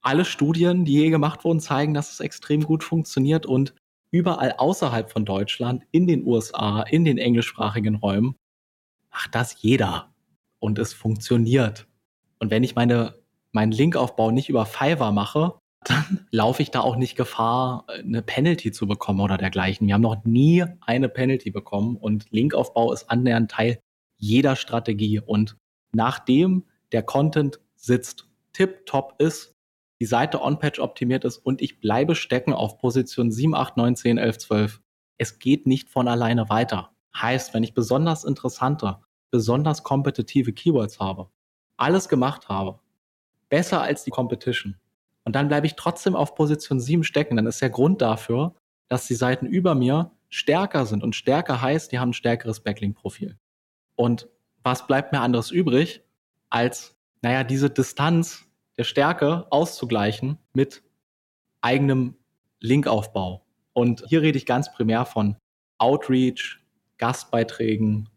alle 0.00 0.24
Studien, 0.24 0.84
die 0.84 0.94
je 0.94 1.10
gemacht 1.10 1.44
wurden, 1.44 1.60
zeigen, 1.60 1.94
dass 1.94 2.12
es 2.12 2.20
extrem 2.20 2.64
gut 2.64 2.84
funktioniert 2.84 3.44
und 3.44 3.74
überall 4.10 4.54
außerhalb 4.56 5.10
von 5.10 5.24
Deutschland, 5.24 5.84
in 5.90 6.06
den 6.06 6.26
USA, 6.26 6.82
in 6.82 7.04
den 7.04 7.18
englischsprachigen 7.18 7.96
Räumen, 7.96 8.34
macht 9.10 9.34
das 9.34 9.60
jeder. 9.60 10.12
Und 10.58 10.78
es 10.78 10.92
funktioniert. 10.92 11.86
Und 12.38 12.50
wenn 12.50 12.64
ich 12.64 12.74
meine, 12.74 13.14
meinen 13.52 13.72
Linkaufbau 13.72 14.30
nicht 14.30 14.48
über 14.48 14.66
Fiverr 14.66 15.12
mache, 15.12 15.58
dann 15.84 16.26
laufe 16.30 16.62
ich 16.62 16.70
da 16.70 16.80
auch 16.80 16.96
nicht 16.96 17.16
Gefahr, 17.16 17.86
eine 17.88 18.22
Penalty 18.22 18.70
zu 18.70 18.86
bekommen 18.86 19.20
oder 19.20 19.38
dergleichen. 19.38 19.86
Wir 19.86 19.94
haben 19.94 20.02
noch 20.02 20.24
nie 20.24 20.64
eine 20.82 21.08
Penalty 21.08 21.50
bekommen 21.50 21.96
und 21.96 22.30
Linkaufbau 22.30 22.92
ist 22.92 23.10
annähernd 23.10 23.50
Teil 23.50 23.80
jeder 24.18 24.56
Strategie. 24.56 25.20
Und 25.20 25.56
nachdem 25.92 26.64
der 26.92 27.02
Content 27.02 27.60
sitzt, 27.76 28.28
tip 28.52 28.84
top 28.84 29.14
ist, 29.18 29.54
die 30.00 30.06
Seite 30.06 30.42
on-patch 30.42 30.80
optimiert 30.80 31.24
ist 31.24 31.38
und 31.38 31.62
ich 31.62 31.80
bleibe 31.80 32.14
stecken 32.14 32.52
auf 32.52 32.78
Position 32.78 33.30
7, 33.30 33.54
8, 33.54 33.76
9, 33.76 33.96
10, 33.96 34.18
11, 34.18 34.38
12. 34.38 34.80
Es 35.18 35.38
geht 35.38 35.66
nicht 35.66 35.88
von 35.88 36.08
alleine 36.08 36.48
weiter. 36.48 36.92
Heißt, 37.16 37.54
wenn 37.54 37.62
ich 37.62 37.74
besonders 37.74 38.24
interessante, 38.24 38.98
besonders 39.30 39.82
kompetitive 39.82 40.52
Keywords 40.52 41.00
habe, 41.00 41.28
alles 41.76 42.08
gemacht 42.08 42.48
habe, 42.48 42.78
besser 43.48 43.82
als 43.82 44.04
die 44.04 44.10
Competition, 44.10 44.76
und 45.24 45.36
dann 45.36 45.48
bleibe 45.48 45.66
ich 45.66 45.76
trotzdem 45.76 46.16
auf 46.16 46.34
Position 46.34 46.80
7 46.80 47.04
stecken, 47.04 47.36
dann 47.36 47.46
ist 47.46 47.60
der 47.60 47.70
Grund 47.70 48.00
dafür, 48.00 48.54
dass 48.88 49.06
die 49.06 49.14
Seiten 49.14 49.46
über 49.46 49.74
mir 49.74 50.10
stärker 50.28 50.86
sind. 50.86 51.02
Und 51.02 51.14
stärker 51.14 51.60
heißt, 51.60 51.92
die 51.92 51.98
haben 51.98 52.10
ein 52.10 52.14
stärkeres 52.14 52.60
Backlink-Profil. 52.60 53.36
Und 53.96 54.28
was 54.62 54.86
bleibt 54.86 55.12
mir 55.12 55.20
anderes 55.20 55.50
übrig, 55.50 56.02
als, 56.48 56.96
naja, 57.22 57.44
diese 57.44 57.70
Distanz 57.70 58.46
der 58.76 58.84
Stärke 58.84 59.46
auszugleichen 59.50 60.38
mit 60.52 60.82
eigenem 61.60 62.16
Linkaufbau. 62.60 63.44
Und 63.72 64.04
hier 64.08 64.22
rede 64.22 64.38
ich 64.38 64.46
ganz 64.46 64.72
primär 64.72 65.04
von 65.04 65.36
Outreach, 65.78 66.59
Gastbeiträgen, 67.00 68.08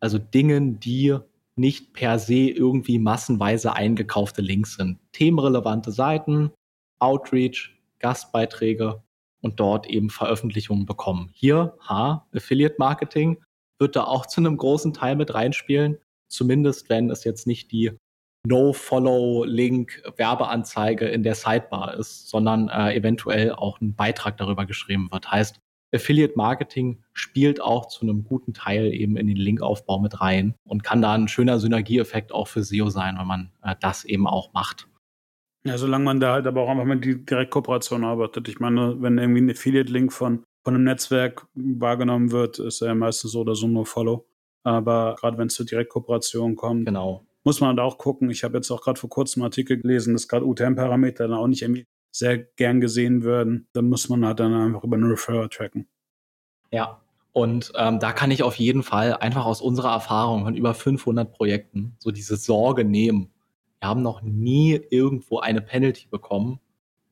also 0.00 0.18
Dingen, 0.18 0.80
die 0.80 1.18
nicht 1.56 1.92
per 1.92 2.18
se 2.20 2.48
irgendwie 2.48 2.98
massenweise 2.98 3.74
eingekaufte 3.74 4.40
Links 4.40 4.76
sind. 4.76 4.98
Themenrelevante 5.12 5.90
Seiten, 5.90 6.52
Outreach, 7.00 7.76
Gastbeiträge 7.98 9.02
und 9.40 9.58
dort 9.58 9.88
eben 9.88 10.08
Veröffentlichungen 10.08 10.86
bekommen. 10.86 11.30
Hier, 11.32 11.76
H, 11.80 12.28
Affiliate 12.32 12.76
Marketing, 12.78 13.42
wird 13.78 13.96
da 13.96 14.04
auch 14.04 14.26
zu 14.26 14.40
einem 14.40 14.56
großen 14.56 14.94
Teil 14.94 15.16
mit 15.16 15.34
reinspielen. 15.34 15.98
Zumindest 16.28 16.88
wenn 16.90 17.10
es 17.10 17.24
jetzt 17.24 17.48
nicht 17.48 17.72
die 17.72 17.90
No-Follow-Link-Werbeanzeige 18.46 21.06
in 21.06 21.24
der 21.24 21.34
Sidebar 21.34 21.94
ist, 21.94 22.28
sondern 22.28 22.68
äh, 22.68 22.94
eventuell 22.94 23.50
auch 23.52 23.80
ein 23.80 23.96
Beitrag 23.96 24.36
darüber 24.36 24.64
geschrieben 24.64 25.08
wird. 25.10 25.28
Heißt, 25.30 25.60
Affiliate 25.94 26.34
Marketing 26.36 27.02
spielt 27.12 27.60
auch 27.60 27.86
zu 27.86 28.02
einem 28.02 28.24
guten 28.24 28.52
Teil 28.52 28.92
eben 28.92 29.16
in 29.16 29.26
den 29.26 29.36
Linkaufbau 29.36 29.98
mit 30.00 30.20
rein 30.20 30.54
und 30.64 30.84
kann 30.84 31.02
da 31.02 31.14
ein 31.14 31.28
schöner 31.28 31.58
Synergieeffekt 31.58 32.32
auch 32.32 32.48
für 32.48 32.62
SEO 32.62 32.90
sein, 32.90 33.16
wenn 33.18 33.26
man 33.26 33.52
äh, 33.62 33.74
das 33.80 34.04
eben 34.04 34.26
auch 34.26 34.52
macht. 34.52 34.88
Ja, 35.64 35.76
solange 35.76 36.04
man 36.04 36.20
da 36.20 36.32
halt 36.32 36.46
aber 36.46 36.62
auch 36.62 36.68
einfach 36.68 36.84
mit 36.84 37.04
die 37.04 37.24
Direktkooperation 37.24 38.04
arbeitet. 38.04 38.48
Ich 38.48 38.60
meine, 38.60 39.00
wenn 39.00 39.18
irgendwie 39.18 39.40
ein 39.40 39.50
Affiliate-Link 39.50 40.12
von, 40.12 40.44
von 40.64 40.74
einem 40.74 40.84
Netzwerk 40.84 41.46
wahrgenommen 41.54 42.30
wird, 42.30 42.58
ist 42.58 42.80
er 42.80 42.88
ja 42.88 42.94
meistens 42.94 43.32
so 43.32 43.40
oder 43.40 43.54
so 43.54 43.66
nur 43.66 43.86
Follow. 43.86 44.26
Aber 44.64 45.16
gerade 45.18 45.38
wenn 45.38 45.48
es 45.48 45.54
zur 45.54 45.66
Direktkooperation 45.66 46.54
kommt, 46.56 46.86
genau. 46.86 47.26
muss 47.44 47.60
man 47.60 47.70
halt 47.70 47.80
auch 47.80 47.98
gucken. 47.98 48.30
Ich 48.30 48.44
habe 48.44 48.58
jetzt 48.58 48.70
auch 48.70 48.82
gerade 48.82 49.00
vor 49.00 49.10
kurzem 49.10 49.42
einen 49.42 49.48
Artikel 49.48 49.78
gelesen, 49.78 50.12
dass 50.12 50.28
gerade 50.28 50.46
UTM-Parameter 50.46 51.26
dann 51.26 51.38
auch 51.38 51.46
nicht 51.48 51.62
irgendwie 51.62 51.86
sehr 52.18 52.38
gern 52.38 52.80
gesehen 52.80 53.22
würden, 53.22 53.68
dann 53.72 53.88
muss 53.88 54.08
man 54.08 54.24
halt 54.26 54.40
dann 54.40 54.54
einfach 54.54 54.84
über 54.84 54.96
einen 54.96 55.10
Referrer 55.10 55.48
tracken. 55.48 55.88
Ja, 56.70 57.00
und 57.32 57.72
ähm, 57.76 58.00
da 58.00 58.12
kann 58.12 58.30
ich 58.30 58.42
auf 58.42 58.56
jeden 58.56 58.82
Fall 58.82 59.14
einfach 59.14 59.46
aus 59.46 59.60
unserer 59.60 59.92
Erfahrung 59.92 60.44
von 60.44 60.56
über 60.56 60.74
500 60.74 61.32
Projekten 61.32 61.96
so 61.98 62.10
diese 62.10 62.36
Sorge 62.36 62.84
nehmen. 62.84 63.30
Wir 63.80 63.88
haben 63.88 64.02
noch 64.02 64.22
nie 64.22 64.80
irgendwo 64.90 65.38
eine 65.38 65.60
Penalty 65.60 66.08
bekommen. 66.08 66.58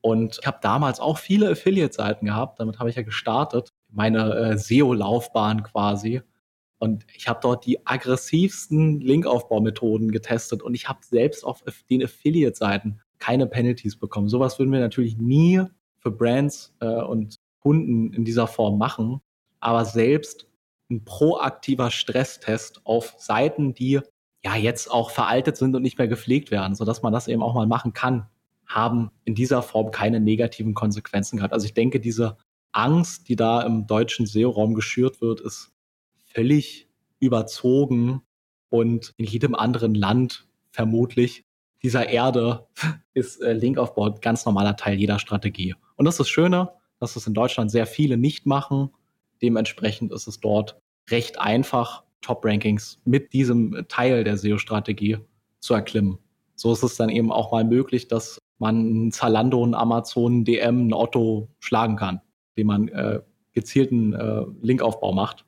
Und 0.01 0.37
ich 0.41 0.47
habe 0.47 0.59
damals 0.61 0.99
auch 0.99 1.17
viele 1.17 1.49
Affiliate-Seiten 1.51 2.25
gehabt. 2.25 2.59
Damit 2.59 2.79
habe 2.79 2.89
ich 2.89 2.97
ja 2.97 3.01
gestartet, 3.03 3.73
meine 3.89 4.35
äh, 4.35 4.57
SEO-Laufbahn 4.57 5.63
quasi. 5.63 6.21
Und 6.77 7.05
ich 7.15 7.27
habe 7.27 7.39
dort 7.41 7.65
die 7.65 7.85
aggressivsten 7.87 8.99
Linkaufbaumethoden 8.99 10.11
getestet. 10.11 10.61
Und 10.61 10.75
ich 10.75 10.87
habe 10.87 10.99
selbst 11.03 11.43
auf 11.43 11.63
den 11.89 12.03
Affiliate-Seiten 12.03 13.01
keine 13.19 13.47
Penalties 13.47 13.97
bekommen. 13.97 14.29
Sowas 14.29 14.59
würden 14.59 14.71
wir 14.71 14.79
natürlich 14.79 15.17
nie 15.17 15.61
für 15.99 16.11
Brands 16.11 16.75
äh, 16.79 16.87
und 16.87 17.35
Kunden 17.59 18.13
in 18.13 18.25
dieser 18.25 18.47
Form 18.47 18.77
machen. 18.77 19.21
Aber 19.59 19.85
selbst 19.85 20.47
ein 20.89 21.03
proaktiver 21.03 21.91
Stresstest 21.91 22.85
auf 22.85 23.15
Seiten, 23.17 23.73
die 23.73 23.99
ja 24.43 24.55
jetzt 24.55 24.91
auch 24.91 25.11
veraltet 25.11 25.57
sind 25.57 25.75
und 25.75 25.81
nicht 25.81 25.97
mehr 25.97 26.07
gepflegt 26.07 26.51
werden, 26.51 26.75
sodass 26.75 27.01
man 27.01 27.11
das 27.11 27.27
eben 27.27 27.41
auch 27.41 27.53
mal 27.53 27.67
machen 27.67 27.93
kann, 27.93 28.27
haben 28.65 29.11
in 29.25 29.35
dieser 29.35 29.61
Form 29.61 29.91
keine 29.91 30.19
negativen 30.19 30.73
Konsequenzen 30.73 31.37
gehabt. 31.37 31.53
Also 31.53 31.65
ich 31.65 31.73
denke, 31.73 31.99
diese 31.99 32.37
Angst, 32.71 33.29
die 33.29 33.35
da 33.35 33.61
im 33.61 33.87
deutschen 33.87 34.25
SEO-Raum 34.25 34.75
geschürt 34.75 35.21
wird, 35.21 35.41
ist 35.41 35.71
völlig 36.25 36.87
überzogen 37.19 38.21
und 38.69 39.13
in 39.17 39.25
jedem 39.25 39.55
anderen 39.55 39.95
Land 39.95 40.47
vermutlich 40.71 41.46
dieser 41.83 42.09
Erde 42.09 42.67
ist 43.13 43.41
äh, 43.41 43.53
Linkaufbau 43.53 44.15
ganz 44.21 44.45
normaler 44.45 44.75
Teil 44.75 44.97
jeder 44.97 45.19
Strategie. 45.19 45.75
Und 45.95 46.05
das 46.05 46.15
ist 46.15 46.19
das 46.19 46.29
Schöne, 46.29 46.69
dass 46.99 47.15
es 47.15 47.27
in 47.27 47.33
Deutschland 47.33 47.71
sehr 47.71 47.85
viele 47.85 48.17
nicht 48.17 48.45
machen. 48.45 48.89
Dementsprechend 49.41 50.11
ist 50.11 50.27
es 50.27 50.39
dort 50.39 50.79
recht 51.09 51.39
einfach, 51.39 52.03
Top-Rankings 52.21 52.99
mit 53.05 53.31
diesem 53.33 53.85
Teil 53.87 54.23
der 54.23 54.37
SEO-Strategie 54.37 55.17
zu 55.59 55.73
erklimmen. 55.73 56.17
So 56.55 56.73
ist 56.73 56.83
es 56.83 56.95
dann 56.95 57.09
eben 57.09 57.31
auch 57.31 57.51
mal 57.51 57.63
möglich, 57.63 58.07
dass 58.07 58.39
man 58.57 59.11
Zalando, 59.11 59.63
ein 59.63 59.75
Amazon, 59.75 60.43
DM, 60.43 60.87
ein 60.87 60.93
Otto 60.93 61.49
schlagen 61.59 61.95
kann, 61.95 62.21
indem 62.55 62.67
man 62.67 62.87
äh, 62.87 63.21
gezielten 63.53 64.13
äh, 64.13 64.45
Linkaufbau 64.61 65.13
macht. 65.13 65.45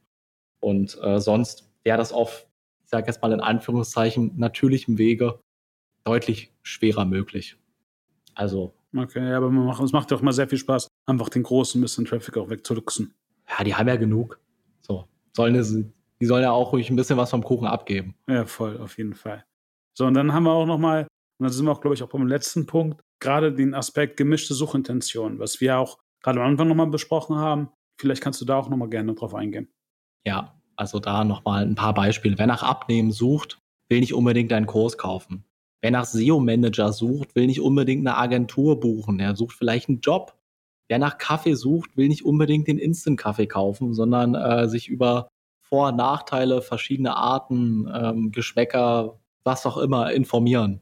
Und 0.59 0.99
äh, 1.01 1.19
sonst 1.19 1.69
wäre 1.83 1.97
das 1.97 2.13
auf, 2.13 2.47
ich 2.83 2.89
sage 2.89 3.07
jetzt 3.07 3.21
mal 3.21 3.31
in 3.31 3.39
Anführungszeichen, 3.39 4.33
natürlichem 4.37 4.97
Wege 4.99 5.39
deutlich 6.09 6.51
schwerer 6.63 7.05
möglich. 7.05 7.55
Also. 8.33 8.73
Okay, 8.95 9.33
aber 9.33 9.51
macht, 9.51 9.81
es 9.83 9.91
macht 9.91 10.09
ja 10.09 10.17
auch 10.17 10.21
mal 10.21 10.33
sehr 10.33 10.49
viel 10.49 10.57
Spaß, 10.57 10.87
einfach 11.05 11.29
den 11.29 11.43
großen 11.43 11.79
bisschen 11.79 12.05
Traffic 12.05 12.35
auch 12.37 12.49
wegzuluxen. 12.49 13.13
Ja, 13.47 13.63
die 13.63 13.75
haben 13.75 13.87
ja 13.87 13.95
genug. 13.95 14.39
So. 14.81 15.07
Sollen 15.35 15.53
es, 15.55 15.71
die 16.19 16.25
sollen 16.25 16.41
ja 16.43 16.51
auch 16.51 16.73
ruhig 16.73 16.89
ein 16.89 16.95
bisschen 16.95 17.17
was 17.17 17.29
vom 17.29 17.43
Kuchen 17.43 17.67
abgeben. 17.67 18.15
Ja, 18.27 18.45
voll, 18.45 18.77
auf 18.79 18.97
jeden 18.97 19.13
Fall. 19.13 19.45
So, 19.93 20.05
und 20.05 20.15
dann 20.15 20.33
haben 20.33 20.43
wir 20.43 20.51
auch 20.51 20.65
nochmal, 20.65 21.07
und 21.37 21.43
da 21.43 21.49
sind 21.49 21.65
wir 21.65 21.71
auch, 21.71 21.81
glaube 21.81 21.93
ich, 21.93 22.01
auch 22.01 22.09
beim 22.09 22.25
letzten 22.25 22.65
Punkt, 22.65 23.01
gerade 23.19 23.53
den 23.53 23.75
Aspekt 23.75 24.17
gemischte 24.17 24.55
Suchintention, 24.55 25.37
was 25.37 25.61
wir 25.61 25.77
auch 25.77 25.99
gerade 26.23 26.41
am 26.41 26.47
Anfang 26.47 26.67
nochmal 26.67 26.87
besprochen 26.87 27.35
haben. 27.35 27.69
Vielleicht 27.99 28.23
kannst 28.23 28.41
du 28.41 28.45
da 28.45 28.57
auch 28.57 28.69
nochmal 28.69 28.89
gerne 28.89 29.13
drauf 29.13 29.35
eingehen. 29.35 29.67
Ja, 30.25 30.59
also 30.75 30.99
da 30.99 31.23
nochmal 31.23 31.65
ein 31.65 31.75
paar 31.75 31.93
Beispiele. 31.93 32.37
Wer 32.39 32.47
nach 32.47 32.63
Abnehmen 32.63 33.11
sucht, 33.11 33.59
will 33.89 33.99
nicht 33.99 34.13
unbedingt 34.13 34.51
einen 34.53 34.65
Kurs 34.65 34.97
kaufen. 34.97 35.43
Wer 35.81 35.91
nach 35.91 36.05
SEO-Manager 36.05 36.91
sucht, 36.91 37.35
will 37.35 37.47
nicht 37.47 37.61
unbedingt 37.61 38.05
eine 38.05 38.17
Agentur 38.17 38.79
buchen. 38.79 39.19
Er 39.19 39.35
sucht 39.35 39.55
vielleicht 39.55 39.87
einen 39.87 40.01
Job. 40.01 40.35
Wer 40.89 40.99
nach 40.99 41.17
Kaffee 41.17 41.53
sucht, 41.53 41.95
will 41.95 42.09
nicht 42.09 42.25
unbedingt 42.25 42.67
den 42.67 42.79
Instant-Kaffee 42.79 43.47
kaufen, 43.47 43.93
sondern 43.93 44.35
äh, 44.35 44.67
sich 44.67 44.89
über 44.89 45.29
Vor- 45.61 45.89
und 45.89 45.97
Nachteile, 45.97 46.61
verschiedene 46.61 47.15
Arten, 47.15 47.87
ähm, 47.93 48.31
Geschmäcker, 48.31 49.19
was 49.43 49.65
auch 49.65 49.77
immer 49.77 50.11
informieren. 50.11 50.81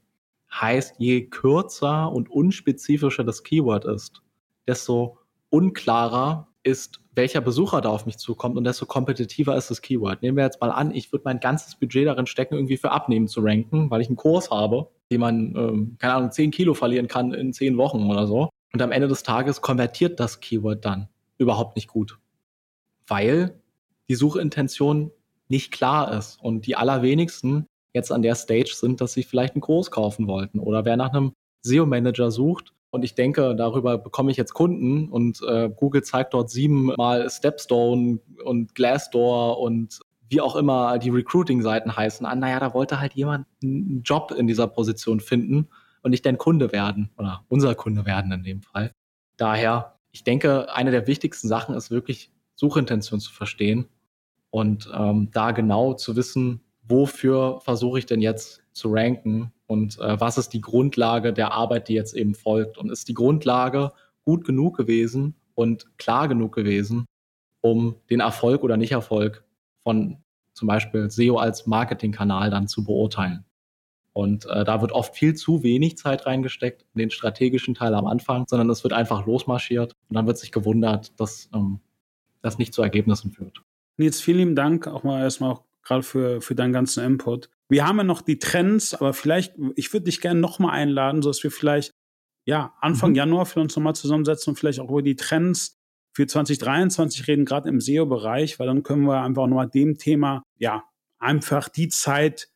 Heißt, 0.51 0.95
je 0.97 1.27
kürzer 1.27 2.11
und 2.11 2.29
unspezifischer 2.29 3.23
das 3.23 3.43
Keyword 3.43 3.85
ist, 3.85 4.23
desto 4.65 5.17
unklarer 5.49 6.46
ist, 6.67 6.99
welcher 7.15 7.41
Besucher 7.41 7.81
da 7.81 7.89
auf 7.89 8.05
mich 8.05 8.17
zukommt 8.17 8.57
und 8.57 8.65
desto 8.65 8.85
kompetitiver 8.85 9.55
ist 9.55 9.71
das 9.71 9.81
Keyword. 9.81 10.21
Nehmen 10.21 10.37
wir 10.37 10.43
jetzt 10.43 10.61
mal 10.61 10.69
an, 10.69 10.93
ich 10.93 11.11
würde 11.11 11.23
mein 11.25 11.39
ganzes 11.39 11.75
Budget 11.75 12.05
darin 12.05 12.27
stecken, 12.27 12.55
irgendwie 12.55 12.77
für 12.77 12.91
Abnehmen 12.91 13.27
zu 13.27 13.41
ranken, 13.41 13.89
weil 13.89 14.01
ich 14.01 14.07
einen 14.07 14.17
Kurs 14.17 14.51
habe, 14.51 14.89
den 15.09 15.21
man, 15.21 15.55
ähm, 15.55 15.95
keine 15.97 16.13
Ahnung, 16.13 16.31
10 16.31 16.51
Kilo 16.51 16.73
verlieren 16.73 17.07
kann 17.07 17.33
in 17.33 17.53
10 17.53 17.77
Wochen 17.77 18.03
oder 18.03 18.27
so. 18.27 18.49
Und 18.73 18.81
am 18.81 18.91
Ende 18.91 19.07
des 19.07 19.23
Tages 19.23 19.61
konvertiert 19.61 20.19
das 20.19 20.41
Keyword 20.41 20.83
dann 20.83 21.07
überhaupt 21.37 21.77
nicht 21.77 21.87
gut, 21.87 22.19
weil 23.07 23.59
die 24.09 24.15
Suchintention 24.15 25.11
nicht 25.47 25.71
klar 25.71 26.13
ist 26.13 26.37
und 26.41 26.67
die 26.67 26.75
allerwenigsten 26.75 27.65
jetzt 27.93 28.11
an 28.11 28.21
der 28.21 28.35
Stage 28.35 28.73
sind, 28.73 28.99
dass 28.99 29.13
sie 29.13 29.23
vielleicht 29.23 29.55
einen 29.55 29.61
Kurs 29.61 29.89
kaufen 29.89 30.27
wollten. 30.27 30.59
Oder 30.59 30.83
wer 30.85 30.97
nach 30.97 31.13
einem 31.13 31.31
SEO-Manager 31.61 32.29
sucht, 32.31 32.73
und 32.97 33.03
ich 33.03 33.13
denke, 33.13 33.55
darüber 33.55 33.99
bekomme 33.99 34.31
ich 34.31 34.37
jetzt 34.37 34.55
Kunden 34.55 35.07
und 35.09 35.39
äh, 35.47 35.69
Google 35.69 36.03
zeigt 36.03 36.33
dort 36.33 36.49
siebenmal 36.49 37.29
Stepstone 37.29 38.19
und 38.43 38.73
Glassdoor 38.73 39.59
und 39.59 39.99
wie 40.29 40.41
auch 40.41 40.55
immer 40.55 40.97
die 40.97 41.11
Recruiting-Seiten 41.11 41.95
heißen 41.95 42.25
an. 42.25 42.39
Naja, 42.39 42.59
da 42.59 42.73
wollte 42.73 42.99
halt 42.99 43.13
jemand 43.13 43.45
einen 43.61 44.01
Job 44.01 44.33
in 44.35 44.47
dieser 44.47 44.65
Position 44.65 45.19
finden 45.19 45.67
und 46.01 46.09
nicht 46.09 46.25
dein 46.25 46.39
Kunde 46.39 46.71
werden 46.71 47.11
oder 47.19 47.45
unser 47.49 47.75
Kunde 47.75 48.07
werden 48.07 48.31
in 48.31 48.41
dem 48.41 48.61
Fall. 48.63 48.91
Daher, 49.37 49.99
ich 50.11 50.23
denke, 50.23 50.73
eine 50.73 50.89
der 50.89 51.05
wichtigsten 51.05 51.47
Sachen 51.47 51.75
ist 51.75 51.91
wirklich 51.91 52.31
Suchintention 52.55 53.19
zu 53.19 53.31
verstehen 53.31 53.85
und 54.49 54.89
ähm, 54.91 55.29
da 55.31 55.51
genau 55.51 55.93
zu 55.93 56.15
wissen, 56.15 56.61
wofür 56.81 57.59
versuche 57.61 57.99
ich 57.99 58.07
denn 58.07 58.21
jetzt 58.21 58.63
zu 58.73 58.89
ranken 58.91 59.53
und 59.67 59.99
äh, 59.99 60.19
was 60.19 60.37
ist 60.37 60.49
die 60.49 60.61
Grundlage 60.61 61.33
der 61.33 61.51
Arbeit, 61.51 61.89
die 61.89 61.93
jetzt 61.93 62.15
eben 62.15 62.33
folgt. 62.33 62.77
Und 62.77 62.89
ist 62.89 63.07
die 63.09 63.13
Grundlage 63.13 63.91
gut 64.23 64.45
genug 64.45 64.77
gewesen 64.77 65.35
und 65.55 65.97
klar 65.97 66.27
genug 66.27 66.55
gewesen, 66.55 67.05
um 67.61 67.95
den 68.09 68.21
Erfolg 68.21 68.63
oder 68.63 68.77
Nicht-Erfolg 68.77 69.43
von 69.83 70.17
zum 70.53 70.67
Beispiel 70.67 71.09
SEO 71.09 71.37
als 71.37 71.67
Marketingkanal 71.67 72.49
dann 72.49 72.67
zu 72.67 72.83
beurteilen. 72.83 73.45
Und 74.13 74.45
äh, 74.47 74.65
da 74.65 74.81
wird 74.81 74.93
oft 74.93 75.15
viel 75.15 75.35
zu 75.35 75.61
wenig 75.61 75.97
Zeit 75.97 76.25
reingesteckt 76.25 76.83
in 76.95 76.99
den 76.99 77.11
strategischen 77.11 77.75
Teil 77.75 77.93
am 77.93 78.07
Anfang, 78.07 78.45
sondern 78.47 78.69
es 78.71 78.83
wird 78.83 78.93
einfach 78.93 79.27
losmarschiert 79.27 79.93
und 80.09 80.15
dann 80.15 80.25
wird 80.25 80.39
sich 80.39 80.51
gewundert, 80.51 81.19
dass 81.19 81.49
ähm, 81.53 81.81
das 82.41 82.57
nicht 82.57 82.73
zu 82.73 82.81
Ergebnissen 82.81 83.31
führt. 83.31 83.61
Nils, 83.97 84.19
vielen 84.19 84.39
lieben 84.39 84.55
Dank 84.55 84.87
auch 84.87 85.03
mal 85.03 85.21
erstmal 85.21 85.51
auch 85.51 85.63
gerade 85.83 86.01
für, 86.01 86.41
für 86.41 86.55
deinen 86.55 86.73
ganzen 86.73 87.03
Input. 87.03 87.49
Wir 87.69 87.85
haben 87.85 87.97
ja 87.97 88.03
noch 88.03 88.21
die 88.21 88.39
Trends, 88.39 88.93
aber 88.93 89.13
vielleicht, 89.13 89.55
ich 89.75 89.91
würde 89.93 90.05
dich 90.05 90.21
gerne 90.21 90.39
nochmal 90.39 90.71
einladen, 90.71 91.21
sodass 91.21 91.43
wir 91.43 91.51
vielleicht, 91.51 91.91
ja, 92.45 92.73
Anfang 92.79 93.11
mhm. 93.11 93.17
Januar 93.17 93.45
für 93.45 93.59
uns 93.59 93.75
nochmal 93.75 93.95
zusammensetzen 93.95 94.51
und 94.51 94.57
vielleicht 94.57 94.79
auch 94.79 94.89
über 94.89 95.01
die 95.01 95.15
Trends 95.17 95.75
für 96.15 96.25
2023 96.25 97.27
reden, 97.27 97.45
gerade 97.45 97.69
im 97.69 97.81
SEO-Bereich, 97.81 98.57
weil 98.57 98.67
dann 98.67 98.83
können 98.83 99.03
wir 99.03 99.21
einfach 99.21 99.47
nochmal 99.47 99.69
dem 99.69 99.97
Thema, 99.97 100.43
ja, 100.57 100.83
einfach 101.19 101.69
die 101.69 101.89
Zeit 101.89 102.49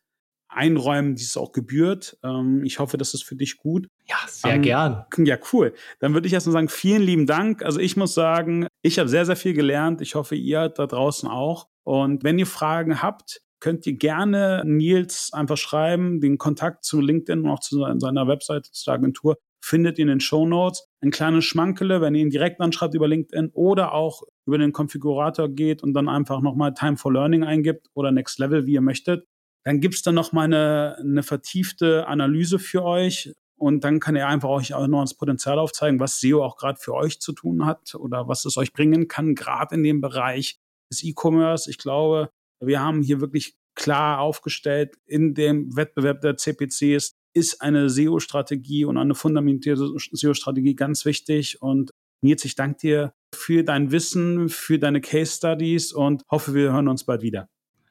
einräumen, 0.48 1.14
die 1.14 1.22
es 1.22 1.36
auch 1.36 1.52
gebührt. 1.52 2.18
Ähm, 2.22 2.64
ich 2.64 2.78
hoffe, 2.78 2.98
das 2.98 3.14
ist 3.14 3.24
für 3.24 3.36
dich 3.36 3.58
gut. 3.58 3.88
Ja, 4.06 4.16
sehr 4.26 4.56
um, 4.56 4.62
gern. 4.62 5.06
Ja, 5.18 5.38
cool. 5.52 5.74
Dann 6.00 6.14
würde 6.14 6.26
ich 6.26 6.32
erst 6.32 6.46
mal 6.46 6.52
sagen, 6.52 6.68
vielen 6.68 7.02
lieben 7.02 7.26
Dank. 7.26 7.62
Also 7.62 7.80
ich 7.80 7.96
muss 7.96 8.14
sagen, 8.14 8.66
ich 8.82 8.98
habe 8.98 9.08
sehr, 9.08 9.26
sehr 9.26 9.36
viel 9.36 9.54
gelernt. 9.54 10.00
Ich 10.00 10.14
hoffe, 10.14 10.34
ihr 10.34 10.68
da 10.68 10.86
draußen 10.86 11.28
auch. 11.28 11.68
Und 11.84 12.22
wenn 12.24 12.38
ihr 12.38 12.46
Fragen 12.46 13.02
habt, 13.02 13.40
könnt 13.62 13.86
ihr 13.86 13.94
gerne 13.94 14.62
Nils 14.66 15.30
einfach 15.32 15.56
schreiben. 15.56 16.20
Den 16.20 16.36
Kontakt 16.36 16.84
zu 16.84 17.00
LinkedIn 17.00 17.44
und 17.44 17.48
auch 17.48 17.60
zu 17.60 17.78
seiner 17.98 18.26
Webseite, 18.26 18.70
zur 18.72 18.92
Agentur, 18.92 19.38
findet 19.64 19.98
ihr 19.98 20.02
in 20.02 20.08
den 20.08 20.20
Show 20.20 20.46
Notes. 20.46 20.88
Ein 21.00 21.12
kleines 21.12 21.44
Schmankele, 21.44 22.00
wenn 22.00 22.16
ihr 22.16 22.22
ihn 22.22 22.30
direkt 22.30 22.60
anschreibt 22.60 22.94
über 22.94 23.06
LinkedIn 23.06 23.50
oder 23.54 23.94
auch 23.94 24.22
über 24.46 24.58
den 24.58 24.72
Konfigurator 24.72 25.48
geht 25.48 25.82
und 25.84 25.94
dann 25.94 26.08
einfach 26.08 26.40
nochmal 26.40 26.74
Time 26.74 26.96
for 26.96 27.12
Learning 27.12 27.44
eingibt 27.44 27.86
oder 27.94 28.10
Next 28.10 28.40
Level, 28.40 28.66
wie 28.66 28.72
ihr 28.72 28.80
möchtet. 28.80 29.26
Dann 29.64 29.80
gibt's 29.80 30.02
dann 30.02 30.16
nochmal 30.16 30.46
eine, 30.46 30.96
eine 30.98 31.22
vertiefte 31.22 32.08
Analyse 32.08 32.58
für 32.58 32.82
euch. 32.82 33.32
Und 33.56 33.84
dann 33.84 34.00
kann 34.00 34.16
er 34.16 34.26
einfach 34.26 34.48
euch 34.48 34.74
auch 34.74 34.88
noch 34.88 35.02
das 35.02 35.14
Potenzial 35.14 35.60
aufzeigen, 35.60 36.00
was 36.00 36.18
SEO 36.18 36.42
auch 36.42 36.56
gerade 36.56 36.80
für 36.80 36.94
euch 36.94 37.20
zu 37.20 37.32
tun 37.32 37.64
hat 37.64 37.94
oder 37.94 38.26
was 38.26 38.44
es 38.44 38.56
euch 38.56 38.72
bringen 38.72 39.06
kann, 39.06 39.36
gerade 39.36 39.76
in 39.76 39.84
dem 39.84 40.00
Bereich 40.00 40.58
des 40.90 41.04
E-Commerce. 41.04 41.70
Ich 41.70 41.78
glaube, 41.78 42.32
wir 42.62 42.80
haben 42.80 43.02
hier 43.02 43.20
wirklich 43.20 43.54
klar 43.74 44.20
aufgestellt, 44.20 44.96
in 45.06 45.34
dem 45.34 45.76
Wettbewerb 45.76 46.20
der 46.20 46.36
CPCs 46.36 47.14
ist 47.34 47.62
eine 47.62 47.88
SEO-Strategie 47.88 48.84
und 48.84 48.98
eine 48.98 49.14
fundamentierte 49.14 49.88
SEO-Strategie 50.12 50.74
ganz 50.74 51.04
wichtig. 51.04 51.62
Und 51.62 51.90
Nils, 52.22 52.44
ich 52.44 52.54
danke 52.54 52.78
dir 52.78 53.14
für 53.34 53.64
dein 53.64 53.90
Wissen, 53.90 54.48
für 54.48 54.78
deine 54.78 55.00
Case 55.00 55.36
Studies 55.36 55.92
und 55.92 56.22
hoffe, 56.30 56.54
wir 56.54 56.72
hören 56.72 56.88
uns 56.88 57.04
bald 57.04 57.22
wieder. 57.22 57.48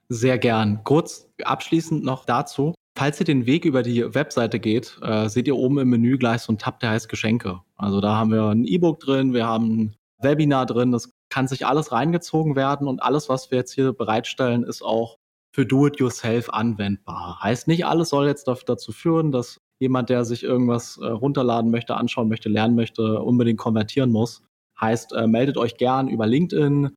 Sehr 0.10 0.38
gern. 0.38 0.84
Kurz 0.84 1.28
abschließend 1.44 2.04
noch 2.04 2.26
dazu. 2.26 2.76
Falls 2.98 3.20
ihr 3.20 3.26
den 3.26 3.46
Weg 3.46 3.66
über 3.66 3.82
die 3.82 4.14
Webseite 4.14 4.60
geht, 4.60 5.00
äh, 5.02 5.30
seht 5.30 5.48
ihr 5.48 5.56
oben 5.56 5.80
im 5.80 5.90
Menü 5.90 6.18
gleich 6.18 6.42
so 6.42 6.52
einen 6.52 6.60
Tab, 6.60 6.82
der 6.82 6.92
heißt 6.92 7.10
Geschenke. 7.10 7.62
Also 7.78 8.02
da 8.02 8.16
haben 8.16 8.32
wir 8.32 8.50
ein 8.50 8.66
E-Book 8.66 9.00
drin, 9.00 9.34
wir 9.34 9.48
haben 9.48 9.72
ein 9.72 9.96
Webinar 10.22 10.66
drin, 10.66 10.92
das 10.92 11.12
kann 11.32 11.48
sich 11.48 11.66
alles 11.66 11.92
reingezogen 11.92 12.56
werden 12.56 12.88
und 12.88 13.02
alles, 13.02 13.30
was 13.30 13.50
wir 13.50 13.58
jetzt 13.58 13.74
hier 13.74 13.94
bereitstellen, 13.94 14.64
ist 14.64 14.84
auch 14.84 15.18
für 15.54 15.66
Do-it-yourself 15.66 16.50
anwendbar. 16.50 17.40
Heißt 17.42 17.68
nicht, 17.68 17.86
alles 17.86 18.10
soll 18.10 18.28
jetzt 18.28 18.48
dazu 18.48 18.92
führen, 18.92 19.32
dass 19.32 19.60
jemand, 19.80 20.10
der 20.10 20.26
sich 20.26 20.44
irgendwas 20.44 20.98
äh, 20.98 21.08
runterladen 21.08 21.72
möchte, 21.72 21.96
anschauen 21.96 22.30
möchte, 22.30 22.50
lernen 22.50 22.76
möchte, 22.76 23.20
unbedingt 23.22 23.60
konvertieren 23.60 24.12
muss. 24.12 24.44
Heißt, 24.80 25.14
äh, 25.14 25.28
meldet 25.28 25.58
euch 25.58 25.76
gern 25.78 26.08
über 26.08 26.28
LinkedIn 26.28 26.92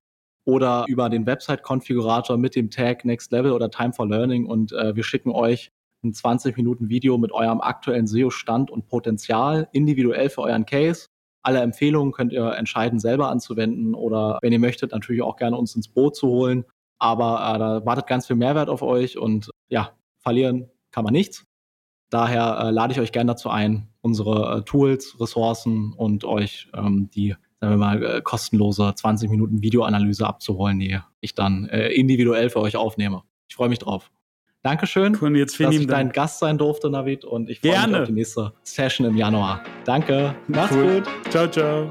oder 0.47 0.85
über 0.89 1.09
den 1.09 1.26
Website-Konfigurator 1.26 2.37
mit 2.37 2.55
dem 2.55 2.70
Tag 2.70 3.05
Next 3.05 3.32
Level 3.32 3.53
oder 3.53 3.70
Time 3.70 3.93
for 3.93 4.07
Learning 4.07 4.47
und 4.47 4.72
äh, 4.72 4.95
wir 4.95 5.03
schicken 5.03 5.30
euch 5.30 5.70
ein 6.05 6.12
20 6.12 6.57
Minuten 6.57 6.91
Video 6.91 7.16
mit 7.16 7.32
eurem 7.32 7.61
aktuellen 7.61 8.07
SEO-Stand 8.07 8.70
und 8.70 8.87
Potenzial 8.87 9.68
individuell 9.72 10.28
für 10.28 10.43
euren 10.43 10.66
Case. 10.66 11.07
Alle 11.45 11.61
Empfehlungen 11.61 12.12
könnt 12.12 12.32
ihr 12.32 12.53
entscheiden, 12.55 12.99
selber 12.99 13.30
anzuwenden 13.30 13.95
oder 13.95 14.38
wenn 14.42 14.53
ihr 14.53 14.59
möchtet, 14.59 14.90
natürlich 14.90 15.22
auch 15.22 15.36
gerne 15.36 15.57
uns 15.57 15.76
ins 15.76 15.88
Boot 15.88 16.16
zu 16.16 16.26
holen 16.26 16.64
aber 17.05 17.55
äh, 17.55 17.59
da 17.59 17.86
wartet 17.86 18.07
ganz 18.07 18.26
viel 18.26 18.36
Mehrwert 18.36 18.68
auf 18.68 18.82
euch 18.82 19.18
und 19.18 19.51
ja, 19.68 19.92
verlieren 20.20 20.70
kann 20.90 21.05
man 21.05 21.12
nichts. 21.12 21.45
Daher 22.11 22.59
äh, 22.61 22.70
lade 22.70 22.92
ich 22.92 23.01
euch 23.01 23.12
gerne 23.12 23.32
dazu 23.32 23.51
ein, 23.51 23.88
unsere 24.01 24.59
äh, 24.59 24.62
Tools, 24.62 25.20
Ressourcen 25.20 25.92
und 25.92 26.24
euch 26.24 26.68
ähm, 26.74 27.11
die, 27.14 27.36
sagen 27.61 27.74
wir 27.74 27.76
mal, 27.76 28.03
äh, 28.03 28.22
kostenlose 28.22 28.95
20 28.95 29.28
Minuten 29.28 29.62
Videoanalyse 29.62 30.26
abzuholen, 30.26 30.78
die 30.78 30.99
ich 31.20 31.34
dann 31.34 31.68
äh, 31.68 31.88
individuell 31.88 32.49
für 32.51 32.61
euch 32.61 32.76
aufnehme. 32.76 33.22
Ich 33.49 33.57
freue 33.57 33.68
mich 33.68 33.80
drauf. 33.80 34.11
Dankeschön, 34.65 35.15
cool, 35.21 35.37
jetzt 35.37 35.61
dass 35.61 35.75
ich 35.75 35.87
dein 35.87 36.11
Gast 36.11 36.39
sein 36.39 36.57
durfte, 36.57 36.89
Navid, 36.89 37.27
und 37.27 37.51
ich 37.51 37.61
freue 37.61 37.87
mich 37.87 37.97
auf 37.97 38.07
die 38.07 38.12
nächste 38.12 38.53
Session 38.62 39.07
im 39.07 39.15
Januar. 39.15 39.62
Danke, 39.85 40.35
mach's 40.49 40.75
cool. 40.75 41.03
gut. 41.03 41.09
Ciao, 41.31 41.47
ciao. 41.47 41.91